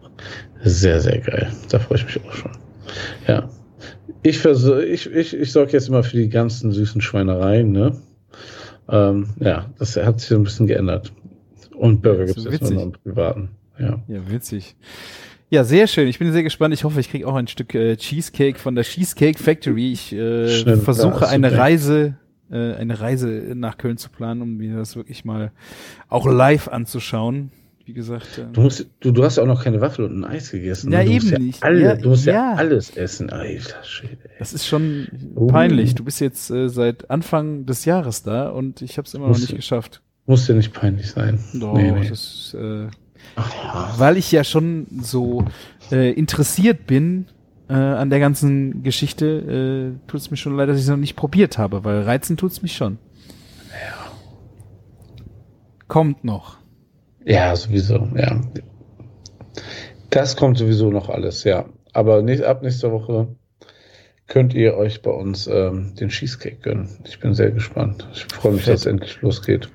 sehr, 0.64 1.02
sehr 1.02 1.20
geil. 1.20 1.52
Da 1.70 1.80
freue 1.80 1.97
ich 1.97 2.06
mich 2.06 2.22
auch 2.26 2.34
schon. 2.34 2.52
Ja. 3.28 3.49
Ich, 4.24 4.39
versuch, 4.39 4.78
ich, 4.78 5.12
ich, 5.12 5.36
ich 5.36 5.52
sorge 5.52 5.74
jetzt 5.74 5.89
immer 5.89 6.04
für 6.04 6.18
die 6.18 6.30
ganzen 6.30 6.72
süßen 6.72 7.02
Schweinereien, 7.02 7.72
ne? 7.72 7.97
Ähm, 8.89 9.28
ja, 9.39 9.66
das 9.78 9.97
hat 9.97 10.20
sich 10.20 10.30
so 10.30 10.36
ein 10.36 10.43
bisschen 10.43 10.68
geändert. 10.68 11.12
Und 11.76 12.02
Burger 12.02 12.26
gibt 12.26 12.38
es 12.38 12.45
jetzt 12.45 12.62
nur 12.62 12.72
noch 12.72 12.84
im 12.84 12.91
Privaten. 12.91 13.49
Ja. 13.80 14.02
ja, 14.08 14.30
witzig. 14.30 14.76
Ja, 15.52 15.66
sehr 15.66 15.86
schön. 15.88 16.08
Ich 16.08 16.18
bin 16.18 16.32
sehr 16.32 16.43
gespannt. 16.43 16.74
Ich 16.74 16.86
hoffe, 16.86 17.02
ich 17.02 17.10
kriege 17.10 17.28
auch 17.28 17.36
ein 17.36 17.47
Stück 17.47 17.76
äh, 17.76 17.97
Cheesecake 17.97 18.58
von 18.58 18.74
der 18.74 18.86
Cheesecake 18.86 19.38
Factory. 19.38 19.91
Ich 19.91 20.14
äh, 20.14 20.78
versuche 20.78 21.28
eine 21.28 21.58
Reise 21.58 22.16
äh, 22.49 22.74
eine 22.76 22.99
Reise 22.99 23.28
nach 23.56 23.78
Köln 23.78 23.97
zu 23.97 24.10
planen, 24.10 24.41
um 24.41 24.58
mir 24.58 24.78
das 24.78 24.95
wirklich 24.95 25.26
mal 25.26 25.52
auch 26.10 26.26
live 26.26 26.68
anzuschauen. 26.68 27.52
Wie 27.84 27.93
gesagt. 27.93 28.38
Äh, 28.38 28.45
du, 28.54 28.62
musst, 28.62 28.88
du, 28.99 29.12
du 29.12 29.24
hast 29.24 29.39
auch 29.39 29.45
noch 29.45 29.64
keine 29.64 29.82
Waffel 29.82 30.06
und 30.06 30.20
ein 30.20 30.24
Eis 30.24 30.52
gegessen. 30.52 30.91
Ja, 30.91 31.04
du 31.04 31.10
eben 31.10 31.30
ja 31.30 31.39
nicht. 31.39 31.64
Alle, 31.64 31.82
ja, 31.82 31.95
du 31.95 32.10
musst 32.10 32.26
ja. 32.26 32.34
ja. 32.34 32.54
alles 32.54 32.95
essen. 32.95 33.30
Alter 33.30 33.84
Schwede. 33.84 34.30
Das 34.38 34.54
ist 34.54 34.68
schon 34.68 35.08
uh. 35.36 35.47
peinlich. 35.47 35.95
Du 35.95 36.04
bist 36.04 36.22
jetzt 36.22 36.52
äh, 36.52 36.70
seit 36.70 37.10
Anfang 37.10 37.66
des 37.66 37.86
Jahres 37.86 38.24
da 38.24 38.49
und 38.49 38.82
ich 38.82 38.97
habe 38.97 39.08
es 39.08 39.14
immer 39.14 39.28
muss, 39.28 39.39
noch 39.39 39.47
nicht 39.47 39.56
geschafft. 39.56 40.02
Muss 40.28 40.47
ja 40.47 40.56
nicht 40.56 40.74
peinlich 40.74 41.10
sein. 41.10 41.39
Doch, 41.54 41.74
nee, 41.74 41.91
nee. 41.91 42.08
das 42.08 42.56
äh, 42.58 42.88
Ach, 43.36 43.99
weil 43.99 44.17
ich 44.17 44.32
ja 44.32 44.43
schon 44.43 44.88
so 45.01 45.45
äh, 45.91 46.11
interessiert 46.11 46.88
bin 46.88 47.28
äh, 47.69 47.74
an 47.74 48.09
der 48.09 48.19
ganzen 48.19 48.84
Geschichte 48.84 49.95
äh, 49.95 50.09
tut 50.09 50.19
es 50.19 50.32
mir 50.32 50.38
schon 50.38 50.57
leid, 50.57 50.67
dass 50.67 50.78
ich 50.78 50.84
es 50.84 50.89
noch 50.89 50.97
nicht 50.97 51.15
probiert 51.15 51.57
habe, 51.57 51.84
weil 51.84 52.01
reizen 52.01 52.36
tut 52.36 52.51
es 52.51 52.61
mich 52.61 52.76
schon. 52.76 52.97
Ja. 53.69 54.11
Kommt 55.88 56.24
noch. 56.24 56.57
Ja, 57.24 57.55
sowieso, 57.55 58.09
ja. 58.15 58.41
Das 60.09 60.36
kommt 60.36 60.57
sowieso 60.57 60.91
noch 60.91 61.09
alles, 61.09 61.45
ja. 61.45 61.65
Aber 61.93 62.22
nicht, 62.22 62.43
ab 62.43 62.61
nächster 62.61 62.91
Woche 62.91 63.36
könnt 64.28 64.53
ihr 64.53 64.76
euch 64.76 65.01
bei 65.01 65.11
uns 65.11 65.47
ähm, 65.47 65.93
den 65.99 66.09
Cheesecake 66.09 66.57
gönnen. 66.57 66.89
Ich 67.05 67.19
bin 67.19 67.34
sehr 67.34 67.51
gespannt. 67.51 68.07
Ich 68.13 68.26
freue 68.26 68.53
mich, 68.53 68.65
dass 68.65 68.82
es 68.82 68.86
endlich 68.86 69.22
losgeht. 69.22 69.69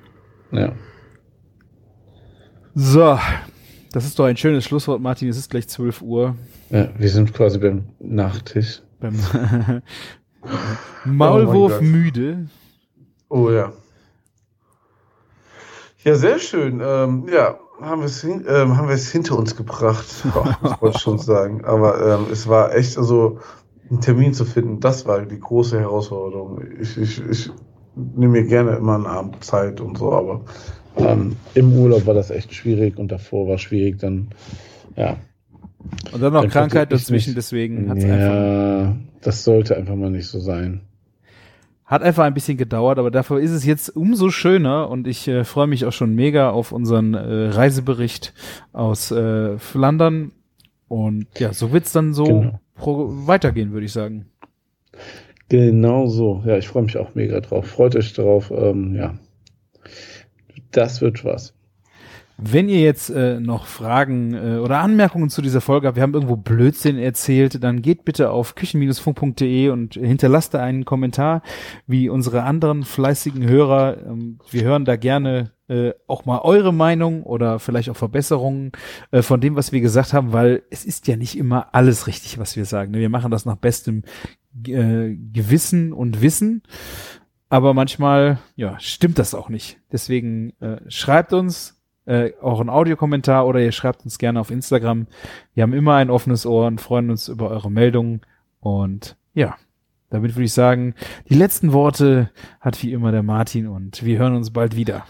Ja. 0.51 0.73
So, 2.79 3.17
das 3.91 4.05
ist 4.05 4.19
doch 4.19 4.25
ein 4.25 4.37
schönes 4.37 4.63
Schlusswort, 4.63 5.01
Martin. 5.01 5.29
Es 5.29 5.37
ist 5.39 5.49
gleich 5.49 5.67
12 5.67 6.03
Uhr. 6.03 6.35
Ja, 6.69 6.89
wir 6.95 7.09
sind 7.09 7.33
quasi 7.33 7.57
beim 7.57 7.85
Nachtisch. 7.97 8.83
Beim 8.99 9.15
Maulwurf 11.05 11.79
oh 11.79 11.81
müde. 11.81 12.45
Oh 13.29 13.49
ja. 13.49 13.71
Ja, 16.03 16.13
sehr 16.13 16.37
schön. 16.37 16.79
Ähm, 16.85 17.25
ja, 17.33 17.57
haben 17.81 18.01
wir 18.01 18.05
es 18.05 18.21
hin, 18.21 18.45
ähm, 18.47 18.77
haben 18.77 18.89
wir 18.89 18.93
es 18.93 19.11
hinter 19.11 19.39
uns 19.39 19.55
gebracht, 19.55 20.05
muss 20.61 20.79
man 20.79 20.93
schon 20.93 21.17
sagen. 21.17 21.65
Aber 21.65 21.99
ähm, 21.99 22.27
es 22.31 22.47
war 22.47 22.75
echt, 22.75 22.99
also 22.99 23.39
einen 23.89 24.01
Termin 24.01 24.35
zu 24.35 24.45
finden, 24.45 24.81
das 24.81 25.07
war 25.07 25.25
die 25.25 25.39
große 25.39 25.79
Herausforderung. 25.79 26.61
Ich, 26.79 26.95
ich, 26.95 27.27
ich 27.27 27.49
nehme 27.95 28.33
mir 28.33 28.43
gerne 28.43 28.75
immer 28.75 28.93
einen 28.93 29.07
Abend 29.07 29.43
Zeit 29.43 29.81
und 29.81 29.97
so, 29.97 30.13
aber 30.13 30.45
ähm, 30.97 31.35
im 31.53 31.73
Urlaub 31.73 32.05
war 32.05 32.13
das 32.13 32.29
echt 32.29 32.53
schwierig 32.53 32.97
und 32.97 33.11
davor 33.11 33.47
war 33.47 33.57
schwierig, 33.57 33.99
dann 33.99 34.29
ja, 34.95 35.17
und 36.11 36.21
dann 36.21 36.33
noch 36.33 36.41
dann 36.41 36.51
Krankheit 36.51 36.91
dazwischen, 36.91 37.29
nicht. 37.29 37.37
deswegen 37.37 37.89
hat's 37.89 38.03
ja, 38.03 38.13
einfach. 38.13 38.95
Das 39.21 39.43
sollte 39.43 39.77
einfach 39.77 39.95
mal 39.95 40.09
nicht 40.09 40.27
so 40.27 40.39
sein. 40.39 40.81
Hat 41.85 42.03
einfach 42.03 42.25
ein 42.25 42.33
bisschen 42.33 42.57
gedauert, 42.57 42.99
aber 42.99 43.11
dafür 43.11 43.39
ist 43.39 43.51
es 43.51 43.65
jetzt 43.65 43.95
umso 43.95 44.29
schöner 44.29 44.89
und 44.89 45.07
ich 45.07 45.27
äh, 45.27 45.45
freue 45.45 45.67
mich 45.67 45.85
auch 45.85 45.93
schon 45.93 46.15
mega 46.15 46.49
auf 46.49 46.73
unseren 46.73 47.13
äh, 47.13 47.47
Reisebericht 47.47 48.33
aus 48.73 49.11
äh, 49.11 49.57
Flandern. 49.57 50.31
Und 50.89 51.27
ja, 51.37 51.53
so 51.53 51.71
wird's 51.71 51.93
dann 51.93 52.13
so 52.13 52.25
genau. 52.25 52.59
weitergehen, 53.27 53.71
würde 53.71 53.85
ich 53.85 53.93
sagen. 53.93 54.25
Genau 55.49 56.07
so. 56.07 56.43
Ja, 56.45 56.57
ich 56.57 56.67
freue 56.67 56.83
mich 56.83 56.97
auch 56.97 57.15
mega 57.15 57.39
drauf. 57.39 57.67
Freut 57.67 57.95
euch 57.95 58.13
drauf. 58.13 58.51
Ähm, 58.51 58.95
ja, 58.95 59.15
das 60.71 61.01
wird 61.01 61.23
was. 61.23 61.53
Wenn 62.39 62.69
ihr 62.69 62.81
jetzt 62.81 63.09
äh, 63.09 63.39
noch 63.39 63.65
Fragen 63.65 64.35
äh, 64.35 64.59
oder 64.59 64.77
Anmerkungen 64.79 65.31
zu 65.31 65.41
dieser 65.41 65.59
Folge 65.59 65.87
habt, 65.87 65.95
wir 65.95 66.03
haben 66.03 66.13
irgendwo 66.13 66.35
Blödsinn 66.35 66.99
erzählt, 66.99 67.63
dann 67.63 67.81
geht 67.81 68.05
bitte 68.05 68.29
auf 68.29 68.53
küchen-funk.de 68.53 69.69
und 69.69 69.95
hinterlasst 69.95 70.53
da 70.53 70.61
einen 70.61 70.85
Kommentar, 70.85 71.41
wie 71.87 72.09
unsere 72.09 72.43
anderen 72.43 72.83
fleißigen 72.83 73.49
Hörer. 73.49 73.97
Ähm, 74.05 74.37
wir 74.51 74.61
hören 74.61 74.85
da 74.85 74.97
gerne 74.97 75.51
äh, 75.67 75.93
auch 76.05 76.25
mal 76.25 76.41
eure 76.43 76.71
Meinung 76.71 77.23
oder 77.23 77.57
vielleicht 77.57 77.89
auch 77.89 77.97
Verbesserungen 77.97 78.71
äh, 79.09 79.23
von 79.23 79.41
dem, 79.41 79.55
was 79.55 79.71
wir 79.71 79.81
gesagt 79.81 80.13
haben, 80.13 80.31
weil 80.31 80.61
es 80.69 80.85
ist 80.85 81.07
ja 81.07 81.15
nicht 81.15 81.39
immer 81.39 81.73
alles 81.73 82.05
richtig, 82.05 82.37
was 82.37 82.55
wir 82.55 82.65
sagen. 82.65 82.93
Wir 82.93 83.09
machen 83.09 83.31
das 83.31 83.45
nach 83.45 83.57
bestem 83.57 84.03
äh, 84.67 85.15
Gewissen 85.33 85.91
und 85.91 86.21
Wissen 86.21 86.61
aber 87.49 87.73
manchmal 87.73 88.39
ja 88.55 88.79
stimmt 88.79 89.19
das 89.19 89.33
auch 89.33 89.49
nicht. 89.49 89.79
Deswegen 89.91 90.53
äh, 90.59 90.77
schreibt 90.87 91.33
uns 91.33 91.77
äh, 92.07 92.31
auch 92.41 92.59
einen 92.59 92.69
Audiokommentar 92.69 93.45
oder 93.45 93.59
ihr 93.59 93.71
schreibt 93.71 94.03
uns 94.05 94.17
gerne 94.17 94.39
auf 94.39 94.49
Instagram. 94.49 95.07
Wir 95.53 95.63
haben 95.63 95.73
immer 95.73 95.95
ein 95.95 96.09
offenes 96.09 96.45
Ohr 96.45 96.67
und 96.67 96.81
freuen 96.81 97.09
uns 97.09 97.27
über 97.27 97.49
eure 97.49 97.69
Meldungen. 97.69 98.21
Und 98.59 99.17
ja, 99.33 99.55
damit 100.09 100.35
würde 100.35 100.45
ich 100.45 100.53
sagen, 100.53 100.95
die 101.29 101.35
letzten 101.35 101.73
Worte 101.73 102.31
hat 102.61 102.81
wie 102.81 102.93
immer 102.93 103.11
der 103.11 103.23
Martin 103.23 103.67
und 103.67 104.03
wir 104.03 104.17
hören 104.17 104.35
uns 104.35 104.51
bald 104.51 104.75
wieder. 104.75 105.05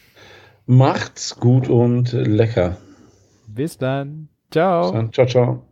Macht's 0.66 1.38
gut 1.40 1.68
und 1.68 2.12
lecker. 2.12 2.76
Bis 3.48 3.78
dann. 3.78 4.28
Ciao. 4.50 4.82
Bis 4.82 4.92
dann. 4.92 5.12
Ciao, 5.12 5.26
ciao. 5.26 5.64